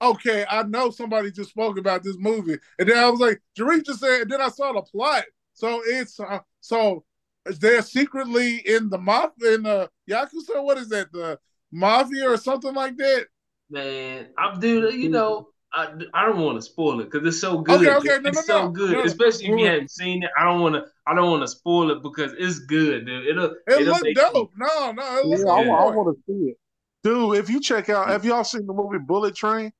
"Okay, 0.01 0.45
I 0.49 0.63
know 0.63 0.89
somebody 0.89 1.31
just 1.31 1.51
spoke 1.51 1.77
about 1.77 2.03
this 2.03 2.17
movie." 2.17 2.57
And 2.79 2.89
then 2.89 2.97
I 2.97 3.09
was 3.09 3.19
like, 3.19 3.41
Jareef 3.57 3.85
just 3.85 3.99
said. 3.99 4.21
And 4.21 4.31
then 4.31 4.41
I 4.41 4.49
saw 4.49 4.73
the 4.73 4.81
plot. 4.81 5.25
So 5.53 5.81
it's 5.85 6.19
uh, 6.19 6.39
so 6.61 7.03
they're 7.45 7.81
secretly 7.81 8.57
in 8.65 8.89
the 8.89 8.97
mafia 8.97 9.55
in 9.55 9.63
the 9.63 9.89
yakuza. 10.09 10.63
What 10.63 10.77
is 10.77 10.89
that? 10.89 11.11
The 11.11 11.39
mafia 11.71 12.29
or 12.29 12.37
something 12.37 12.73
like 12.73 12.97
that? 12.97 13.27
Man, 13.69 14.27
I'm 14.37 14.59
dude. 14.59 14.93
You 14.93 15.09
know, 15.09 15.49
I, 15.73 15.93
I 16.13 16.25
don't 16.25 16.39
want 16.39 16.57
to 16.57 16.61
spoil 16.61 17.01
it 17.01 17.11
because 17.11 17.27
it's 17.27 17.41
so 17.41 17.59
good. 17.59 17.87
Okay, 17.87 17.95
okay, 17.97 18.21
no, 18.21 18.29
it's 18.29 18.47
no, 18.47 18.55
so 18.55 18.65
no. 18.65 18.71
good, 18.71 18.91
No, 18.91 18.99
no. 18.99 19.03
especially 19.03 19.45
if 19.45 19.49
you 19.49 19.55
Well, 19.57 19.65
hadn't 19.65 19.91
seen 19.91 20.23
it. 20.23 20.29
I 20.37 20.45
don't 20.45 20.61
want 20.61 20.75
to. 20.75 20.85
I 21.05 21.13
don't 21.13 21.29
want 21.29 21.43
to 21.43 21.47
spoil 21.47 21.91
it 21.91 22.01
because 22.01 22.33
it's 22.37 22.59
good, 22.59 23.05
dude. 23.05 23.27
It'll. 23.27 23.45
It 23.45 23.55
it'll 23.67 23.85
looked 23.85 24.03
make 24.03 24.15
dope. 24.15 24.51
No, 24.57 24.91
no, 24.91 25.17
it 25.17 25.25
Yeah, 25.27 25.35
looked 25.37 25.49
I, 25.49 25.61
I 25.61 25.95
want 25.95 26.17
to 26.17 26.23
see 26.25 26.49
it, 26.51 26.57
dude. 27.03 27.37
If 27.37 27.49
you 27.49 27.59
check 27.59 27.89
out, 27.89 28.07
have 28.07 28.25
y'all 28.25 28.43
seen 28.43 28.65
the 28.65 28.73
movie 28.73 28.97
Bullet 28.99 29.35
Train? 29.35 29.71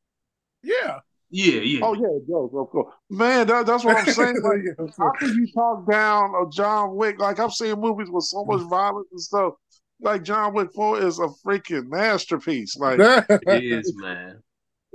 Yeah. 0.64 1.00
Yeah, 1.30 1.60
yeah. 1.60 1.80
Oh 1.84 1.94
yeah, 1.94 2.08
it 2.08 2.28
does, 2.28 2.50
of 2.54 2.70
course. 2.70 2.94
Man, 3.10 3.48
that, 3.48 3.66
that's 3.66 3.84
what 3.84 3.98
I'm 3.98 4.06
saying. 4.06 4.42
Like, 4.42 4.90
how 4.98 5.12
can 5.20 5.34
you 5.34 5.48
talk 5.54 5.90
down 5.90 6.34
of 6.36 6.54
John 6.54 6.96
Wick? 6.96 7.20
Like 7.20 7.40
I've 7.40 7.52
seen 7.52 7.80
movies 7.82 8.10
with 8.10 8.24
so 8.24 8.46
much 8.46 8.62
mm. 8.62 8.70
violence 8.70 9.08
and 9.12 9.22
stuff. 9.22 9.54
Like 10.00 10.24
John 10.24 10.54
Wick 10.54 10.70
Four 10.74 11.02
is 11.02 11.20
a 11.20 11.28
freaking 11.46 11.90
masterpiece. 11.90 12.78
Like 12.78 13.00
it 13.30 13.64
is, 13.64 13.94
man. 13.98 14.42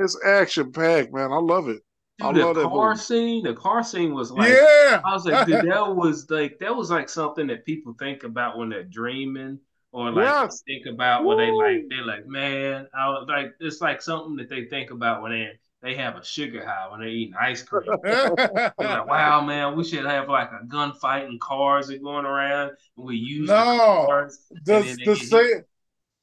It's 0.02 0.18
action 0.24 0.72
packed, 0.72 1.12
man. 1.12 1.32
I 1.32 1.38
love 1.38 1.68
it. 1.68 1.82
I 2.20 2.30
love 2.30 2.54
the 2.54 2.56
that 2.56 2.70
car 2.70 2.96
scene, 2.96 3.42
the 3.44 3.54
car 3.54 3.82
scene 3.82 4.14
was 4.14 4.30
like 4.30 4.62
yeah. 4.62 5.04
I 5.04 5.12
was 5.12 5.24
like, 5.24 5.44
dude, 5.44 5.62
that 5.64 5.94
was 5.96 6.30
like 6.30 6.58
that 6.60 6.74
was 6.76 6.90
like 6.90 7.08
something 7.08 7.48
that 7.48 7.64
people 7.66 7.94
think 7.98 8.22
about 8.24 8.56
when 8.56 8.68
they're 8.68 8.84
dreaming, 8.84 9.58
or 9.92 10.10
like 10.12 10.36
Yes. 10.36 10.62
think 10.66 10.86
about 10.86 11.24
when 11.24 11.38
they 11.38 11.50
like 11.50 11.88
they're 11.88 12.04
like, 12.06 12.26
man, 12.26 12.86
I 12.94 13.08
was 13.08 13.26
like 13.28 13.54
it's 13.60 13.80
like 13.80 14.00
something 14.02 14.36
that 14.36 14.48
they 14.48 14.66
think 14.66 14.90
about 14.92 15.22
when 15.22 15.32
they 15.32 15.48
they 15.82 15.96
have 15.96 16.16
a 16.16 16.24
sugar 16.24 16.64
high 16.64 16.88
when 16.90 17.00
they're 17.00 17.08
eating 17.08 17.34
ice 17.40 17.62
cream. 17.62 17.98
Like, 18.78 19.06
wow, 19.06 19.40
man, 19.42 19.76
we 19.76 19.84
should 19.84 20.04
have 20.06 20.28
like 20.28 20.50
a 20.50 20.66
gunfight 20.66 21.26
and 21.26 21.40
cars 21.40 21.90
are 21.90 21.98
going 21.98 22.24
around 22.26 22.72
and 22.96 23.06
we 23.06 23.16
use 23.16 23.54
the 23.54 23.66
No. 23.66 24.08
cars. 24.08 24.38
the 24.64 24.82
the 25.04 25.16
scene 25.16 25.52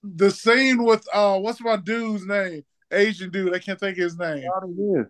the 0.04 0.32
scene 0.32 0.84
with 0.84 1.06
uh 1.14 1.40
what's 1.40 1.62
my 1.62 1.76
dude's 1.78 2.26
name? 2.26 2.64
Asian 2.92 3.30
dude, 3.30 3.54
I 3.54 3.60
can't 3.60 3.80
think 3.80 3.98
of 3.98 4.04
his 4.04 4.18
name. 4.18 4.44
Yeah. 4.78 5.04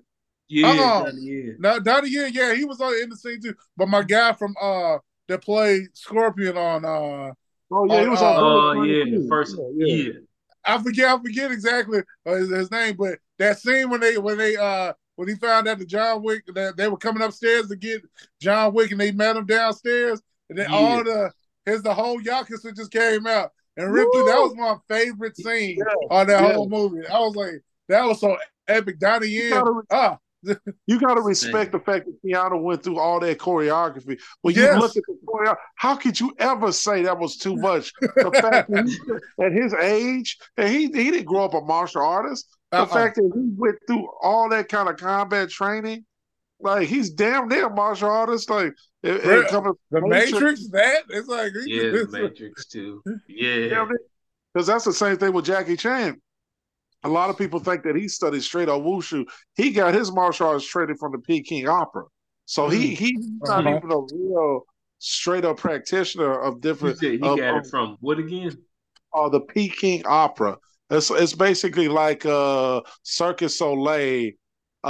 Yeah, 0.52 0.68
Uh-uh. 0.68 1.04
Johnny, 1.12 1.22
yeah. 1.22 1.52
No, 1.60 1.80
Donnie, 1.80 2.10
yeah, 2.12 2.26
yeah, 2.26 2.56
he 2.56 2.65
was 2.65 2.82
on 2.82 2.94
in 3.02 3.10
the 3.10 3.15
scene 3.15 3.39
too. 3.42 3.54
But 3.78 3.88
my 3.88 4.02
guy 4.04 4.34
from 4.34 4.56
uh 4.60 4.98
that 5.28 5.44
played 5.44 5.84
Scorpion 5.94 6.58
on 6.58 6.84
uh 6.86 7.34
Oh 7.72 7.86
yeah, 7.86 8.02
he 8.02 8.10
was 8.10 8.22
on. 8.22 8.36
Oh 8.38 8.74
Bullet 8.74 8.88
yeah, 8.88 9.04
the 9.20 9.28
first 9.30 9.56
Yeah, 9.76 9.86
yeah. 9.86 10.04
yeah. 10.06 10.13
I 10.65 10.82
forget 10.82 11.08
I 11.10 11.22
forget 11.22 11.52
exactly 11.52 12.00
uh, 12.26 12.32
his, 12.34 12.50
his 12.50 12.72
name, 12.72 12.96
but 12.98 13.20
that 13.38 13.60
scene 13.60 13.89
when 13.92 14.00
they 14.00 14.18
when 14.18 14.38
they 14.39 14.56
uh 14.56 14.94
when 15.18 15.28
he 15.28 15.36
found 15.36 15.68
out 15.68 15.78
that 15.78 15.88
John 15.88 16.24
Wick 16.24 16.44
that 16.56 16.78
they 16.78 16.88
were 16.88 16.98
coming 16.98 17.22
upstairs 17.22 17.68
to 17.68 17.76
get 17.76 18.02
John 18.42 18.74
Wick 18.74 18.89
and 18.92 19.00
they 19.00 19.12
met 19.12 19.36
him 19.36 19.46
downstairs 19.46 20.20
and 20.50 20.58
then 20.58 20.68
Yeah. 20.70 20.76
all 20.76 21.04
the 21.04 21.32
his 21.65 21.84
the 21.84 21.94
whole 21.94 22.20
Yakuza 22.20 22.76
just 22.76 22.92
came 22.92 23.28
out 23.28 23.52
and 23.78 23.94
ripped 23.94 24.15
through. 24.15 24.26
That 24.26 24.39
was 24.42 24.56
my 24.56 24.76
favorite 24.88 25.38
scene 25.38 25.78
Yeah, 25.78 26.08
on 26.10 26.26
that 26.28 26.42
yeah. 26.42 26.54
whole 26.54 26.68
movie. 26.70 27.06
I 27.08 27.20
was 27.20 27.36
like, 27.36 27.62
that 27.89 28.06
was 28.06 28.19
so 28.21 28.38
epic. 28.67 28.99
Donnie 28.99 29.28
Yen, 29.28 29.49
gotta- 29.52 29.82
ah, 29.91 30.17
You 30.88 30.99
got 31.02 31.15
to 31.15 31.21
respect 31.21 31.73
the 31.73 31.80
fact 31.80 32.06
that 32.06 32.23
Keanu 32.23 32.62
went 32.62 32.82
through 32.82 32.97
all 32.97 33.19
that 33.19 33.38
choreography. 33.39 34.17
When 34.41 34.56
Yes. 34.56 34.73
you 34.75 34.80
look 34.80 34.95
at 34.95 35.04
the 35.06 35.17
choreography, 35.28 35.58
how 35.75 35.95
could 35.97 36.17
you 36.17 36.34
ever 36.39 36.71
say 36.71 37.04
that 37.04 37.19
was 37.19 37.36
too 37.38 37.58
much? 37.58 37.91
The 38.02 38.32
fact 38.41 38.71
that 38.71 38.88
he, 38.88 39.43
at 39.43 39.52
his 39.52 39.73
age, 39.73 40.38
and 40.56 40.69
he 40.69 40.84
he 40.88 41.12
didn't 41.12 41.25
grow 41.25 41.43
up 41.43 41.54
a 41.54 41.62
martial 41.62 42.02
artist. 42.02 42.47
The 42.71 42.78
Uh-uh. 42.80 42.86
fact 42.86 43.15
that 43.15 43.32
he 43.36 43.49
went 43.58 43.78
through 43.88 44.08
all 44.21 44.47
that 44.49 44.69
kind 44.69 44.88
of 44.88 44.95
combat 44.97 45.49
training, 45.49 46.06
like 46.62 46.88
he's 46.88 47.10
damn 47.10 47.47
near 47.49 47.65
a 47.67 47.69
martial 47.73 48.10
artist. 48.10 48.49
Like 48.49 48.73
it, 49.04 49.15
it 49.15 49.23
Bro, 49.23 49.45
comes 49.47 49.78
the 49.91 50.02
Matrix, 50.08 50.69
that 50.69 51.04
it's 51.10 51.28
like 51.28 51.52
Yeah, 51.65 51.82
the 51.89 52.08
Matrix 52.12 52.65
too. 52.67 53.02
Yeah. 53.28 53.88
because 54.54 54.67
that's 54.67 54.86
the 54.86 54.93
same 54.93 55.17
thing 55.17 55.34
with 55.34 55.45
Jackie 55.45 55.75
Chan. 55.75 56.21
A 57.03 57.09
lot 57.09 57.29
of 57.29 57.38
people 57.38 57.59
think 57.59 57.83
that 57.83 57.95
he 57.95 58.07
studied 58.07 58.43
straight 58.43 58.67
on 58.69 58.81
wushu. 58.81 59.25
He 59.55 59.71
got 59.71 59.93
his 59.93 60.12
martial 60.12 60.47
arts 60.47 60.67
training 60.67 60.97
from 60.97 61.13
the 61.13 61.19
Peking 61.19 61.67
Opera, 61.67 62.03
so 62.45 62.67
he 62.69 62.93
he's 62.95 63.25
not 63.41 63.65
Uh-huh. 63.65 63.77
even 63.77 63.91
a 63.91 63.99
real 63.99 64.65
straight 64.99 65.45
up 65.45 65.57
practitioner 65.57 66.38
of 66.41 66.59
different. 66.62 66.99
said 66.99 67.12
he 67.13 67.19
of- 67.21 67.38
got 67.38 67.57
it 67.57 67.67
from 67.69 67.95
what 68.01 68.19
again? 68.19 68.51
uh, 69.13 69.29
the 69.29 69.39
Peking 69.41 70.05
Opera. 70.05 70.57
It's 70.89 71.09
it's 71.12 71.33
basically 71.35 71.88
like 71.88 72.25
uh 72.25 72.81
Circus 73.03 73.57
Soleil, 73.59 74.31
uh, 74.83 74.88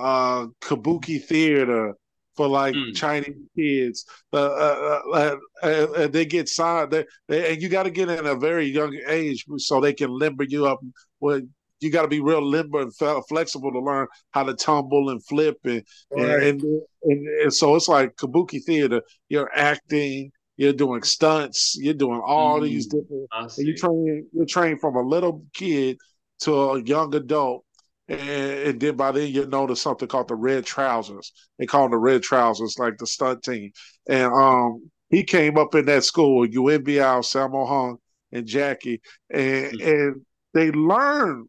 uh 0.00 0.46
Kabuki 0.62 1.22
theater 1.22 1.94
for 2.36 2.48
like 2.48 2.74
Mm. 2.74 2.94
Chinese 2.94 3.36
kids. 3.56 4.04
Uh, 4.32 4.36
uh, 4.36 5.00
uh, 5.12 5.36
uh, 5.62 6.06
they 6.08 6.24
get 6.24 6.48
signed, 6.48 6.90
they, 6.90 7.04
they, 7.28 7.52
and 7.52 7.62
you 7.62 7.68
got 7.68 7.84
to 7.84 7.90
get 7.90 8.08
in 8.08 8.26
a 8.26 8.34
very 8.34 8.66
young 8.66 8.96
age 9.08 9.44
so 9.58 9.80
they 9.80 9.92
can 9.92 10.10
limber 10.10 10.44
you 10.44 10.66
up. 10.66 10.80
Well, 11.20 11.40
you 11.80 11.90
got 11.90 12.02
to 12.02 12.08
be 12.08 12.20
real 12.20 12.42
limber 12.42 12.80
and 12.80 12.92
flexible 13.28 13.70
to 13.70 13.80
learn 13.80 14.06
how 14.30 14.44
to 14.44 14.54
tumble 14.54 15.10
and 15.10 15.22
flip 15.26 15.58
and 15.64 15.82
Right. 16.10 16.42
and, 16.44 16.62
and 17.02 17.28
and 17.42 17.52
so 17.52 17.74
it's 17.76 17.88
like 17.88 18.16
kabuki 18.16 18.64
theater. 18.64 19.02
You're 19.28 19.50
acting, 19.54 20.30
you're 20.56 20.72
doing 20.72 21.02
stunts, 21.02 21.76
you're 21.78 21.92
doing 21.92 22.22
all 22.24 22.60
Mm. 22.60 22.64
these 22.64 22.86
different. 22.86 23.28
I 23.30 23.42
And 23.42 23.50
see. 23.50 23.64
you 23.66 23.76
train, 23.76 24.26
you're 24.32 24.46
trained 24.46 24.80
from 24.80 24.96
a 24.96 25.02
little 25.02 25.44
kid 25.52 25.98
to 26.40 26.54
a 26.54 26.82
young 26.82 27.14
adult, 27.14 27.65
and, 28.08 28.20
and 28.20 28.80
then 28.80 28.96
by 28.96 29.12
then 29.12 29.32
you 29.32 29.46
notice 29.46 29.82
something 29.82 30.08
called 30.08 30.28
the 30.28 30.34
red 30.36 30.64
trousers. 30.64 31.32
They 31.58 31.66
call 31.66 31.82
them 31.82 31.92
the 31.92 31.98
red 31.98 32.22
trousers, 32.22 32.76
like 32.78 32.98
the 32.98 33.06
stunt 33.06 33.42
team. 33.42 33.72
And 34.08 34.32
um, 34.32 34.90
he 35.10 35.24
came 35.24 35.58
up 35.58 35.74
in 35.74 35.86
that 35.86 36.04
school 36.04 36.46
Biao, 36.46 37.20
Sammo 37.22 37.66
Hung, 37.66 37.98
and 38.32 38.46
Jackie, 38.46 39.00
and 39.30 39.72
Mm. 39.72 39.80
and 39.80 40.26
they 40.54 40.70
learned 40.70 41.48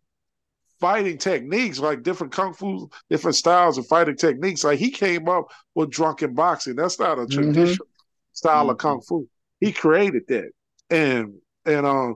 fighting 0.80 1.18
techniques, 1.18 1.80
like 1.80 2.04
different 2.04 2.34
kung 2.34 2.54
fu, 2.54 2.90
different 3.10 3.36
styles 3.36 3.78
of 3.78 3.88
fighting 3.88 4.16
techniques. 4.16 4.64
Like 4.64 4.80
he 4.80 4.92
came 4.92 5.28
up 5.28 5.46
with 5.76 5.90
drunken 5.90 6.34
boxing. 6.34 6.76
That's 6.76 7.00
not 7.00 7.20
a 7.20 7.26
Mhm. 7.26 7.28
traditional 7.28 7.88
style 8.34 8.70
of 8.70 8.78
Mhm. 8.78 8.80
kung 8.80 9.02
fu. 9.02 9.28
He 9.60 9.72
created 9.72 10.24
that, 10.28 10.52
and 10.90 11.34
and 11.66 11.86
um 11.86 12.16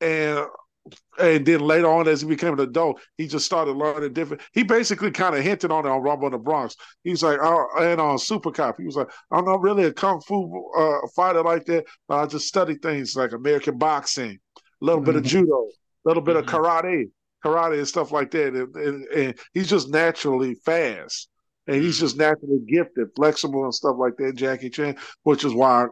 and 0.00 0.46
and 1.18 1.46
then 1.46 1.60
later 1.60 1.88
on, 1.88 2.08
as 2.08 2.22
he 2.22 2.26
became 2.28 2.54
an 2.54 2.60
adult, 2.60 3.00
he 3.16 3.28
just 3.28 3.46
started 3.46 3.72
learning 3.72 4.12
different. 4.12 4.42
He 4.52 4.62
basically 4.62 5.10
kind 5.10 5.34
of 5.34 5.42
hinted 5.42 5.70
on 5.70 5.86
it 5.86 5.88
on 5.88 6.02
Rumble 6.02 6.26
in 6.26 6.32
the 6.32 6.38
Bronx. 6.38 6.76
He 7.04 7.10
was 7.10 7.22
like, 7.22 7.38
oh, 7.40 7.66
and 7.78 8.00
on 8.00 8.18
Super 8.18 8.50
Cop, 8.50 8.76
he 8.78 8.84
was 8.84 8.96
like, 8.96 9.10
I'm 9.30 9.44
not 9.44 9.60
really 9.60 9.84
a 9.84 9.92
kung 9.92 10.20
fu 10.20 10.70
uh, 10.76 11.06
fighter 11.14 11.42
like 11.42 11.64
that, 11.66 11.84
but 12.08 12.18
I 12.18 12.26
just 12.26 12.48
study 12.48 12.74
things 12.76 13.14
like 13.14 13.32
American 13.32 13.78
boxing, 13.78 14.38
a 14.56 14.84
little 14.84 15.02
bit 15.02 15.16
of 15.16 15.22
Mhm. 15.22 15.26
judo, 15.26 15.68
a 16.04 16.08
little 16.08 16.22
bit 16.22 16.36
Mhm. 16.36 16.40
of 16.40 16.46
karate, 16.46 17.10
karate 17.44 17.78
and 17.78 17.88
stuff 17.88 18.10
like 18.10 18.30
that. 18.32 18.54
And, 18.54 18.74
and, 18.74 19.06
and 19.08 19.38
he's 19.54 19.68
just 19.68 19.88
naturally 19.90 20.54
fast, 20.64 21.28
and 21.66 21.76
he's 21.76 22.00
just 22.00 22.16
naturally 22.16 22.60
gifted, 22.66 23.08
flexible, 23.14 23.64
and 23.64 23.74
stuff 23.74 23.96
like 23.98 24.16
that. 24.16 24.34
Jackie 24.34 24.70
Chan, 24.70 24.96
which 25.22 25.44
is 25.44 25.54
why 25.54 25.86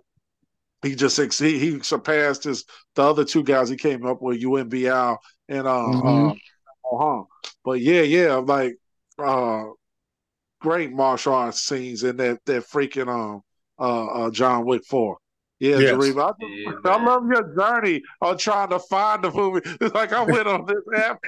he 0.82 0.94
just 0.94 1.16
he, 1.38 1.58
he 1.58 1.80
surpassed 1.80 2.44
his 2.44 2.64
the 2.94 3.02
other 3.02 3.24
two 3.24 3.42
guys 3.42 3.68
he 3.68 3.76
came 3.76 4.06
up 4.06 4.22
with, 4.22 4.40
Yuen 4.40 4.70
Biao 4.70 5.18
and 5.48 5.66
uh, 5.66 5.70
Mhm. 5.70 6.30
uh 6.30 6.34
uh-huh. 6.92 7.24
But 7.64 7.80
yeah, 7.80 8.02
yeah, 8.02 8.36
like 8.36 8.76
uh 9.18 9.64
great 10.60 10.92
martial 10.92 11.34
arts 11.34 11.62
scenes 11.62 12.02
in 12.04 12.16
that 12.16 12.40
that 12.46 12.64
freaking 12.64 13.08
um 13.08 13.42
uh, 13.78 14.06
uh 14.06 14.30
John 14.30 14.64
Wick 14.64 14.82
four. 14.84 15.18
Yeah, 15.58 15.76
Yes. 15.76 15.92
Jareba, 15.92 16.32
I, 16.32 16.46
Yeah, 16.84 16.92
I 16.92 17.04
love 17.04 17.24
your 17.30 17.54
journey 17.54 18.02
on 18.22 18.38
trying 18.38 18.70
to 18.70 18.78
find 18.78 19.22
the 19.22 19.30
movie. 19.30 19.60
It's 19.80 19.94
like 19.94 20.12
I 20.12 20.22
went 20.22 20.46
on 20.48 20.64
this 20.64 20.82
app. 20.96 21.18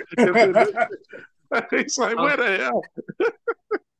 It's 1.73 1.99
like, 1.99 2.17
where 2.17 2.37
the 2.39 2.57
hell? 2.57 2.83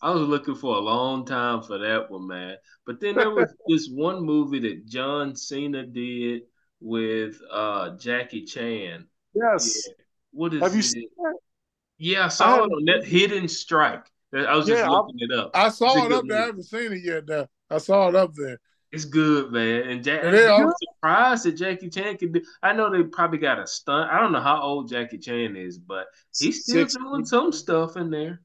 I 0.00 0.10
was 0.10 0.28
looking 0.28 0.54
for 0.54 0.76
a 0.76 0.80
long 0.80 1.24
time 1.26 1.62
for 1.62 1.78
that 1.78 2.10
one, 2.10 2.26
man. 2.26 2.56
But 2.86 3.00
then 3.00 3.16
there 3.16 3.30
was 3.30 3.52
this 3.66 3.88
one 3.92 4.22
movie 4.24 4.60
that 4.60 4.86
John 4.86 5.34
Cena 5.34 5.84
did 5.86 6.42
with 6.80 7.40
uh 7.52 7.96
Jackie 7.96 8.44
Chan. 8.44 9.06
Yes. 9.34 9.86
Yeah. 9.88 9.94
What 10.32 10.54
is 10.54 10.62
Have 10.62 10.72
you 10.74 10.80
it? 10.80 10.82
seen 10.84 11.08
that? 11.16 11.34
Yeah, 11.98 12.22
I 12.22 12.24
I 12.26 12.28
saw 12.28 12.56
it 12.64 12.70
on 12.70 12.84
that 12.84 13.04
Hidden 13.04 13.48
Strike. 13.48 14.06
I 14.32 14.54
was 14.54 14.66
just 14.66 14.78
Yeah, 14.80 14.88
I- 14.88 14.92
looking 14.92 15.16
it 15.18 15.32
up. 15.32 15.50
I 15.54 15.68
saw 15.70 16.04
it 16.06 16.12
up 16.12 16.24
there. 16.28 16.42
I 16.42 16.46
haven't 16.46 16.62
seen 16.64 16.92
it 16.92 17.02
yet. 17.02 17.26
Though 17.26 17.48
I 17.70 17.78
saw 17.78 18.08
it 18.08 18.14
up 18.14 18.34
there. 18.34 18.60
It's 18.92 19.04
good, 19.04 19.52
man. 19.52 19.82
And 19.88 20.04
Jack. 20.04 20.24
I'm 20.24 20.72
surprised 20.94 21.44
that 21.44 21.52
Jackie 21.52 21.90
Chan 21.90 22.16
could 22.18 22.32
do. 22.32 22.42
I 22.62 22.72
know 22.72 22.90
they 22.90 23.02
probably 23.02 23.38
got 23.38 23.58
a 23.58 23.66
stunt. 23.66 24.10
I 24.10 24.18
don't 24.20 24.32
know 24.32 24.40
how 24.40 24.62
old 24.62 24.88
Jackie 24.88 25.18
Chan 25.18 25.56
is, 25.56 25.78
but 25.78 26.06
he's 26.38 26.62
still 26.62 26.82
Six- 26.88 26.94
doing 26.96 27.24
some 27.26 27.52
stuff 27.52 27.96
in 27.98 28.08
there. 28.10 28.40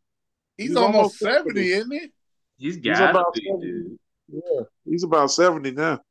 He's, 0.58 0.70
He's 0.70 0.76
almost 0.78 0.96
almost 0.96 1.20
seventy, 1.20 1.72
isn't 1.72 1.92
he? 1.92 2.12
He's 2.58 2.76
He's 2.76 2.84
got 2.84 3.00
to 3.00 3.10
about 3.12 3.34
be, 3.34 3.46
70. 3.46 3.66
dude. 3.66 4.00
Yeah, 4.32 4.62
he's 4.86 5.04
about 5.04 5.32
seventy 5.32 5.72
now. 5.72 6.02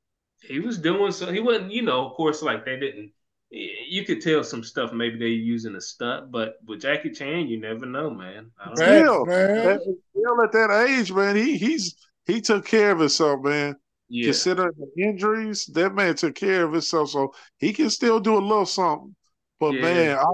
He 0.41 0.59
was 0.59 0.79
doing 0.79 1.13
so. 1.13 1.33
He 1.33 1.41
wasn't, 1.41 1.73
you 1.73 1.83
know, 1.83 2.07
of 2.07 2.15
course, 2.15 2.43
like 2.43 2.65
they 2.65 2.79
didn't. 2.79 3.13
You 3.51 4.05
could 4.05 4.23
tell 4.23 4.43
some 4.43 4.65
stuff. 4.65 4.93
Maybe 4.93 5.19
they 5.19 5.27
using 5.27 5.75
a 5.77 5.81
stunt, 5.81 6.33
but 6.33 6.55
with 6.67 6.81
Jackie 6.81 7.11
Chan, 7.11 7.49
you 7.49 7.61
never 7.61 7.85
know, 7.87 8.11
man. 8.11 8.51
I 8.59 8.65
don't 8.69 8.79
know. 8.79 8.85
Still, 8.85 9.27
man. 9.27 9.67
At, 9.69 9.81
still 9.83 10.43
at 10.43 10.53
that 10.53 10.87
age, 10.89 11.13
man, 11.13 11.37
he 11.37 11.57
he's 11.59 11.97
he 12.27 12.41
took 12.41 12.65
care 12.67 12.93
of 12.93 12.99
himself, 13.01 13.43
man. 13.43 13.77
Yeah, 14.09 14.27
Considering 14.27 14.73
the 14.77 15.03
injuries, 15.03 15.67
that 15.67 15.95
man 15.95 16.15
took 16.15 16.35
care 16.35 16.65
of 16.65 16.73
himself, 16.73 17.11
so 17.11 17.35
he 17.59 17.73
can 17.73 17.89
still 17.91 18.21
do 18.21 18.35
a 18.35 18.41
little 18.41 18.67
something. 18.67 19.15
But 19.61 19.75
Yeah. 19.75 19.83
man, 19.83 20.19
I, 20.19 20.25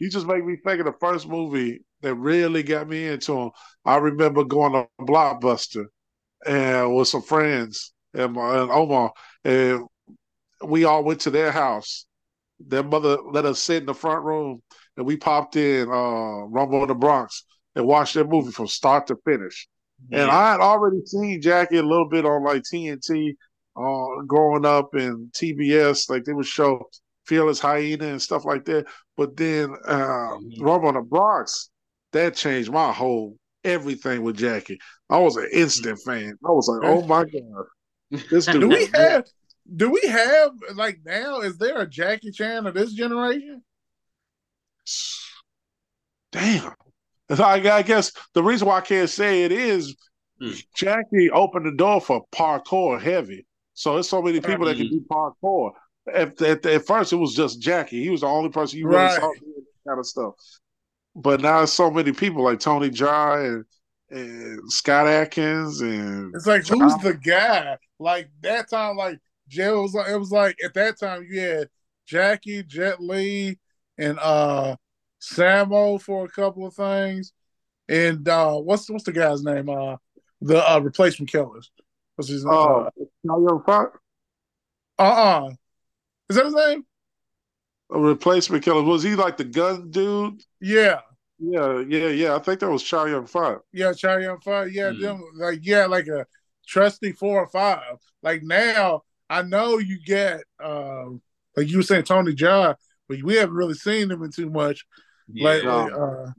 you 0.00 0.10
just 0.10 0.26
make 0.26 0.44
me 0.44 0.56
think 0.56 0.80
of 0.80 0.86
the 0.86 0.98
first 1.00 1.26
movie 1.28 1.80
that 2.02 2.14
really 2.14 2.62
got 2.62 2.88
me 2.88 3.06
into 3.08 3.32
them. 3.34 3.50
I 3.84 3.96
remember 3.96 4.44
going 4.44 4.72
to 4.72 4.86
Blockbuster 5.00 5.86
and 6.46 6.94
with 6.94 7.08
some 7.08 7.22
friends 7.22 7.92
and, 8.14 8.32
my, 8.34 8.58
and 8.62 8.70
Omar, 8.70 9.12
and 9.44 9.84
we 10.64 10.84
all 10.84 11.04
went 11.04 11.20
to 11.22 11.30
their 11.30 11.52
house. 11.52 12.06
Their 12.60 12.82
mother 12.82 13.18
let 13.32 13.44
us 13.44 13.62
sit 13.62 13.78
in 13.82 13.86
the 13.86 13.94
front 13.94 14.24
room, 14.24 14.62
and 14.96 15.06
we 15.06 15.16
popped 15.16 15.56
in 15.56 15.88
uh, 15.88 16.44
Rumble 16.46 16.82
in 16.82 16.88
the 16.88 16.94
Bronx 16.94 17.44
and 17.76 17.86
watched 17.86 18.14
that 18.14 18.28
movie 18.28 18.50
from 18.50 18.66
start 18.66 19.06
to 19.08 19.16
finish. 19.24 19.68
And 20.10 20.30
I 20.30 20.52
had 20.52 20.60
already 20.60 21.04
seen 21.04 21.40
Jackie 21.40 21.76
a 21.78 21.82
little 21.82 22.08
bit 22.08 22.24
on 22.24 22.42
like 22.44 22.62
TNT 22.62 23.36
uh, 23.76 24.22
growing 24.26 24.64
up 24.64 24.94
and 24.94 25.30
TBS, 25.32 26.10
like 26.10 26.24
they 26.24 26.32
would 26.32 26.46
show 26.46 26.88
Fearless 27.26 27.60
Hyena 27.60 28.06
and 28.06 28.22
stuff 28.22 28.44
like 28.44 28.64
that. 28.64 28.86
But 29.16 29.36
then 29.36 29.74
uh, 29.86 30.36
Mhm. 30.38 30.60
Rumble 30.60 30.88
in 30.88 30.94
the 30.96 31.02
Bronx, 31.02 31.70
that 32.12 32.34
changed 32.34 32.70
my 32.70 32.92
whole 32.92 33.36
everything 33.64 34.22
with 34.22 34.36
Jackie. 34.36 34.78
I 35.10 35.18
was 35.18 35.36
an 35.36 35.48
instant 35.52 36.00
fan. 36.04 36.34
I 36.44 36.50
was 36.50 36.68
like, 36.68 36.88
oh 36.88 37.06
my 37.06 37.24
god, 37.24 38.20
this 38.30 38.46
dude. 38.46 38.60
Do 38.60 38.68
we 38.68 38.86
have? 38.94 39.24
Do 39.74 39.90
we 39.90 40.00
have 40.08 40.52
like 40.74 41.00
now? 41.04 41.40
Is 41.40 41.58
there 41.58 41.78
a 41.78 41.86
Jackie 41.86 42.30
Chan 42.30 42.66
of 42.66 42.74
this 42.74 42.92
generation? 42.94 43.62
Damn. 46.32 46.72
I, 47.30 47.82
guess 47.82 48.12
the 48.32 48.42
reason 48.42 48.66
why 48.66 48.78
I 48.78 48.80
can't 48.80 49.10
say 49.10 49.44
it 49.44 49.52
is 49.52 49.94
Hmm. 50.40 50.52
Jackie 50.74 51.30
opened 51.30 51.66
the 51.66 51.72
door 51.72 52.00
for 52.00 52.24
parkour 52.32 53.00
heavy. 53.00 53.46
So 53.74 53.94
there's 53.94 54.08
so 54.08 54.22
many 54.22 54.40
people 54.40 54.66
that 54.66 54.76
can 54.76 54.88
do 54.88 55.04
parkour. 55.10 55.72
At, 56.12 56.40
at, 56.40 56.64
at 56.64 56.86
first, 56.86 57.12
it 57.12 57.16
was 57.16 57.34
just 57.34 57.60
Jackie. 57.60 58.02
He 58.02 58.10
was 58.10 58.22
the 58.22 58.26
only 58.26 58.50
person 58.50 58.78
you 58.78 58.88
really 58.88 59.08
saw 59.10 59.20
doing 59.20 59.54
that 59.56 59.88
kind 59.90 59.98
of 59.98 60.06
stuff. 60.06 60.34
But 61.18 61.40
now 61.40 61.64
so 61.64 61.90
many 61.90 62.12
people 62.12 62.44
like 62.44 62.60
Tony 62.60 62.90
Jaa 62.90 63.44
and, 63.44 63.64
and 64.10 64.72
Scott 64.72 65.06
Adkins 65.06 65.80
and 65.80 66.34
It's 66.34 66.46
like 66.46 66.66
who's 66.66 66.96
the 66.98 67.14
guy? 67.14 67.76
Like 67.98 68.30
that 68.42 68.70
time, 68.70 68.96
like 68.96 69.18
Jet 69.48 69.72
was 69.72 69.94
like 69.94 70.08
it 70.08 70.16
was 70.16 70.30
like 70.30 70.56
at 70.64 70.74
that 70.74 70.98
time 70.98 71.26
you 71.28 71.40
had 71.40 71.68
Jackie, 72.06 72.62
Jet 72.62 73.00
Li, 73.00 73.58
and 73.98 74.18
uh 74.20 74.76
Sammo 75.20 76.00
for 76.00 76.24
a 76.24 76.28
couple 76.28 76.66
of 76.66 76.74
things. 76.74 77.32
And 77.88 78.28
uh 78.28 78.56
what's 78.56 78.88
what's 78.90 79.04
the 79.04 79.12
guy's 79.12 79.42
name? 79.42 79.68
Uh 79.68 79.96
the 80.40 80.58
uh 80.70 80.78
replacement 80.80 81.30
killers. 81.30 81.70
What's 82.16 82.30
his 82.30 82.44
name? 82.44 82.54
oh, 82.54 82.86
Uh 82.86 82.90
Chow 83.26 83.40
Yun 83.40 83.62
Fat, 83.66 83.88
uh 84.98 85.50
Is 86.30 86.36
that 86.36 86.44
his 86.46 86.54
name? 86.54 86.84
a 87.90 87.98
replacement 87.98 88.62
killer. 88.64 88.82
Was 88.82 89.02
he 89.02 89.14
like 89.14 89.36
the 89.38 89.44
gun 89.44 89.90
dude? 89.90 90.42
Yeah. 90.60 91.00
Yeah, 91.40 91.80
yeah, 91.86 92.08
yeah. 92.08 92.34
I 92.34 92.38
think 92.40 92.60
that 92.60 92.70
was 92.70 92.82
Chow 92.82 93.04
Yun 93.04 93.26
Fat. 93.26 93.58
Yeah, 93.72 93.92
Charlie 93.92 94.26
on 94.26 94.40
fire. 94.40 94.66
Yeah, 94.66 94.90
Hmm. 94.92 95.00
them 95.00 95.24
like 95.36 95.60
yeah, 95.62 95.86
like 95.86 96.08
a 96.08 96.26
trusty 96.66 97.12
four 97.12 97.40
or 97.40 97.48
five. 97.48 97.96
Like 98.22 98.42
now, 98.42 99.02
I 99.30 99.42
know 99.42 99.78
you 99.78 99.98
get 100.04 100.42
um 100.62 101.22
like 101.56 101.68
you 101.68 101.76
were 101.78 101.82
saying 101.84 102.04
Tony 102.04 102.34
John, 102.34 102.74
but 103.08 103.22
we 103.22 103.36
haven't 103.36 103.54
really 103.54 103.74
seen 103.74 104.10
him 104.10 104.22
in 104.22 104.30
too 104.32 104.50
much 104.50 104.84
Yeah. 105.32 105.44
lately. 105.48 105.92
Uh, 105.92 106.32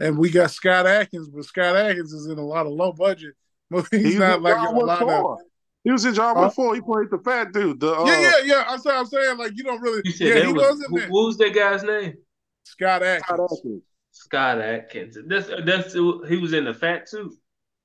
and 0.00 0.18
we 0.18 0.30
got 0.30 0.50
Scott 0.50 0.86
Adkins, 0.86 1.28
but 1.28 1.44
Scott 1.44 1.76
Adkins 1.76 2.12
is 2.12 2.26
in 2.26 2.38
a 2.38 2.44
lot 2.44 2.66
of 2.66 2.72
low 2.72 2.92
budget 2.92 3.34
movies. 3.70 3.88
He's 4.02 4.18
not 4.18 4.42
like 4.42 4.56
in 4.56 4.60
in 4.68 4.76
a 4.76 4.78
lot 4.80 5.06
Wick 5.06 5.14
of 5.16 5.38
He 5.84 5.90
was 5.90 6.04
in 6.04 6.14
John 6.14 6.36
Huh? 6.36 6.42
Wick 6.44 6.52
4. 6.54 6.74
He 6.76 6.80
played 6.80 7.10
the 7.10 7.18
fat 7.18 7.52
dude. 7.52 7.80
The, 7.80 7.92
uh, 7.92 8.04
yeah, 8.06 8.20
yeah, 8.20 8.32
yeah. 8.44 8.64
I'm 8.68 8.78
saying, 8.78 8.98
I'm 8.98 9.06
saying 9.06 9.36
like 9.38 9.52
you 9.56 9.64
don't 9.64 9.80
really. 9.80 10.02
You 10.04 10.12
said 10.12 10.28
Yeah, 10.28 10.34
that 10.34 10.46
he 10.46 10.52
was, 10.52 10.62
wasn't 10.62 10.90
who, 10.90 10.98
there. 11.00 11.08
what 11.08 11.26
was 11.26 11.38
that 11.38 11.54
guy's 11.54 11.82
name? 11.82 12.14
Scott 12.64 13.02
Scott 13.02 13.40
Adkins. 13.40 13.82
Adkins. 14.14 14.24
Scott 14.24 14.60
Adkins. 14.60 15.18
That's 15.26 15.48
that's 15.64 15.92
he 15.94 16.36
was 16.36 16.52
in 16.52 16.64
the 16.64 16.74
fat 16.74 17.06
too. 17.06 17.36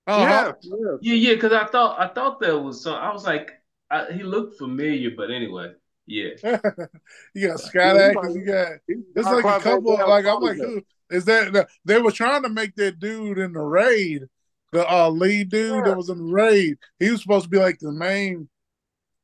Uh-huh. 0.07 0.53
Yeah, 0.61 0.77
yeah. 0.77 0.97
Yeah, 1.01 1.13
yeah. 1.29 1.33
Because 1.35 1.53
I 1.53 1.65
thought 1.65 1.99
I 1.99 2.07
thought 2.13 2.39
that 2.41 2.57
was 2.59 2.83
some. 2.83 2.95
I 2.95 3.11
was 3.13 3.25
like, 3.25 3.51
I, 3.91 4.11
he 4.11 4.23
looked 4.23 4.57
familiar, 4.57 5.11
but 5.15 5.31
anyway, 5.31 5.73
yeah. 6.05 6.29
you 7.33 7.47
got 7.47 7.59
Scott 7.59 7.95
Yeah, 7.95 8.11
Adkins. 8.11 8.35
You 8.35 8.45
got 8.45 8.71
It's 9.15 9.31
like 9.31 9.45
a 9.45 9.59
couple. 9.59 9.97
Van 9.97 10.07
Like 10.07 10.25
I'm 10.25 10.41
like, 10.41 10.57
Soldier. 10.57 10.63
who 10.65 10.83
is 11.11 11.25
that? 11.25 11.67
They 11.85 11.99
were 12.01 12.11
trying 12.11 12.43
to 12.43 12.49
make 12.49 12.75
that 12.75 12.99
dude 12.99 13.37
in 13.37 13.53
the 13.53 13.59
raid, 13.61 14.23
the 14.71 14.89
uh, 14.91 15.09
lead 15.09 15.49
dude 15.49 15.85
Yeah. 15.85 15.85
that 15.85 15.97
was 15.97 16.09
in 16.09 16.17
the 16.17 16.33
raid. 16.33 16.77
He 16.99 17.11
was 17.11 17.21
supposed 17.21 17.45
to 17.45 17.49
be 17.49 17.59
like 17.59 17.79
the 17.79 17.91
main, 17.91 18.49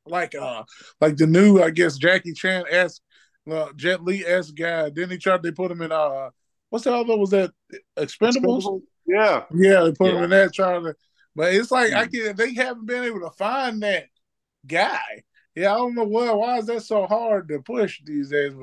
like 0.05 0.35
uh, 0.35 0.63
like 1.01 1.17
the 1.17 1.27
new, 1.27 1.61
I 1.61 1.71
guess 1.71 1.97
Jackie 1.97 2.33
Chan 2.33 2.65
esque, 2.69 3.01
uh, 3.49 3.71
Jet 3.75 4.03
Li 4.03 4.25
esque 4.25 4.55
guy. 4.55 4.89
Then 4.89 5.09
he 5.09 5.17
tried. 5.17 5.43
They 5.43 5.51
put 5.51 5.71
him 5.71 5.81
in 5.81 5.91
uh, 5.91 6.29
what's 6.75 6.83
the 6.83 6.93
other? 6.93 7.15
Was 7.15 7.29
that 7.29 7.51
Expendables? 7.97 8.81
Yeah. 9.07 9.45
Yeah, 9.55 9.83
they 9.83 9.93
put 9.93 10.13
him 10.13 10.23
in 10.23 10.29
that 10.31 10.53
trying 10.53 10.83
to. 10.83 10.95
But 11.33 11.53
it's 11.53 11.71
like 11.71 11.93
I 11.93 12.05
Mhm. 12.05 12.11
can. 12.11 12.35
They 12.35 12.53
haven't 12.53 12.85
been 12.85 13.05
able 13.05 13.21
to 13.21 13.29
find 13.31 13.81
that 13.81 14.07
guy. 14.67 15.23
Yeah, 15.55 15.73
I 15.73 15.77
don't 15.77 15.95
know 15.95 16.03
why. 16.03 16.33
Why 16.33 16.57
is 16.57 16.65
that 16.65 16.81
so 16.83 17.07
hard 17.07 17.47
to 17.47 17.61
push 17.61 18.01
these 18.03 18.29
days? 18.29 18.53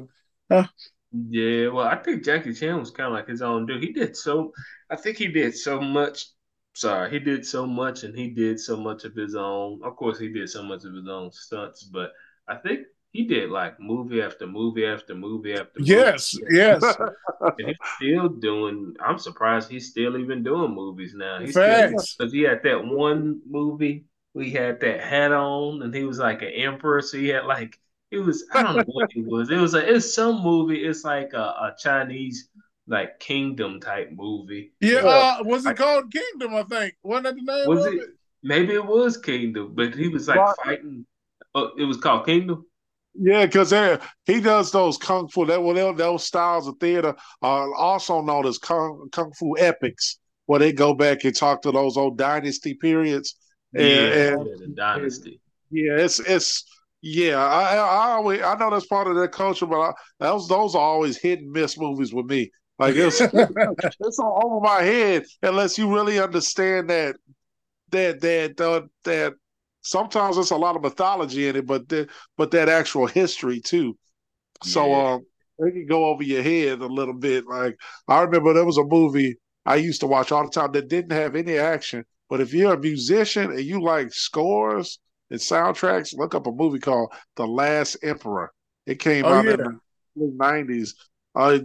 Yeah, 1.13 1.69
well, 1.69 1.87
I 1.87 1.97
think 1.97 2.23
Jackie 2.25 2.55
Chan 2.55 2.79
was 2.79 2.91
kind 2.91 3.07
of 3.09 3.15
like 3.15 3.29
his 3.29 3.41
own 3.43 3.65
dude. 3.67 3.83
He 3.83 3.93
did 3.93 4.15
so, 4.17 4.53
I 4.91 4.97
think 4.97 5.17
he 5.17 5.29
did 5.29 5.57
so 5.57 5.81
much. 5.81 6.27
Sorry, 6.75 7.11
he 7.11 7.19
did 7.19 7.47
so 7.47 7.67
much, 7.67 8.03
and 8.05 8.17
he 8.17 8.29
did 8.29 8.59
so 8.61 8.77
much 8.79 9.05
of 9.05 9.15
his 9.15 9.35
own. 9.35 9.81
Of 9.85 9.97
course, 9.97 10.19
he 10.19 10.29
did 10.29 10.49
so 10.51 10.63
much 10.63 10.85
of 10.85 10.95
his 10.95 11.09
own 11.09 11.31
stunts, 11.33 11.83
but 11.85 12.13
I 12.49 12.57
think 12.57 12.87
he 13.13 13.25
did 13.27 13.51
like 13.51 13.79
movie 13.81 14.23
after 14.23 14.47
movie 14.47 14.87
after 14.87 15.15
movie 15.15 15.55
after 15.55 15.81
movie. 15.81 15.93
Yes, 15.93 16.35
yes. 16.51 16.99
And 17.59 17.69
he's 17.69 17.77
still 17.97 18.29
doing. 18.29 18.95
I'm 19.01 19.19
surprised 19.19 19.71
he's 19.71 19.91
still 19.91 20.17
even 20.17 20.43
doing 20.43 20.75
movies 20.75 21.15
now. 21.15 21.41
He's 21.41 21.61
because 21.61 22.33
he 22.33 22.43
had 22.43 22.63
that 22.65 22.85
one 22.85 23.43
movie. 23.47 24.07
We 24.35 24.51
had 24.51 24.81
that 24.81 25.03
hat 25.03 25.33
on, 25.33 25.83
and 25.83 25.95
he 25.95 26.05
was 26.05 26.19
like 26.19 26.41
an 26.43 26.49
emperor. 26.49 27.03
So 27.03 27.19
he 27.19 27.29
had 27.29 27.45
like 27.45 27.79
it 28.11 28.19
was. 28.19 28.45
I 28.53 28.63
don't 28.63 28.77
know 28.77 28.85
what 28.87 29.11
it 29.15 29.27
was. 29.27 29.51
It 29.51 29.57
was 29.59 29.75
a. 29.75 29.95
It's 29.97 30.15
some 30.15 30.43
movie. 30.43 30.85
It's 30.85 31.05
like 31.05 31.35
a, 31.35 31.39
a 31.39 31.77
Chinese 31.79 32.49
like 32.87 33.21
kingdom 33.21 33.81
type 33.81 34.11
movie. 34.13 34.73
Yeah, 34.81 35.01
uh, 35.01 35.43
was 35.45 35.65
it 35.67 35.77
called 35.77 36.13
Kingdom? 36.13 36.55
I 36.55 36.63
think 36.65 36.97
wasn't 37.03 37.25
that 37.25 37.35
the 37.37 37.43
name 37.43 37.77
Was 37.77 37.87
of 37.87 37.99
it? 37.99 38.01
it? 38.01 38.11
Maybe 38.43 38.75
it 38.75 38.85
was 38.85 39.17
Kingdom, 39.17 39.75
but 39.75 39.95
he 39.95 40.09
was 40.09 40.27
like 40.29 40.39
Right. 40.39 40.55
fighting. 40.65 41.07
Oh, 41.55 41.71
it 41.79 41.85
was 41.85 41.99
called 41.99 42.27
Kingdom. 42.27 42.67
Yeah, 43.15 43.45
because 43.45 43.73
he 44.25 44.41
does 44.41 44.73
those 44.73 44.97
kung 44.97 45.29
fu, 45.29 45.45
that 45.47 45.63
well, 45.63 45.93
those 45.95 46.25
styles 46.25 46.67
of 46.67 46.77
theater 46.79 47.15
are 47.43 47.75
also 47.75 48.23
known 48.23 48.47
as 48.47 48.59
kung, 48.59 49.09
kung 49.13 49.33
fu 49.33 49.57
epics, 49.59 50.19
where 50.47 50.59
they 50.59 50.73
go 50.73 50.95
back 50.95 51.25
and 51.25 51.37
talk 51.37 51.63
to 51.63 51.73
those 51.73 51.97
old 51.97 52.17
dynasty 52.17 52.75
periods. 52.75 53.37
And, 53.75 53.87
yeah, 53.87 54.33
and 54.33 54.47
yeah, 54.47 54.67
Dynasty. 54.75 55.41
yeah, 55.71 55.97
it's 55.99 56.21
it's 56.21 56.65
yeah. 57.03 57.39
I 57.39 57.75
I 57.75 57.77
I 57.77 58.11
always 58.13 58.43
I 58.43 58.55
know 58.57 58.71
that's 58.71 58.87
part 58.87 59.09
of 59.09 59.15
their 59.15 59.29
culture, 59.29 59.67
but 59.67 59.81
I, 59.81 59.93
those 60.19 60.49
those 60.49 60.75
are 60.75 60.81
always 60.81 61.19
hit 61.19 61.41
and 61.41 61.53
miss 61.53 61.79
movies 61.79 62.15
with 62.15 62.27
me. 62.27 62.51
Like 62.79 62.95
it's 62.97 63.21
it's 64.01 64.19
all 64.19 64.43
over 64.45 64.61
my 64.61 64.83
head 64.83 65.25
unless 65.43 65.77
you 65.79 65.95
really 65.95 66.19
understand 66.19 66.91
that 66.91 67.17
that 67.91 68.21
that 68.21 68.61
uh, 68.61 68.83
that 69.05 69.35
sometimes 69.83 70.37
there's 70.37 70.51
a 70.53 70.57
lot 70.57 70.77
of 70.77 70.83
mythology 70.83 71.49
in 71.49 71.57
it, 71.57 71.67
but 71.67 71.89
the, 71.89 72.09
but 72.37 72.51
that 72.53 72.69
actual 72.69 73.07
history 73.07 73.61
too. 73.61 73.97
So 74.63 74.93
Yeah. 74.93 75.03
um, 75.07 75.27
it 75.59 75.73
can 75.73 75.87
go 75.87 76.07
over 76.07 76.23
your 76.23 76.43
head 76.43 76.81
a 76.81 76.87
little 76.87 77.15
bit. 77.15 77.47
Like 77.47 77.77
I 78.09 78.23
remember 78.23 78.53
there 78.53 78.65
was 78.65 78.79
a 78.79 78.85
movie 78.85 79.37
I 79.67 79.77
used 79.77 80.01
to 80.01 80.07
watch 80.07 80.33
all 80.33 80.45
the 80.45 80.51
time 80.51 80.73
that 80.73 80.89
didn't 80.89 81.13
have 81.13 81.37
any 81.37 81.59
action, 81.59 82.05
but 82.29 82.41
if 82.41 82.53
you're 82.53 82.75
a 82.75 82.79
musician 82.81 83.51
and 83.51 83.61
you 83.61 83.83
like 83.83 84.13
scores 84.13 84.99
and 85.31 85.41
soundtracks, 85.41 86.17
look 86.17 86.35
up 86.35 86.47
a 86.47 86.53
movie 86.53 86.79
called 86.81 87.13
The 87.37 87.47
Last 87.47 87.97
Emperor. 88.03 88.53
It 88.87 88.99
came 88.99 89.25
Oh, 89.25 89.33
out 89.33 89.49
yeah. 89.49 89.57
in 89.57 89.81
the 90.17 90.33
nineties. 90.37 90.95
Uh, 91.35 91.59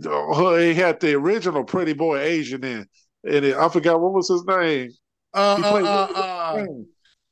he 0.58 0.74
had 0.74 1.00
the 1.00 1.14
original 1.16 1.64
Pretty 1.64 1.94
Boy 1.94 2.20
Asian 2.20 2.64
in, 2.64 2.86
and 3.26 3.46
it, 3.46 3.56
I 3.58 3.68
forgot 3.70 4.00
what 4.00 4.14
was 4.14 4.30
his 4.30 4.46
name. 4.46 4.92
Uh, 5.34 5.60
uh, 5.64 6.08
uh. 6.14 6.66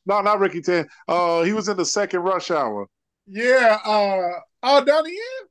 No, 0.05 0.21
not 0.21 0.39
Ricky 0.39 0.61
Tan. 0.61 0.87
Uh, 1.07 1.43
he 1.43 1.53
was 1.53 1.67
in 1.67 1.77
the 1.77 1.85
second 1.85 2.21
Rush 2.21 2.51
Hour. 2.51 2.87
yeah. 3.27 3.77
Uh, 3.85 4.39
oh, 4.63 4.83
Donnie 4.85 5.11
Yen. 5.11 5.47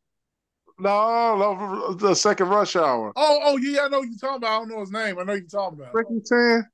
No, 0.79 1.37
no, 1.37 1.95
the 1.95 2.15
second 2.15 2.49
Rush 2.49 2.75
Hour. 2.77 3.13
Oh, 3.15 3.41
oh, 3.45 3.57
yeah. 3.59 3.83
I 3.83 3.89
know 3.89 4.01
what 4.01 4.09
you're 4.09 4.19
talking 4.19 4.39
about. 4.39 4.53
I 4.57 4.59
don't 4.59 4.69
know 4.71 4.81
his 4.81 4.91
name. 4.91 5.19
I 5.19 5.23
know 5.23 5.33
what 5.33 5.39
you're 5.41 5.47
talking 5.49 5.79
about. 5.81 5.95
Ricky 5.95 6.21
Tan. 6.27 6.67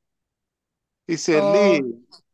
He 1.06 1.16
said, 1.16 1.42
Uh, 1.42 1.52
"Lee, 1.52 1.82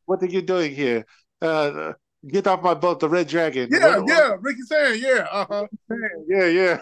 what 0.05 0.23
are 0.23 0.27
you 0.27 0.43
doing 0.43 0.75
here? 0.75 1.05
Uh, 1.43 1.95
get 2.29 2.47
off 2.47 2.63
my 2.63 2.75
boat, 2.75 3.01
the 3.01 3.09
Red 3.09 3.27
Dragon." 3.27 3.69
Yeah, 3.73 3.99
What- 3.99 4.09
yeah. 4.09 4.37
Ricky 4.41 4.63
San. 4.63 4.99
Yeah. 5.01 5.27
Uh 5.31 5.47
huh. 5.49 5.67
what- 5.87 5.99
yeah, 6.29 6.45
yeah, 6.47 6.79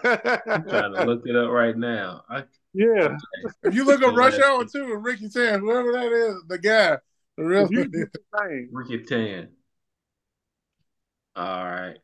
I'm 0.47 0.69
trying 0.69 0.93
to 0.95 1.05
look 1.05 1.23
it 1.25 1.37
up 1.37 1.51
right 1.51 1.77
now. 1.77 2.23
I, 2.29 2.45
yeah. 2.75 3.17
If 3.63 3.75
you 3.75 3.85
look 3.85 4.03
up 4.03 4.15
Rush 4.17 4.39
Hour 4.39 4.65
Two 4.67 4.85
and 4.93 5.05
Ricky 5.05 5.29
San, 5.29 5.61
whoever 5.61 5.93
that 5.93 6.13
is, 6.13 6.35
the 6.49 6.59
guy, 6.59 6.99
the 7.37 7.45
real. 7.45 7.65
If 7.65 7.71
get 7.71 7.93
the 7.93 8.21
name, 8.49 8.69
Ricky 8.73 9.03
Tan. 9.05 9.49
All 11.37 11.65
right, 11.65 11.99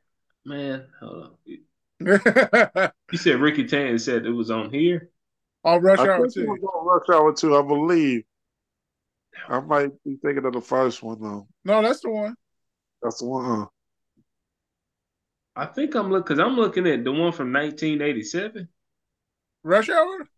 man. 0.45 0.87
Hold 1.01 1.37
on. 1.49 1.61
You 3.12 3.19
said 3.19 3.40
Ricky 3.40 3.64
Tan 3.66 3.99
said 3.99 4.25
it 4.27 4.31
was 4.31 4.51
on 4.51 4.71
here. 4.71 5.11
on 5.64 5.83
Rush 5.83 5.99
I 5.99 6.09
Hour 6.09 6.23
think 6.23 6.35
Two. 6.35 6.47
was 6.47 6.61
on 6.62 6.87
Rush 6.87 7.09
Hour 7.16 7.35
too. 7.35 7.57
I 7.57 7.62
believe. 7.62 8.25
I 9.49 9.61
might 9.61 9.93
be 10.05 10.16
thinking 10.23 10.45
of 10.47 10.53
the 10.55 10.61
first 10.61 11.03
one 11.03 11.21
though. 11.21 11.47
No, 11.64 11.83
that's 11.83 12.01
the 12.01 12.11
one. 12.11 12.37
That's 13.03 13.19
the 13.21 13.27
one. 13.27 13.45
Huh? 13.45 13.66
I 15.55 15.66
think 15.66 15.95
I'm 15.95 16.11
looking 16.11 16.37
because 16.37 16.38
I'm 16.38 16.57
looking 16.57 16.87
at 16.87 17.05
the 17.05 17.12
one 17.12 17.33
from 17.33 17.53
1987, 17.53 18.69
Rush 19.62 19.88
Hour. 19.90 20.29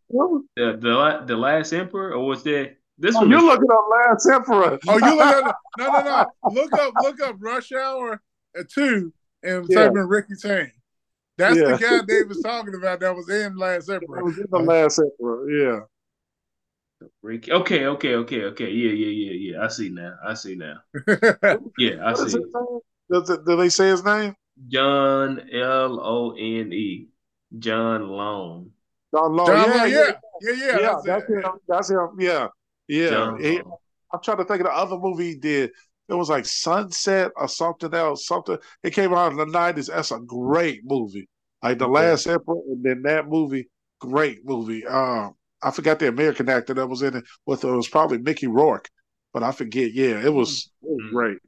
the 0.56 0.76
the 0.80 1.24
the 1.26 1.36
Last 1.36 1.72
Emperor, 1.72 2.12
or 2.14 2.26
was 2.26 2.42
that 2.44 2.76
this 2.98 3.14
Oh, 3.16 3.20
one? 3.20 3.30
you're 3.30 3.42
looking 3.42 3.70
up 3.70 3.84
Last 3.90 4.28
Emperor. 4.30 4.78
Oh, 4.88 4.98
you 4.98 5.16
look 5.16 5.26
at 5.26 5.54
no, 5.78 5.88
no, 5.88 6.02
no. 6.02 6.26
Look 6.50 6.72
up, 6.74 6.94
look 7.00 7.20
up 7.20 7.36
Rush 7.40 7.72
Hour 7.72 8.20
uh, 8.58 8.62
Two 8.72 9.12
and 9.42 9.66
Yeah. 9.68 9.84
type 9.84 9.92
in 9.92 10.08
Ricky 10.08 10.34
Tan. 10.40 10.70
That's 11.38 11.56
Yeah. 11.56 11.72
the 11.72 11.78
guy 11.78 12.02
Dave 12.06 12.28
was 12.28 12.40
talking 12.40 12.74
about 12.74 13.00
that 13.00 13.14
was 13.16 13.28
in 13.28 13.56
Last 13.56 13.90
I 13.90 13.94
Emperor. 13.94 14.22
was 14.22 14.38
in 14.38 14.46
the 14.50 14.58
Last 14.58 14.98
Emperor. 14.98 15.50
Yeah. 15.50 15.80
Ricky. 17.22 17.50
Okay, 17.52 17.86
okay, 17.86 18.14
okay, 18.14 18.44
okay. 18.44 18.70
Yeah, 18.70 18.92
yeah, 18.92 19.30
yeah, 19.32 19.52
yeah. 19.56 19.64
I 19.64 19.68
see 19.68 19.88
now. 19.88 20.14
I 20.24 20.34
see 20.34 20.54
now. 20.54 20.76
Yeah, 21.78 22.04
I 22.06 22.14
see. 22.14 22.24
his? 22.24 22.36
Does 23.10 23.28
it, 23.30 23.44
do 23.44 23.56
they 23.56 23.68
say 23.68 23.88
his 23.88 24.04
name? 24.04 24.34
John 24.68 25.40
L 25.52 25.98
O 26.00 26.30
N 26.32 26.72
E. 26.72 27.08
John 27.58 28.08
Lone. 28.08 28.70
John 29.14 29.32
Lone. 29.36 29.46
John, 29.46 29.68
yeah, 29.68 29.84
yeah, 29.84 29.86
yeah, 29.86 30.12
yeah, 30.40 30.52
yeah, 30.52 30.66
yeah. 30.66 30.78
that's 30.80 31.04
That's 31.04 31.24
it. 31.30 31.44
him. 31.44 31.52
That's 31.68 31.90
him. 31.90 32.08
Yeah, 32.18 32.48
yeah. 32.96 33.36
He- 33.38 33.62
I'm 34.12 34.20
trying 34.22 34.36
to 34.38 34.44
think 34.44 34.60
of 34.60 34.66
the 34.66 34.72
other 34.72 34.98
movie 34.98 35.28
he 35.30 35.34
did. 35.36 35.70
It 36.08 36.14
was 36.14 36.28
like 36.28 36.44
Sunset 36.44 37.32
or 37.36 37.48
something 37.48 37.94
else. 37.94 38.26
Something. 38.26 38.58
It 38.82 38.92
came 38.92 39.14
out 39.14 39.32
in 39.32 39.38
the 39.38 39.46
nineties. 39.46 39.86
That's 39.86 40.10
a 40.10 40.18
great 40.18 40.82
movie. 40.84 41.28
Like 41.62 41.78
the. 41.78 41.88
Last 41.88 42.26
Emperor, 42.26 42.56
and 42.68 42.82
then 42.84 43.02
that 43.02 43.28
movie, 43.28 43.68
great 44.00 44.44
movie. 44.44 44.84
Um, 44.86 45.34
I 45.62 45.70
forgot 45.70 45.98
the 45.98 46.08
American 46.08 46.48
actor 46.48 46.74
that 46.74 46.86
was 46.86 47.02
in 47.02 47.16
it. 47.16 47.24
With 47.46 47.64
it 47.64 47.70
was 47.70 47.88
probably 47.88 48.18
Mickey 48.18 48.48
Rourke, 48.48 48.88
but 49.32 49.42
I 49.42 49.52
forget. 49.52 49.92
Yeah, 49.94 50.22
it 50.22 50.32
was, 50.34 50.70
it 50.82 50.88
was 50.88 51.00
Mhm. 51.02 51.10
great. 51.12 51.38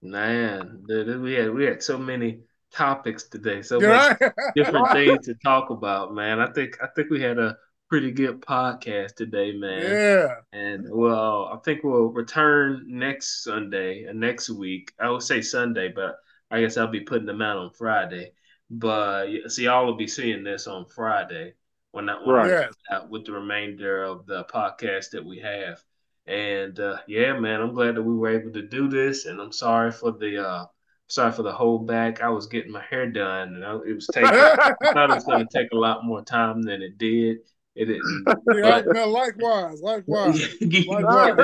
Man, 0.00 0.84
dude, 0.86 1.20
we 1.20 1.32
had 1.32 1.52
we 1.52 1.64
had 1.64 1.82
so 1.82 1.98
many 1.98 2.40
topics 2.72 3.24
today, 3.24 3.62
so 3.62 3.80
right. 3.80 4.16
different 4.54 4.92
things 4.92 5.26
to 5.26 5.34
talk 5.42 5.70
about, 5.70 6.14
man. 6.14 6.38
I 6.38 6.52
think 6.52 6.78
I 6.80 6.86
think 6.94 7.10
we 7.10 7.20
had 7.20 7.38
a 7.38 7.56
pretty 7.88 8.10
good 8.10 8.40
podcast 8.42 9.14
today, 9.14 9.52
man. 9.52 9.82
yeah. 9.82 10.34
And 10.52 10.86
well, 10.90 11.50
I 11.52 11.56
think 11.64 11.82
we'll 11.82 12.06
return 12.06 12.84
next 12.86 13.42
Sunday 13.44 14.04
and 14.04 14.20
next 14.20 14.50
week. 14.50 14.92
I 15.00 15.10
would 15.10 15.22
say 15.22 15.40
Sunday, 15.40 15.88
but 15.94 16.16
I 16.50 16.60
guess 16.60 16.76
I'll 16.76 16.86
be 16.86 17.00
putting 17.00 17.26
them 17.26 17.42
out 17.42 17.56
on 17.56 17.70
Friday. 17.70 18.32
But 18.70 19.28
see, 19.48 19.64
y'all 19.64 19.86
will 19.86 19.96
be 19.96 20.06
seeing 20.08 20.44
this 20.44 20.66
on 20.66 20.84
Friday 20.86 21.54
when 21.92 22.08
I 22.08 22.14
when 22.24 22.36
Right. 22.36 22.48
Yes. 22.48 22.74
out 22.90 23.08
with 23.08 23.24
the 23.24 23.32
remainder 23.32 24.02
of 24.04 24.26
the 24.26 24.44
podcast 24.44 25.10
that 25.10 25.24
we 25.24 25.38
have. 25.38 25.82
And 26.26 26.78
uh, 26.78 26.98
yeah, 27.06 27.32
man, 27.38 27.62
I'm 27.62 27.72
glad 27.72 27.94
that 27.94 28.02
we 28.02 28.14
were 28.14 28.28
able 28.28 28.52
to 28.52 28.62
do 28.62 28.88
this. 28.88 29.24
And 29.24 29.40
I'm 29.40 29.52
sorry 29.52 29.90
for 29.92 30.12
the 30.12 30.46
uh, 30.46 30.66
sorry 31.06 31.32
for 31.32 31.42
the 31.42 31.52
hold 31.52 31.86
back. 31.86 32.22
I 32.22 32.28
was 32.28 32.46
getting 32.46 32.70
my 32.70 32.82
hair 32.82 33.10
done, 33.10 33.54
and 33.54 33.64
I, 33.64 33.76
it 33.76 33.94
was 33.94 34.06
taking. 34.12 34.28
I 34.28 34.74
thought 34.82 35.10
it 35.10 35.14
was 35.14 35.24
going 35.24 35.46
to 35.48 35.58
take 35.58 35.72
a 35.72 35.76
lot 35.76 36.04
more 36.04 36.22
time 36.22 36.62
than 36.62 36.82
it 36.82 36.98
did. 36.98 37.38
It 37.78 37.84
didn't. 37.84 38.24
Yeah, 38.52 38.82
no, 38.88 39.08
likewise, 39.08 39.80
likewise, 39.80 40.48
Likewise. 40.88 41.36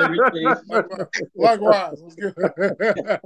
likewise. 1.35 2.03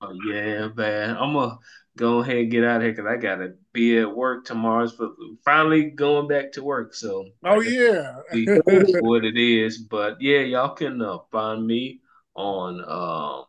Oh, 0.00 0.12
yeah, 0.28 0.68
man. 0.74 1.16
I'm 1.16 1.34
gonna 1.34 1.58
go 1.96 2.18
ahead 2.18 2.38
and 2.38 2.50
get 2.50 2.64
out 2.64 2.78
of 2.78 2.82
here 2.82 2.90
because 2.90 3.06
I 3.06 3.16
gotta 3.16 3.54
be 3.72 3.98
at 3.98 4.16
work 4.16 4.44
tomorrow. 4.44 4.88
For 4.88 5.10
finally 5.44 5.90
going 5.90 6.26
back 6.26 6.50
to 6.52 6.64
work. 6.64 6.94
So 6.94 7.26
oh 7.44 7.60
yeah. 7.60 8.16
what 9.00 9.24
it 9.24 9.36
is. 9.36 9.78
But 9.78 10.20
yeah, 10.20 10.40
y'all 10.40 10.74
can 10.74 11.00
uh, 11.00 11.18
find 11.30 11.64
me 11.64 12.00
on 12.34 12.80
um 12.80 13.44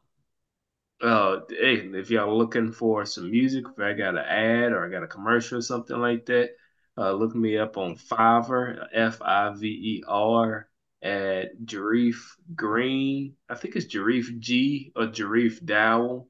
uh 1.02 1.40
hey, 1.50 1.90
if 1.94 2.12
y'all 2.12 2.38
looking 2.38 2.72
for 2.72 3.06
some 3.06 3.32
music, 3.32 3.66
if 3.76 3.84
I 3.84 3.94
got 3.94 4.18
an 4.18 4.26
ad 4.26 4.72
or 4.72 4.86
I 4.86 4.90
got 4.90 5.04
a 5.04 5.08
commercial 5.08 5.58
or 5.58 5.62
something 5.64 5.98
like 5.98 6.28
that, 6.28 6.52
uh 6.98 7.12
look 7.14 7.36
me 7.36 7.58
up 7.58 7.78
on 7.78 7.96
Fiverr, 7.96 8.88
F 8.94 9.22
I 9.22 9.50
V 9.56 9.68
E 9.68 10.04
R 10.08 10.70
at 11.02 11.58
Jareef 11.66 12.18
Green. 12.56 13.36
I 13.50 13.56
think 13.56 13.76
it's 13.76 13.94
Jareef 13.94 14.40
G 14.40 14.92
or 14.96 15.08
Jareef 15.08 15.64
Dowell. 15.66 16.30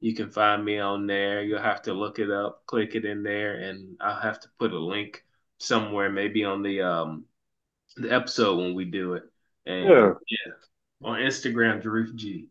You 0.00 0.14
can 0.14 0.30
find 0.30 0.64
me 0.64 0.78
on 0.78 1.06
there. 1.06 1.42
You'll 1.42 1.60
have 1.62 1.82
to 1.82 1.94
look 1.94 2.18
it 2.18 2.30
up, 2.30 2.64
click 2.66 2.94
it 2.94 3.04
in 3.04 3.22
there, 3.22 3.54
and 3.60 3.96
I'll 4.00 4.20
have 4.20 4.40
to 4.40 4.48
put 4.58 4.72
a 4.72 4.78
link 4.78 5.24
somewhere, 5.58 6.10
maybe 6.10 6.44
on 6.44 6.62
the 6.62 6.82
um 6.82 7.24
the 7.96 8.12
episode 8.12 8.58
when 8.58 8.74
we 8.74 8.84
do 8.86 9.14
it. 9.14 9.24
And 9.66 9.88
Yeah. 9.88 10.14
yeah, 10.28 10.52
on 11.08 11.20
Instagram, 11.20 11.82
Jareef 11.82 12.14
G. 12.16 12.48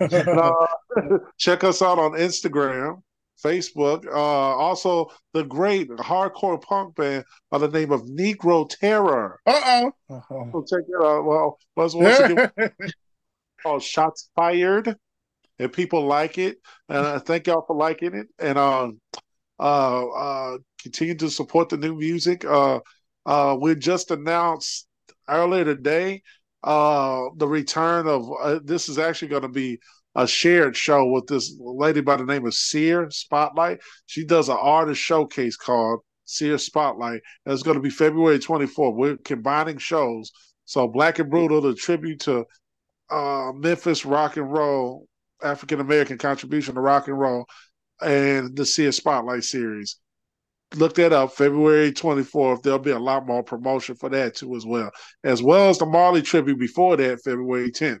And, 0.00 0.28
uh, 0.28 0.66
check 1.38 1.64
us 1.64 1.80
out 1.80 1.98
on 1.98 2.12
Instagram, 2.12 3.00
Facebook. 3.42 4.06
Uh, 4.06 4.12
also, 4.12 5.10
the 5.32 5.44
great 5.44 5.88
hardcore 5.88 6.60
punk 6.60 6.96
band 6.96 7.24
by 7.50 7.58
the 7.58 7.68
name 7.68 7.92
of 7.92 8.02
Negro 8.02 8.68
Terror. 8.68 9.40
Uh 9.46 9.90
So 10.08 10.22
oh. 10.30 10.64
check 10.68 10.82
it 10.86 11.02
out. 11.02 11.24
Well, 11.24 11.58
once, 11.76 11.94
once 11.94 12.18
again, 12.18 12.50
called 13.62 13.82
Shots 13.82 14.30
Fired, 14.36 14.96
and 15.58 15.72
people 15.72 16.06
like 16.06 16.38
it. 16.38 16.58
And 16.88 16.98
I 16.98 17.18
thank 17.18 17.46
y'all 17.46 17.64
for 17.66 17.76
liking 17.76 18.14
it. 18.14 18.26
And 18.38 18.58
um, 18.58 19.00
uh, 19.58 20.06
uh, 20.08 20.58
continue 20.82 21.14
to 21.16 21.30
support 21.30 21.68
the 21.68 21.76
new 21.76 21.96
music. 21.96 22.44
Uh, 22.44 22.80
uh, 23.24 23.56
we 23.60 23.74
just 23.74 24.10
announced 24.10 24.86
earlier 25.28 25.64
today 25.64 26.22
uh, 26.66 27.28
the 27.36 27.46
return 27.46 28.08
of 28.08 28.28
uh, 28.42 28.58
this 28.64 28.88
is 28.88 28.98
actually 28.98 29.28
going 29.28 29.42
to 29.42 29.48
be 29.48 29.78
a 30.16 30.26
shared 30.26 30.76
show 30.76 31.06
with 31.06 31.26
this 31.26 31.54
lady 31.60 32.00
by 32.00 32.16
the 32.16 32.24
name 32.24 32.46
of 32.46 32.54
Sear 32.54 33.08
Spotlight. 33.10 33.78
She 34.06 34.24
does 34.24 34.48
an 34.48 34.56
artist 34.58 35.00
showcase 35.00 35.56
called 35.56 36.00
Sear 36.24 36.58
Spotlight. 36.58 37.20
And 37.44 37.52
it's 37.52 37.62
going 37.62 37.76
to 37.76 37.82
be 37.82 37.90
February 37.90 38.38
24th. 38.38 38.96
We're 38.96 39.16
combining 39.18 39.78
shows. 39.78 40.32
So 40.64 40.88
Black 40.88 41.18
and 41.18 41.30
Brutal, 41.30 41.60
the 41.60 41.74
tribute 41.74 42.20
to 42.20 42.46
uh, 43.10 43.52
Memphis 43.54 44.04
rock 44.04 44.36
and 44.36 44.50
roll, 44.50 45.06
African 45.42 45.80
American 45.80 46.18
contribution 46.18 46.74
to 46.74 46.80
rock 46.80 47.08
and 47.08 47.18
roll, 47.18 47.46
and 48.00 48.56
the 48.56 48.64
Sear 48.66 48.92
Spotlight 48.92 49.44
series. 49.44 49.96
Look 50.74 50.94
that 50.96 51.12
up, 51.12 51.32
February 51.32 51.92
24th. 51.92 52.62
There'll 52.62 52.78
be 52.80 52.90
a 52.90 52.98
lot 52.98 53.26
more 53.26 53.42
promotion 53.42 53.94
for 53.94 54.08
that 54.10 54.34
too, 54.34 54.56
as 54.56 54.66
well, 54.66 54.90
as 55.22 55.42
well 55.42 55.68
as 55.70 55.78
the 55.78 55.86
Marley 55.86 56.22
tribute 56.22 56.58
before 56.58 56.96
that, 56.96 57.22
February 57.22 57.70
10th, 57.70 58.00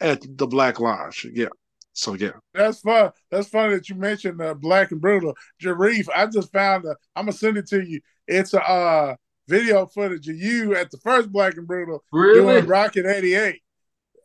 at 0.00 0.22
the 0.38 0.46
Black 0.46 0.80
Lodge. 0.80 1.26
Yeah. 1.32 1.48
So 1.92 2.14
yeah, 2.14 2.30
That's 2.54 2.80
fun. 2.80 3.10
That's 3.30 3.48
funny 3.48 3.74
that 3.74 3.88
you 3.88 3.96
mentioned 3.96 4.40
uh, 4.40 4.54
Black 4.54 4.92
and 4.92 5.00
Brutal. 5.00 5.34
Jareef, 5.62 6.08
I 6.14 6.26
just 6.26 6.52
found 6.52 6.84
a, 6.86 6.96
I'm 7.16 7.24
gonna 7.26 7.32
send 7.32 7.58
it 7.58 7.66
to 7.68 7.84
you. 7.86 8.00
It's 8.26 8.54
a 8.54 8.62
uh, 8.62 9.16
video 9.48 9.84
footage 9.86 10.28
of 10.28 10.36
you 10.36 10.76
at 10.76 10.90
the 10.90 10.98
first 10.98 11.30
Black 11.32 11.56
and 11.56 11.66
Brutal 11.66 12.02
Really? 12.12 12.40
doing 12.40 12.66
Rocket 12.66 13.04
88. 13.04 13.60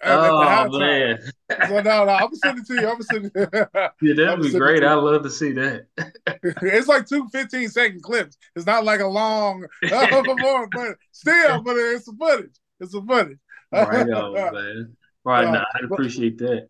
Uh, 0.06 0.20
at 0.24 0.38
the 0.38 0.46
Oh 0.46 0.46
halftime. 0.46 0.80
man, 0.80 1.20
So 1.62 1.76
no, 1.82 2.06
no, 2.06 2.12
I'm 2.12 2.28
gonna 2.28 2.36
send 2.38 2.60
it 2.60 2.68
to 2.68 2.76
you. 2.76 2.88
I'm 2.88 2.94
gonna 2.96 3.04
send 3.04 3.32
it. 3.36 3.92
yeah, 4.02 4.14
that'd 4.14 4.42
be 4.42 4.52
great. 4.52 4.84
I'd 4.84 4.94
love 4.96 5.24
to 5.24 5.30
see 5.30 5.52
that. 5.54 5.88
it's 6.44 6.88
like 6.88 7.08
two 7.08 7.28
15 7.32 7.70
second 7.70 8.02
clips. 8.04 8.38
It's 8.56 8.66
not 8.66 8.84
like 8.86 9.00
a 9.00 9.08
long 9.08 9.66
performance, 9.90 10.72
but 10.74 10.98
still, 11.12 11.62
but 11.62 11.76
it's 11.78 12.06
some 12.06 12.18
footage. 12.18 12.56
It's 12.80 12.92
some 12.92 13.08
footage. 13.08 13.38
Right 13.72 14.10
on, 14.10 14.52
man. 14.52 14.98
Right 15.24 15.48
Uh, 15.48 15.52
now, 15.52 15.66
I'd 15.76 15.86
appreciate 15.86 16.38
that. 16.40 16.70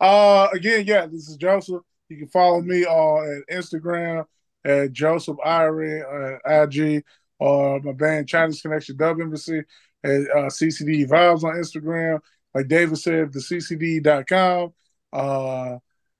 uh, 0.00 0.48
again, 0.52 0.84
yeah, 0.86 1.06
this 1.06 1.28
is 1.28 1.36
Joseph. 1.36 1.82
You 2.08 2.18
can 2.18 2.28
follow 2.28 2.60
me 2.60 2.84
on 2.84 3.42
at 3.50 3.56
Instagram 3.56 4.24
at 4.64 4.92
Joseph 4.92 5.36
Irie 5.44 6.02
uh, 6.46 6.62
IG 6.62 7.04
or 7.38 7.80
my 7.80 7.92
band 7.92 8.28
Chinese 8.28 8.60
Connection 8.62 8.96
Dub 8.96 9.20
Embassy 9.20 9.62
at 10.06 10.30
uh, 10.30 10.48
CCD 10.48 11.08
Vibes 11.08 11.44
on 11.44 11.54
Instagram. 11.56 12.20
Like 12.54 12.68
David 12.68 12.98
said, 12.98 13.32
the 13.32 13.40
CCD.com. 13.40 14.72
Uh, 15.12 15.78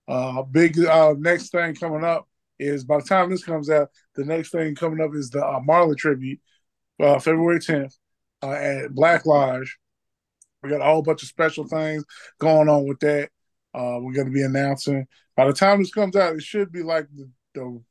uh, 0.09 0.42
big 0.42 0.79
uh, 0.79 1.14
next 1.18 1.51
thing 1.51 1.75
coming 1.75 2.05
up 2.05 2.29
is 2.59 2.85
by 2.85 2.99
the 2.99 3.05
time 3.05 3.31
this 3.31 3.44
comes 3.44 3.70
out, 3.70 3.90
the 4.14 4.25
next 4.25 4.51
thing 4.51 4.75
coming 4.75 5.01
up 5.01 5.14
is 5.14 5.31
the 5.31 5.44
uh, 5.44 5.61
Marley 5.61 5.96
tribute, 5.96 6.40
uh, 7.01 7.18
February 7.18 7.59
10th 7.59 7.96
uh, 8.42 8.51
at 8.51 8.94
Black 8.94 9.27
Lodge. 9.27 9.79
We 10.62 10.70
got 10.70 10.81
a 10.81 10.85
whole 10.85 11.03
bunch 11.03 11.22
of 11.22 11.29
special 11.29 11.66
things 11.66 12.05
going 12.38 12.68
on 12.68 12.87
with 12.87 13.01
that. 13.01 13.31
Uh, 13.75 13.99
we're 14.01 14.12
going 14.12 14.27
to 14.27 14.33
be 14.33 14.42
announcing. 14.42 15.07
By 15.37 15.46
the 15.46 15.53
time 15.53 15.81
this 15.81 15.92
comes 15.92 16.16
out, 16.16 16.35
it 16.35 16.42
should 16.42 16.72
be 16.72 16.83
like 16.83 17.09
the, 17.14 17.29
the 17.55 17.83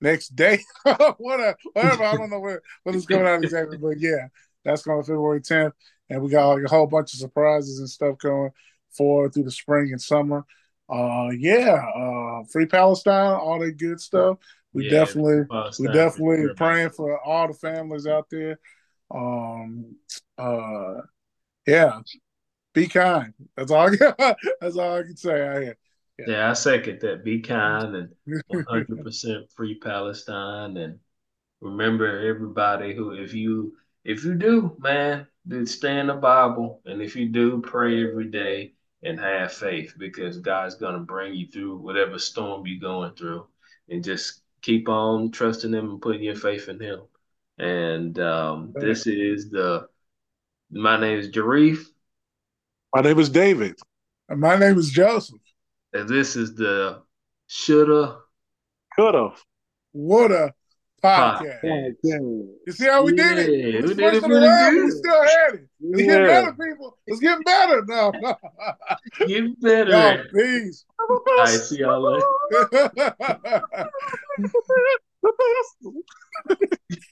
next 0.00 0.36
day, 0.36 0.60
whatever. 1.18 1.56
Whatever. 1.72 2.04
I 2.04 2.16
don't 2.16 2.30
know 2.30 2.40
where 2.40 2.60
when 2.82 2.94
it's 2.94 3.06
coming 3.06 3.26
out 3.26 3.42
exactly, 3.42 3.78
but 3.78 3.98
yeah, 3.98 4.28
that's 4.64 4.82
going 4.82 5.00
to 5.00 5.06
February 5.06 5.40
10th, 5.40 5.72
and 6.10 6.22
we 6.22 6.30
got 6.30 6.48
like 6.48 6.64
a 6.64 6.68
whole 6.68 6.86
bunch 6.86 7.14
of 7.14 7.20
surprises 7.20 7.78
and 7.78 7.88
stuff 7.88 8.18
going 8.18 8.50
forward 8.90 9.32
through 9.32 9.44
the 9.44 9.50
spring 9.50 9.90
and 9.92 10.00
summer. 10.00 10.44
Uh, 10.88 11.30
yeah, 11.38 11.82
uh, 11.96 12.44
free 12.50 12.66
Palestine, 12.66 13.34
all 13.34 13.58
that 13.58 13.78
good 13.78 14.00
stuff. 14.00 14.38
We 14.74 14.84
Yeah, 14.84 15.04
definitely 15.04 15.44
we 15.78 15.86
definitely 15.88 16.48
for 16.48 16.54
praying 16.54 16.90
for 16.90 17.20
all 17.20 17.48
the 17.48 17.54
families 17.54 18.06
out 18.06 18.28
there. 18.30 18.58
Um, 19.10 19.96
uh, 20.38 21.02
yeah, 21.66 22.00
be 22.74 22.86
kind. 22.86 23.34
That's 23.56 23.70
all. 23.70 23.90
I, 23.90 24.34
that's 24.60 24.76
all 24.76 24.98
I 24.98 25.02
can 25.02 25.16
say 25.16 25.46
out 25.46 25.62
here. 25.62 25.76
Yeah, 26.26 26.50
I 26.50 26.52
second 26.52 27.00
that. 27.00 27.24
Be 27.24 27.40
kind 27.40 27.94
and 27.96 28.08
100% 28.52 29.52
free 29.54 29.78
Palestine. 29.78 30.76
And 30.76 30.98
remember, 31.60 32.20
everybody 32.28 32.94
who, 32.94 33.12
if 33.12 33.34
you, 33.34 33.74
if 34.04 34.24
you 34.24 34.34
do, 34.34 34.76
man, 34.78 35.26
then 35.44 35.66
stay 35.66 35.98
in 35.98 36.08
the 36.08 36.14
Bible. 36.14 36.80
And 36.84 37.00
if 37.00 37.16
you 37.16 37.28
do, 37.28 37.60
pray 37.60 38.08
every 38.08 38.28
day 38.28 38.74
and 39.02 39.18
have 39.18 39.52
faith 39.52 39.94
because 39.98 40.38
God's 40.38 40.76
going 40.76 40.94
to 40.94 41.00
bring 41.00 41.34
you 41.34 41.48
through 41.48 41.78
whatever 41.78 42.18
storm 42.18 42.66
you're 42.66 42.80
going 42.80 43.14
through. 43.14 43.46
And 43.88 44.04
just 44.04 44.42
keep 44.60 44.88
on 44.88 45.30
trusting 45.30 45.72
Him 45.72 45.90
and 45.90 46.02
putting 46.02 46.22
your 46.22 46.36
faith 46.36 46.68
in 46.68 46.80
Him. 46.80 47.00
And 47.58 48.18
um, 48.18 48.72
this 48.74 49.06
is 49.06 49.50
the, 49.50 49.88
my 50.70 50.98
name 50.98 51.18
is 51.18 51.30
Jareef. 51.30 51.84
My 52.94 53.02
name 53.02 53.18
is 53.18 53.28
David. 53.28 53.74
And 54.28 54.40
my 54.40 54.56
name 54.56 54.78
is 54.78 54.90
Joseph. 54.90 55.40
And 55.92 56.08
this 56.08 56.36
is 56.36 56.54
the 56.54 57.02
Shoulda, 57.48 58.18
Coulda. 58.96 59.34
Woulda 59.92 60.54
podcast. 61.02 61.94
Yeah. 62.02 62.18
You 62.18 62.72
see 62.72 62.86
how 62.86 63.02
we 63.04 63.12
did 63.14 63.38
it? 63.38 63.48
Yeah, 63.50 63.80
we 63.80 63.94
did 63.94 64.00
it 64.00 64.14
in 64.14 64.20
the 64.22 64.28
pretty 64.28 64.46
round, 64.46 64.74
good. 64.76 64.84
we 64.84 64.90
still 64.90 65.22
had 65.22 65.54
it. 65.54 65.68
It's 65.80 66.02
getting 66.02 66.08
Yeah. 66.08 66.26
better, 66.26 66.52
people. 66.52 66.98
It's 67.06 67.20
getting 67.20 67.42
better. 67.44 67.84
No, 67.86 68.10
no. 68.20 68.36
Get 69.26 69.60
better. 69.60 69.90
Y'all, 69.90 70.24
peace. 70.34 70.84
All 71.00 71.20
right, 71.38 71.48
see 71.48 71.78
y'all 71.78 72.00
later. 72.00 72.26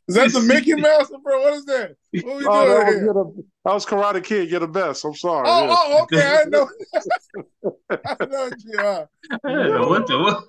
is 0.09 0.15
that 0.15 0.33
the 0.33 0.41
Mickey 0.41 0.75
Mouse, 0.75 1.11
bro? 1.23 1.41
What 1.43 1.55
is 1.55 1.65
that? 1.67 1.97
What 2.23 2.37
we 2.37 2.47
Oh, 2.47 2.65
doing 2.67 2.87
was, 2.87 2.95
here? 2.95 3.05
you're 3.05 3.15
the, 3.15 3.45
that 3.65 3.75
was 3.75 3.87
Karate 3.87 4.23
Kid. 4.25 4.51
You're 4.51 4.61
the 4.61 4.69
best. 4.69 5.05
I'm 5.05 5.15
sorry. 5.15 5.47
Oh, 5.49 5.65
yeah. 5.67 5.77
oh, 5.79 6.03
okay. 6.05 6.39
I 6.41 6.45
know. 6.45 6.69
I 7.91 8.27
know 8.27 8.49
what 8.49 8.65
you 8.65 8.79
are. 8.79 9.09
I 9.45 9.53
don't 9.53 9.71
know 9.81 9.89
what 9.89 10.07
the 10.07 10.19
what. 10.19 10.45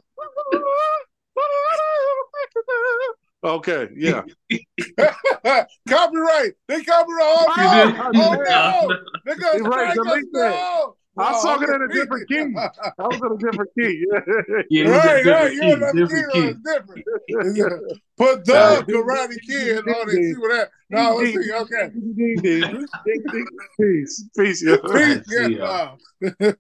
Okay, 3.44 3.88
yeah. 3.96 4.22
copyright. 5.90 6.52
They 6.68 6.84
copyright. 6.84 7.22
Oh, 7.22 7.46
Oh, 7.50 8.12
no. 8.12 8.12
Oh, 8.16 8.88
no. 8.88 8.98
They're 9.26 9.36
going 9.36 9.52
to 9.54 9.58
You're 9.58 9.70
right, 9.70 9.90
us. 9.90 9.96
delete 9.96 10.32
that. 10.34 10.50
No. 10.52 10.96
I 11.18 11.34
Oh, 11.36 11.42
saw 11.42 11.60
it 11.62 11.70
in 11.70 11.82
a 11.82 11.88
different 11.94 12.28
key. 12.30 12.56
I 12.56 12.70
was 13.00 13.20
in 13.22 13.32
a 13.34 13.52
different 13.52 13.70
key. 13.78 14.06
Yeah, 14.70 14.84
Right, 14.90 15.26
right. 15.26 15.52
different 15.52 15.54
You 15.56 15.62
key, 15.62 15.72
another 15.74 15.94
different 16.00 16.32
key. 16.32 16.42
key. 16.42 16.48
It's 16.48 16.60
different. 16.62 17.04
It's 17.28 17.54
different. 17.58 18.00
Put 18.18 18.46
the 18.46 18.54
Yeah. 18.54 18.82
Karate 18.96 19.38
Kid 19.46 19.88
on 19.90 20.10
it. 20.10 20.12
See 20.14 20.34
what 20.40 20.52
that. 20.52 20.70
No, 20.90 21.16
let's 21.16 21.34
see. 21.34 21.52
Okay. 21.52 21.92
Peace. 23.80 24.24
Peace. 24.38 24.64
Yeah. 24.66 24.78
Peace. 24.94 25.26
See 25.28 25.58
ya. 25.58 25.96
Yeah. 26.22 26.32